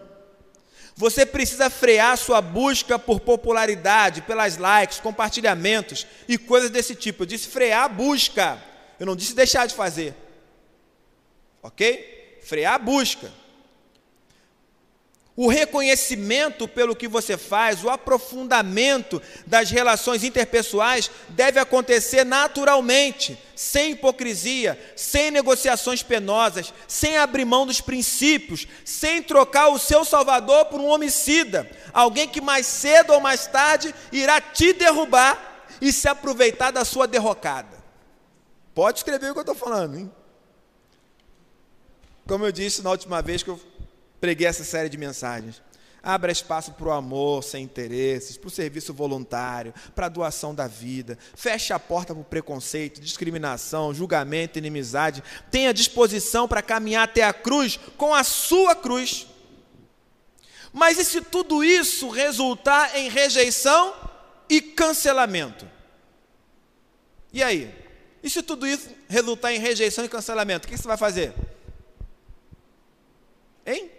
Você 0.96 1.26
precisa 1.26 1.72
frear 1.72 2.16
sua 2.18 2.39
busca 2.39 3.00
por 3.00 3.22
popularidade, 3.22 4.22
pelas 4.22 4.58
likes, 4.58 5.00
compartilhamentos 5.00 6.06
e 6.28 6.38
coisas 6.38 6.70
desse 6.70 6.94
tipo. 6.94 7.24
Eu 7.24 7.28
disse 7.28 7.48
frear 7.48 7.86
a 7.86 7.89
busca. 7.89 8.62
Eu 9.00 9.08
não 9.08 9.16
disse 9.16 9.34
deixar 9.34 9.66
de 9.66 9.74
fazer. 9.74 10.14
Ok? 11.64 12.38
Frear 12.44 12.76
a 12.76 12.78
busca. 12.78 13.43
O 15.36 15.47
reconhecimento 15.47 16.67
pelo 16.67 16.95
que 16.95 17.07
você 17.07 17.38
faz, 17.38 17.84
o 17.84 17.89
aprofundamento 17.89 19.19
das 19.47 19.71
relações 19.71 20.23
interpessoais 20.23 21.09
deve 21.29 21.59
acontecer 21.59 22.23
naturalmente, 22.23 23.36
sem 23.55 23.93
hipocrisia, 23.93 24.79
sem 24.95 25.31
negociações 25.31 26.03
penosas, 26.03 26.71
sem 26.88 27.17
abrir 27.17 27.45
mão 27.45 27.65
dos 27.65 27.81
princípios, 27.81 28.67
sem 28.86 29.23
trocar 29.23 29.69
o 29.69 29.79
seu 29.79 30.05
salvador 30.05 30.65
por 30.65 30.79
um 30.79 30.88
homicida, 30.88 31.67
alguém 31.91 32.27
que 32.27 32.39
mais 32.39 32.67
cedo 32.67 33.13
ou 33.13 33.19
mais 33.19 33.47
tarde 33.47 33.93
irá 34.11 34.39
te 34.39 34.71
derrubar 34.71 35.65
e 35.81 35.91
se 35.91 36.07
aproveitar 36.07 36.69
da 36.69 36.86
sua 36.86 37.07
derrocada. 37.07 37.84
Pode 38.75 38.99
escrever 38.99 39.31
o 39.31 39.34
que 39.34 39.39
eu 39.39 39.41
estou 39.41 39.55
falando, 39.55 39.97
hein? 39.97 40.11
Como 42.27 42.45
eu 42.45 42.51
disse 42.51 42.84
na 42.84 42.91
última 42.91 43.21
vez 43.21 43.41
que 43.41 43.49
eu 43.49 43.59
preguei 44.24 44.47
essa 44.47 44.63
série 44.63 44.88
de 44.88 44.97
mensagens. 44.97 45.61
Abra 46.01 46.32
espaço 46.32 46.71
para 46.71 46.88
o 46.88 46.91
amor 46.91 47.43
sem 47.43 47.61
interesses, 47.61 48.38
para 48.38 48.47
o 48.47 48.51
serviço 48.51 48.93
voluntário, 48.93 49.74
para 49.93 50.05
a 50.05 50.09
doação 50.09 50.55
da 50.55 50.65
vida. 50.65 51.17
Feche 51.36 51.74
a 51.74 51.80
porta 51.80 52.13
para 52.13 52.21
o 52.21 52.24
preconceito, 52.24 53.01
discriminação, 53.01 53.93
julgamento, 53.93 54.57
inimizade. 54.57 55.21
Tenha 55.51 55.74
disposição 55.74 56.47
para 56.47 56.61
caminhar 56.61 57.03
até 57.03 57.21
a 57.21 57.34
cruz 57.34 57.78
com 57.97 58.15
a 58.15 58.24
sua 58.24 58.74
cruz. 58.74 59.28
Mas 60.71 60.97
e 60.97 61.03
se 61.03 61.19
tudo 61.19 61.61
isso 61.61 62.07
resultar 62.07 62.95
em 62.95 63.09
rejeição 63.09 63.93
e 64.49 64.61
cancelamento? 64.61 65.69
E 67.34 67.43
aí? 67.43 67.76
E 68.24 68.30
se 68.30 68.41
tudo 68.41 68.65
isso 68.65 68.88
resultar 69.09 69.51
em 69.51 69.59
rejeição 69.59 70.05
e 70.05 70.07
cancelamento? 70.07 70.65
O 70.65 70.71
que 70.71 70.78
você 70.78 70.88
vai 70.88 70.95
fazer? 70.95 71.34
Hein? 73.65 73.91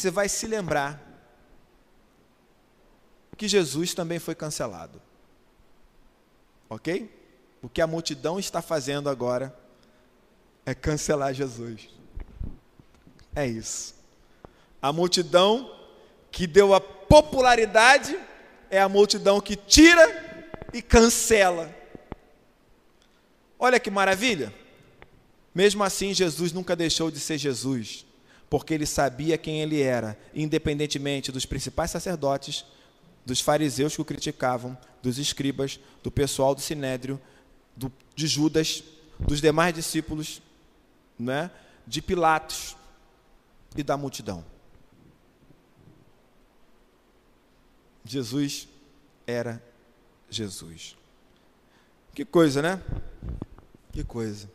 Você 0.00 0.10
vai 0.10 0.28
se 0.28 0.46
lembrar 0.46 1.00
que 3.36 3.46
Jesus 3.46 3.94
também 3.94 4.18
foi 4.18 4.34
cancelado. 4.34 5.00
Ok? 6.68 7.10
O 7.62 7.68
que 7.68 7.80
a 7.80 7.86
multidão 7.86 8.38
está 8.38 8.62
fazendo 8.62 9.08
agora 9.08 9.54
é 10.64 10.74
cancelar 10.74 11.34
Jesus. 11.34 11.88
É 13.34 13.46
isso. 13.46 13.94
A 14.80 14.92
multidão 14.92 15.74
que 16.30 16.46
deu 16.46 16.74
a 16.74 16.80
popularidade 16.80 18.18
é 18.70 18.80
a 18.80 18.88
multidão 18.88 19.40
que 19.40 19.56
tira 19.56 20.48
e 20.72 20.80
cancela. 20.80 21.74
Olha 23.58 23.78
que 23.78 23.90
maravilha. 23.90 24.54
Mesmo 25.54 25.82
assim, 25.82 26.14
Jesus 26.14 26.52
nunca 26.52 26.74
deixou 26.74 27.10
de 27.10 27.20
ser 27.20 27.36
Jesus 27.36 28.06
porque 28.50 28.74
ele 28.74 28.84
sabia 28.84 29.38
quem 29.38 29.62
ele 29.62 29.80
era, 29.80 30.18
independentemente 30.34 31.30
dos 31.30 31.46
principais 31.46 31.92
sacerdotes, 31.92 32.64
dos 33.24 33.40
fariseus 33.40 33.94
que 33.94 34.02
o 34.02 34.04
criticavam, 34.04 34.76
dos 35.00 35.18
escribas, 35.18 35.78
do 36.02 36.10
pessoal 36.10 36.52
do 36.52 36.60
sinédrio, 36.60 37.20
do, 37.76 37.92
de 38.14 38.26
Judas, 38.26 38.82
dos 39.20 39.40
demais 39.40 39.72
discípulos, 39.72 40.42
né, 41.16 41.48
de 41.86 42.02
Pilatos 42.02 42.76
e 43.76 43.84
da 43.84 43.96
multidão. 43.96 44.44
Jesus 48.04 48.66
era 49.26 49.62
Jesus. 50.28 50.96
Que 52.12 52.24
coisa, 52.24 52.60
né? 52.60 52.82
Que 53.92 54.02
coisa. 54.02 54.50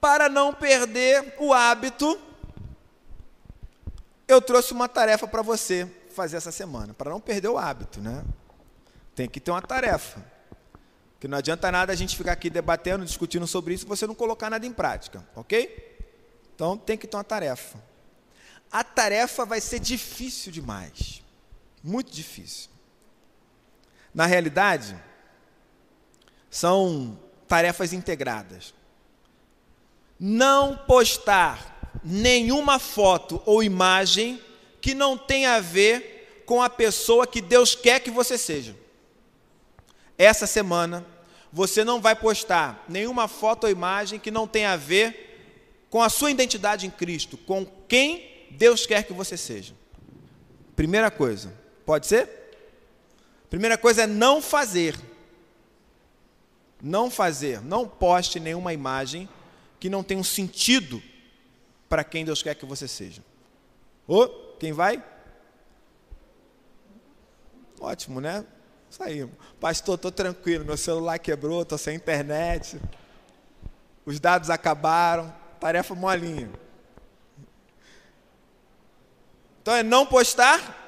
Para 0.00 0.28
não 0.28 0.54
perder 0.54 1.34
o 1.40 1.52
hábito 1.52 2.16
eu 4.26 4.40
trouxe 4.40 4.72
uma 4.72 4.88
tarefa 4.88 5.26
para 5.26 5.42
você 5.42 5.90
fazer 6.14 6.36
essa 6.36 6.52
semana, 6.52 6.94
para 6.94 7.10
não 7.10 7.20
perder 7.20 7.48
o 7.48 7.58
hábito, 7.58 8.00
né? 8.00 8.24
Tem 9.14 9.28
que 9.28 9.40
ter 9.40 9.50
uma 9.50 9.62
tarefa. 9.62 10.24
Que 11.20 11.28
não 11.28 11.38
adianta 11.38 11.70
nada 11.70 11.92
a 11.92 11.96
gente 11.96 12.16
ficar 12.16 12.32
aqui 12.32 12.50
debatendo, 12.50 13.04
discutindo 13.04 13.46
sobre 13.46 13.74
isso, 13.74 13.86
você 13.86 14.06
não 14.06 14.14
colocar 14.14 14.50
nada 14.50 14.66
em 14.66 14.72
prática, 14.72 15.26
ok? 15.34 15.96
Então 16.54 16.76
tem 16.76 16.96
que 16.96 17.06
ter 17.06 17.16
uma 17.16 17.24
tarefa. 17.24 17.78
A 18.70 18.82
tarefa 18.82 19.44
vai 19.44 19.60
ser 19.60 19.78
difícil 19.78 20.50
demais, 20.52 21.22
muito 21.82 22.10
difícil. 22.10 22.70
Na 24.12 24.26
realidade, 24.26 24.96
são 26.50 27.18
tarefas 27.48 27.92
integradas. 27.92 28.72
Não 30.18 30.76
postar 30.76 31.73
nenhuma 32.02 32.78
foto 32.78 33.42
ou 33.44 33.62
imagem 33.62 34.40
que 34.80 34.94
não 34.94 35.16
tenha 35.16 35.54
a 35.54 35.60
ver 35.60 36.42
com 36.46 36.62
a 36.62 36.68
pessoa 36.68 37.26
que 37.26 37.40
Deus 37.40 37.74
quer 37.74 38.00
que 38.00 38.10
você 38.10 38.36
seja. 38.36 38.76
Essa 40.16 40.46
semana, 40.46 41.04
você 41.52 41.84
não 41.84 42.00
vai 42.00 42.14
postar 42.14 42.84
nenhuma 42.88 43.28
foto 43.28 43.64
ou 43.64 43.70
imagem 43.70 44.18
que 44.18 44.30
não 44.30 44.46
tenha 44.46 44.72
a 44.72 44.76
ver 44.76 45.86
com 45.88 46.02
a 46.02 46.08
sua 46.08 46.30
identidade 46.30 46.86
em 46.86 46.90
Cristo, 46.90 47.36
com 47.38 47.64
quem 47.88 48.48
Deus 48.50 48.84
quer 48.84 49.04
que 49.04 49.12
você 49.12 49.36
seja. 49.36 49.74
Primeira 50.74 51.10
coisa, 51.10 51.54
pode 51.86 52.06
ser? 52.06 52.28
Primeira 53.48 53.78
coisa 53.78 54.02
é 54.02 54.06
não 54.06 54.42
fazer. 54.42 54.98
Não 56.82 57.10
fazer, 57.10 57.62
não 57.62 57.88
poste 57.88 58.38
nenhuma 58.38 58.72
imagem 58.72 59.28
que 59.78 59.88
não 59.88 60.02
tenha 60.02 60.20
um 60.20 60.24
sentido 60.24 61.02
para 61.88 62.04
quem 62.04 62.24
Deus 62.24 62.42
quer 62.42 62.54
que 62.54 62.66
você 62.66 62.88
seja. 62.88 63.22
Ô, 64.06 64.28
quem 64.58 64.72
vai? 64.72 65.02
Ótimo, 67.80 68.20
né? 68.20 68.44
Saímos. 68.90 69.34
Pastor, 69.60 69.96
estou 69.96 70.12
tranquilo, 70.12 70.64
meu 70.64 70.76
celular 70.76 71.18
quebrou, 71.18 71.62
estou 71.62 71.76
sem 71.76 71.96
internet, 71.96 72.80
os 74.06 74.20
dados 74.20 74.50
acabaram, 74.50 75.34
tarefa 75.58 75.94
molinha. 75.94 76.50
Então 79.60 79.74
é 79.74 79.82
não 79.82 80.04
postar 80.06 80.82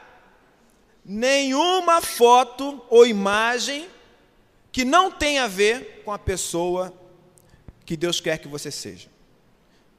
nenhuma 1.05 2.01
foto 2.01 2.85
ou 2.91 3.07
imagem 3.07 3.89
que 4.71 4.85
não 4.85 5.11
tenha 5.11 5.45
a 5.45 5.49
ver 5.49 6.03
com 6.05 6.13
a 6.13 6.19
pessoa 6.19 6.93
que 7.85 7.97
Deus 7.97 8.21
quer 8.21 8.39
que 8.39 8.49
você 8.49 8.71
seja. 8.71 9.09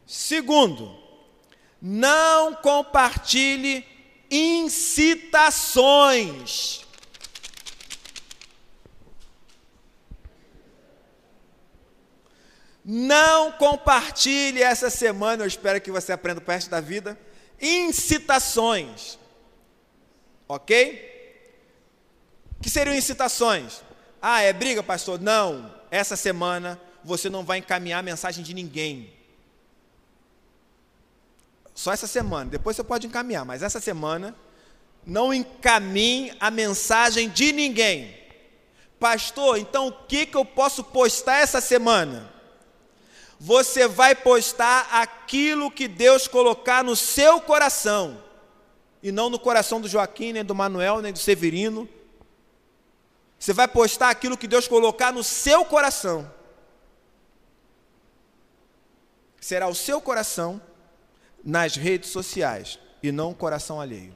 Segundo, 0.08 0.97
não 1.82 2.55
compartilhe 2.55 3.86
incitações. 4.32 6.86
Não 12.86 13.51
compartilhe 13.51 14.64
essa 14.64 14.89
semana, 14.89 15.43
eu 15.43 15.47
espero 15.47 15.82
que 15.82 15.91
você 15.91 16.14
aprenda 16.14 16.41
o 16.41 16.49
resto 16.49 16.70
da 16.70 16.80
vida, 16.80 17.20
incitações. 17.62 19.20
Ok? 20.47 21.05
Que 22.62 22.70
seriam 22.70 22.95
incitações? 22.95 23.84
Ah, 24.22 24.41
é 24.41 24.53
briga, 24.53 24.82
pastor? 24.82 25.20
Não. 25.20 25.76
Essa 25.91 26.16
semana 26.16 26.80
você 27.03 27.30
não 27.30 27.43
vai 27.43 27.58
encaminhar 27.58 28.01
mensagem 28.01 28.41
de 28.41 28.53
ninguém. 28.53 29.16
Só 31.78 31.93
essa 31.93 32.07
semana. 32.07 32.49
Depois 32.49 32.75
você 32.75 32.84
pode 32.84 33.05
encaminhar, 33.05 33.45
mas 33.45 33.61
essa 33.61 33.80
semana 33.80 34.36
não 35.05 35.32
encaminhe 35.32 36.36
a 36.39 36.49
mensagem 36.49 37.30
de 37.30 37.51
ninguém. 37.51 38.17
Pastor, 38.99 39.59
então 39.59 39.89
o 39.89 39.91
que, 39.91 40.25
que 40.25 40.36
eu 40.36 40.43
posso 40.43 40.84
postar 40.84 41.38
essa 41.38 41.61
semana? 41.61 42.34
Você 43.39 43.88
vai 43.88 44.15
postar 44.15 44.88
aquilo 44.91 45.69
que 45.69 45.88
Deus 45.88 46.28
colocar 46.28 46.84
no 46.84 46.95
seu 46.95 47.39
coração, 47.39 48.23
e 49.03 49.11
não 49.11 49.30
no 49.30 49.38
coração 49.38 49.80
do 49.80 49.88
Joaquim, 49.88 50.34
nem 50.34 50.43
do 50.43 50.55
Manuel, 50.55 50.99
nem 50.99 51.13
do 51.13 51.19
Severino. 51.19 51.88
Você 53.38 53.53
vai 53.53 53.67
postar 53.67 54.09
aquilo 54.09 54.36
que 54.36 54.47
Deus 54.47 54.67
colocar 54.67 55.13
no 55.13 55.23
seu 55.23 55.63
coração. 55.63 56.28
Será 59.39 59.67
o 59.67 59.75
seu 59.75 60.01
coração 60.01 60.59
nas 61.43 61.75
redes 61.75 62.09
sociais 62.09 62.79
e 63.01 63.11
não 63.11 63.31
o 63.31 63.35
coração 63.35 63.79
alheio. 63.79 64.13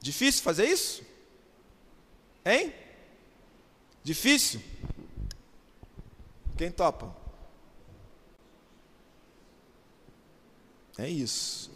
Difícil 0.00 0.42
fazer 0.42 0.66
isso? 0.66 1.02
Hein? 2.44 2.72
Difícil? 4.02 4.60
Quem 6.56 6.70
topa? 6.70 7.14
É 10.98 11.08
isso. 11.08 11.70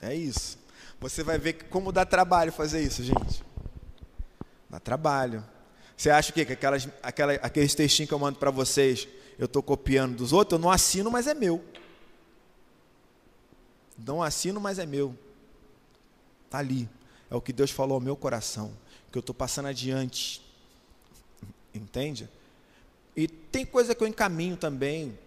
É 0.00 0.14
isso. 0.14 0.58
Você 1.00 1.22
vai 1.22 1.38
ver 1.38 1.54
como 1.68 1.92
dá 1.92 2.04
trabalho 2.04 2.52
fazer 2.52 2.82
isso, 2.82 3.02
gente. 3.02 3.42
Dá 4.68 4.78
trabalho. 4.78 5.44
Você 5.96 6.10
acha 6.10 6.30
o 6.30 6.32
quê? 6.32 6.44
Que 6.44 6.54
aquelas, 6.54 6.88
aquela, 7.02 7.34
aqueles 7.34 7.74
textinhos 7.74 8.08
que 8.08 8.14
eu 8.14 8.18
mando 8.18 8.38
para 8.38 8.50
vocês, 8.50 9.06
eu 9.42 9.46
estou 9.46 9.60
copiando 9.60 10.16
dos 10.16 10.32
outros? 10.32 10.56
Eu 10.56 10.62
não 10.62 10.70
assino, 10.70 11.10
mas 11.10 11.26
é 11.26 11.34
meu. 11.34 11.64
Não 13.98 14.22
assino, 14.22 14.60
mas 14.60 14.78
é 14.78 14.86
meu. 14.86 15.18
Está 16.44 16.58
ali. 16.58 16.88
É 17.28 17.34
o 17.34 17.40
que 17.40 17.52
Deus 17.52 17.72
falou 17.72 17.96
ao 17.96 18.00
meu 18.00 18.14
coração. 18.14 18.72
Que 19.10 19.18
eu 19.18 19.20
estou 19.20 19.34
passando 19.34 19.66
adiante. 19.66 20.40
Entende? 21.74 22.28
E 23.16 23.26
tem 23.26 23.66
coisa 23.66 23.96
que 23.96 24.04
eu 24.04 24.06
encaminho 24.06 24.56
também, 24.56 25.18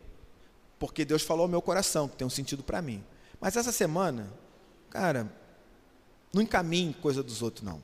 porque 0.80 1.04
Deus 1.04 1.22
falou 1.22 1.44
ao 1.44 1.50
meu 1.50 1.62
coração, 1.62 2.08
que 2.08 2.16
tem 2.16 2.26
um 2.26 2.30
sentido 2.30 2.64
para 2.64 2.82
mim. 2.82 3.04
Mas 3.42 3.58
essa 3.58 3.72
semana, 3.74 4.32
cara, 4.90 5.30
não 6.32 6.42
encaminhe 6.42 6.94
coisa 6.94 7.22
dos 7.22 7.42
outros, 7.42 7.66
não. 7.66 7.82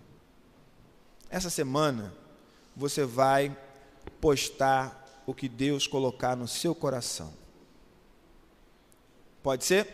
Essa 1.30 1.50
semana, 1.50 2.14
você 2.74 3.04
vai 3.04 3.56
postar 4.22 5.01
o 5.32 5.36
que 5.36 5.50
Deus 5.50 5.88
colocar 5.88 6.36
no 6.36 6.48
seu 6.48 6.76
coração. 6.76 7.34
Pode 9.42 9.66
ser? 9.66 9.88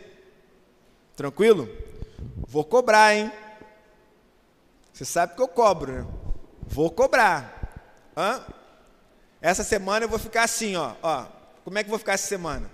Tranquilo? 1.16 1.68
Vou 2.36 2.64
cobrar, 2.64 3.14
hein? 3.14 3.32
Você 4.92 5.04
sabe 5.04 5.34
que 5.34 5.42
eu 5.42 5.48
cobro, 5.48 5.92
né? 5.92 6.06
Vou 6.62 6.90
cobrar. 6.90 8.12
Hã? 8.16 8.44
Essa 9.40 9.62
semana 9.62 10.04
eu 10.04 10.08
vou 10.08 10.18
ficar 10.18 10.42
assim, 10.42 10.76
ó, 10.76 10.94
ó. 11.02 11.26
Como 11.64 11.78
é 11.78 11.82
que 11.82 11.88
eu 11.88 11.90
vou 11.90 11.98
ficar 11.98 12.14
essa 12.14 12.26
semana? 12.26 12.70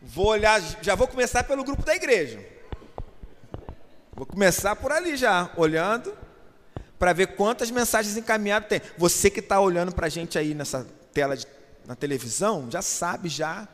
Vou 0.00 0.28
olhar, 0.28 0.60
já 0.82 0.94
vou 0.94 1.06
começar 1.06 1.44
pelo 1.44 1.62
grupo 1.62 1.84
da 1.84 1.94
igreja. 1.94 2.42
Vou 4.14 4.24
começar 4.26 4.74
por 4.74 4.90
ali 4.90 5.16
já, 5.16 5.50
olhando, 5.56 6.16
para 6.98 7.12
ver 7.12 7.36
quantas 7.36 7.70
mensagens 7.70 8.16
encaminhadas 8.16 8.68
tem. 8.68 8.80
Você 8.96 9.30
que 9.30 9.40
está 9.40 9.60
olhando 9.60 9.92
para 9.94 10.06
a 10.06 10.10
gente 10.10 10.38
aí 10.38 10.54
nessa 10.54 10.86
tela 11.12 11.36
de, 11.36 11.46
na 11.88 11.96
televisão, 11.96 12.70
já 12.70 12.82
sabe 12.82 13.30
já 13.30 13.66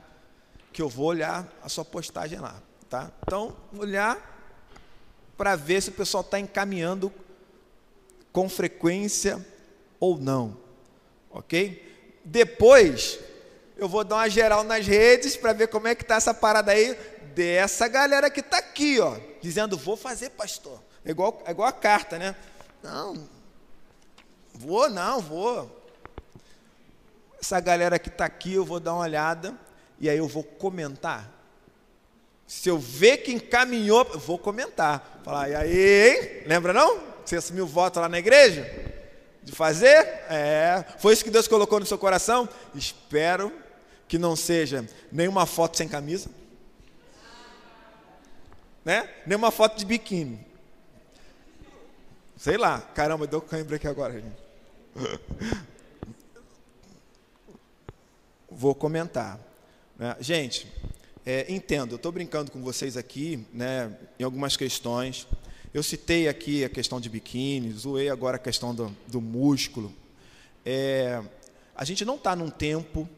que 0.73 0.81
eu 0.81 0.89
vou 0.89 1.07
olhar 1.07 1.53
a 1.61 1.69
sua 1.69 1.85
postagem 1.85 2.39
lá, 2.39 2.63
tá? 2.89 3.11
Então, 3.27 3.57
olhar 3.77 4.17
para 5.37 5.57
ver 5.57 5.83
se 5.83 5.89
o 5.89 5.93
pessoal 5.93 6.21
está 6.21 6.39
encaminhando 6.39 7.13
com 8.33 8.49
frequência 8.49 9.45
ou 9.99 10.17
não, 10.17 10.57
ok? 11.29 12.21
Depois, 12.25 13.19
eu 13.77 13.89
vou 13.89 14.05
dar 14.05 14.15
uma 14.15 14.29
geral 14.29 14.63
nas 14.63 14.87
redes 14.87 15.37
para 15.37 15.53
ver 15.53 15.67
como 15.67 15.89
é 15.89 15.95
que 15.97 16.03
está 16.03 16.15
essa 16.15 16.33
parada 16.33 16.71
aí 16.71 16.95
dessa 17.35 17.89
galera 17.89 18.31
que 18.31 18.39
está 18.39 18.59
aqui, 18.59 19.01
ó, 19.01 19.19
dizendo, 19.43 19.77
vou 19.77 19.97
fazer, 19.97 20.31
pastor. 20.31 20.81
É 21.05 21.11
igual, 21.11 21.43
é 21.45 21.51
igual 21.51 21.69
a 21.69 21.73
carta, 21.73 22.17
né? 22.17 22.37
Não, 22.81 23.29
vou, 24.53 24.89
não, 24.89 25.21
vou. 25.21 25.84
Essa 27.45 27.61
galera 27.61 27.99
que 27.99 28.09
está 28.09 28.25
aqui, 28.25 28.55
eu 28.55 28.65
vou 28.65 28.81
dar 28.81 28.95
uma 28.95 29.03
olhada 29.03 29.55
e 30.01 30.09
aí 30.09 30.17
eu 30.17 30.27
vou 30.27 30.43
comentar. 30.43 31.31
Se 32.47 32.71
eu 32.71 32.79
ver 32.79 33.19
que 33.19 33.35
encaminhou, 33.35 34.09
eu 34.15 34.19
vou 34.19 34.39
comentar. 34.39 35.21
Falar, 35.23 35.51
e 35.51 35.55
aí, 35.55 36.09
hein? 36.09 36.43
Lembra 36.47 36.73
não? 36.73 37.03
Você 37.23 37.37
assumiu 37.37 37.65
o 37.65 37.69
voto 37.69 38.01
lá 38.01 38.09
na 38.09 38.19
igreja? 38.19 38.65
de 39.43 39.53
fazer? 39.53 40.23
É. 40.31 40.87
Foi 40.99 41.13
isso 41.13 41.23
que 41.23 41.29
Deus 41.29 41.47
colocou 41.47 41.79
no 41.79 41.85
seu 41.85 41.99
coração? 41.99 42.49
Espero 42.75 43.53
que 44.09 44.17
não 44.17 44.35
seja 44.35 44.89
nenhuma 45.13 45.45
foto 45.45 45.77
sem 45.77 45.87
camisa, 45.87 46.31
né? 48.83 49.07
Nenhuma 49.27 49.51
foto 49.51 49.77
de 49.77 49.85
biquíni. 49.85 50.41
Sei 52.39 52.57
lá, 52.57 52.81
caramba, 52.95 53.27
deu 53.27 53.43
cãibra 53.43 53.77
aqui 53.77 53.87
agora, 53.87 54.15
gente. 54.15 55.65
Vou 58.57 58.75
comentar. 58.75 59.39
Né? 59.99 60.17
Gente, 60.21 60.67
é, 61.27 61.53
entendo, 61.53 61.93
eu 61.93 61.97
estou 61.97 62.13
brincando 62.13 62.51
com 62.51 62.63
vocês 62.63 62.97
aqui, 62.97 63.45
né, 63.53 63.97
em 64.19 64.23
algumas 64.23 64.57
questões. 64.57 65.27
Eu 65.73 65.83
citei 65.83 66.29
aqui 66.29 66.65
a 66.65 66.69
questão 66.69 67.01
de 67.01 67.09
biquíni, 67.09 67.73
zoei 67.73 68.09
agora 68.09 68.37
a 68.37 68.39
questão 68.39 68.73
do, 68.73 68.97
do 69.09 69.21
músculo. 69.21 69.93
É, 70.65 71.21
a 71.75 71.85
gente 71.85 72.05
não 72.05 72.15
está 72.15 72.37
num 72.37 72.49
tempo 72.49 73.09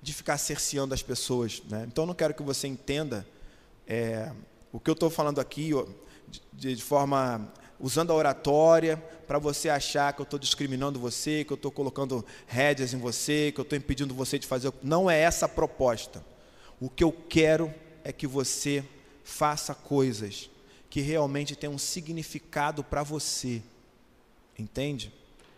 de 0.00 0.14
ficar 0.14 0.38
cerceando 0.38 0.94
as 0.94 1.02
pessoas. 1.02 1.62
Né? 1.68 1.84
Então, 1.86 2.04
eu 2.04 2.06
não 2.06 2.14
quero 2.14 2.32
que 2.32 2.42
você 2.42 2.66
entenda 2.66 3.26
é, 3.86 4.32
o 4.72 4.80
que 4.80 4.88
eu 4.88 4.94
estou 4.94 5.10
falando 5.10 5.38
aqui 5.38 5.70
de, 6.52 6.74
de 6.74 6.82
forma 6.82 7.52
usando 7.80 8.10
a 8.10 8.14
oratória 8.14 8.96
para 9.26 9.38
você 9.38 9.68
achar 9.68 10.12
que 10.12 10.20
eu 10.20 10.24
estou 10.24 10.38
discriminando 10.38 10.98
você, 10.98 11.44
que 11.44 11.52
eu 11.52 11.56
estou 11.56 11.70
colocando 11.70 12.24
rédeas 12.46 12.92
em 12.92 12.98
você, 12.98 13.52
que 13.52 13.60
eu 13.60 13.62
estou 13.62 13.76
impedindo 13.76 14.14
você 14.14 14.38
de 14.38 14.46
fazer. 14.46 14.72
Não 14.82 15.10
é 15.10 15.18
essa 15.20 15.46
a 15.46 15.48
proposta. 15.48 16.24
O 16.80 16.88
que 16.88 17.04
eu 17.04 17.12
quero 17.12 17.72
é 18.04 18.12
que 18.12 18.26
você 18.26 18.84
faça 19.22 19.74
coisas 19.74 20.50
que 20.90 21.00
realmente 21.00 21.54
tem 21.54 21.68
um 21.68 21.78
significado 21.78 22.82
para 22.82 23.02
você, 23.02 23.62
entende? 24.58 25.12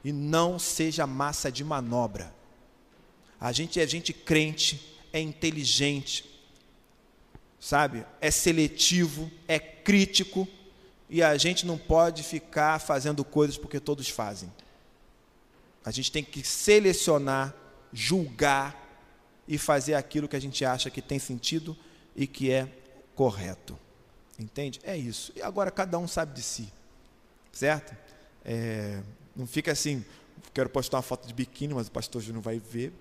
E 0.05 0.13
não 0.13 0.59
seja 0.59 1.07
massa 1.07 1.53
de 1.53 1.63
manobra. 1.63 2.35
A 3.41 3.53
gente 3.53 3.81
é 3.81 3.87
gente 3.87 4.13
crente, 4.13 4.99
é 5.13 5.21
inteligente, 5.21 6.29
sabe? 7.61 8.05
É 8.21 8.31
seletivo, 8.31 9.31
é 9.47 9.59
crítico, 9.59 10.49
e 11.11 11.25
a 11.25 11.37
gente 11.37 11.67
não 11.67 11.77
pode 11.77 12.23
ficar 12.23 12.79
fazendo 12.79 13.25
coisas 13.25 13.59
porque 13.59 13.81
todos 13.81 14.09
fazem. 14.09 14.51
A 15.85 15.91
gente 15.91 16.13
tem 16.13 16.23
que 16.23 16.45
selecionar, 16.45 17.53
julgar 17.93 18.77
e 19.49 19.59
fazer 19.59 19.95
aquilo 19.95 20.29
que 20.29 20.37
a 20.37 20.41
gente 20.41 20.65
acha 20.65 20.89
que 20.89 21.03
tem 21.03 21.19
sentido 21.19 21.77
e 22.15 22.29
que 22.29 22.53
é 22.53 22.69
correto. 23.17 23.77
Entende? 24.39 24.81
É 24.85 24.97
isso. 24.97 25.33
E 25.35 25.43
agora 25.43 25.73
cada 25.73 25.99
um 25.99 26.07
sabe 26.07 26.33
de 26.33 26.43
si. 26.43 26.73
Certo? 27.51 27.93
É, 28.45 29.03
não 29.35 29.49
fica 29.49 29.73
assim, 29.73 30.05
quero 30.55 30.69
postar 30.69 30.99
uma 30.99 31.03
foto 31.03 31.27
de 31.27 31.35
biquíni, 31.35 31.75
mas 31.75 31.89
o 31.89 31.91
pastor 31.91 32.23
Júnior 32.23 32.43
vai 32.43 32.61
ver. 32.61 32.93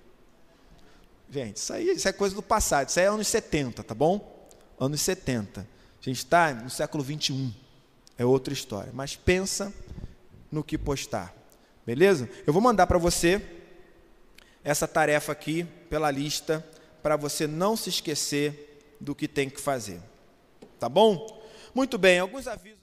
Gente, 1.30 1.58
isso 1.58 1.72
aí 1.72 1.90
isso 1.92 2.08
é 2.08 2.12
coisa 2.12 2.34
do 2.34 2.42
passado, 2.42 2.90
isso 2.90 3.00
aí 3.00 3.06
é 3.06 3.10
anos 3.10 3.28
70, 3.28 3.84
tá 3.84 3.94
bom? 3.94 4.50
Anos 4.80 5.00
70. 5.02 5.62
A 5.62 6.04
gente 6.04 6.18
está 6.18 6.52
no 6.56 6.72
século 6.72 7.04
21. 7.04 7.69
É 8.20 8.26
outra 8.26 8.54
história. 8.54 8.92
Mas 8.94 9.16
pensa 9.16 9.74
no 10.52 10.64
que 10.64 10.78
postar. 10.78 11.34
Beleza? 11.86 12.30
Eu 12.46 12.54
vou 12.54 12.62
mandar 12.62 12.86
para 12.86 12.98
você 13.00 13.42
essa 14.64 14.88
tarefa 14.88 15.32
aqui 15.32 15.64
pela 15.90 16.12
lista 16.12 16.64
para 17.02 17.16
você 17.16 17.48
não 17.48 17.78
se 17.78 17.90
esquecer 17.90 18.96
do 19.00 19.16
que 19.16 19.28
tem 19.28 19.50
que 19.50 19.62
fazer. 19.62 20.02
Tá 20.78 20.90
bom? 20.90 21.42
Muito 21.74 21.98
bem, 21.98 22.20
alguns 22.20 22.46
avisos. 22.46 22.79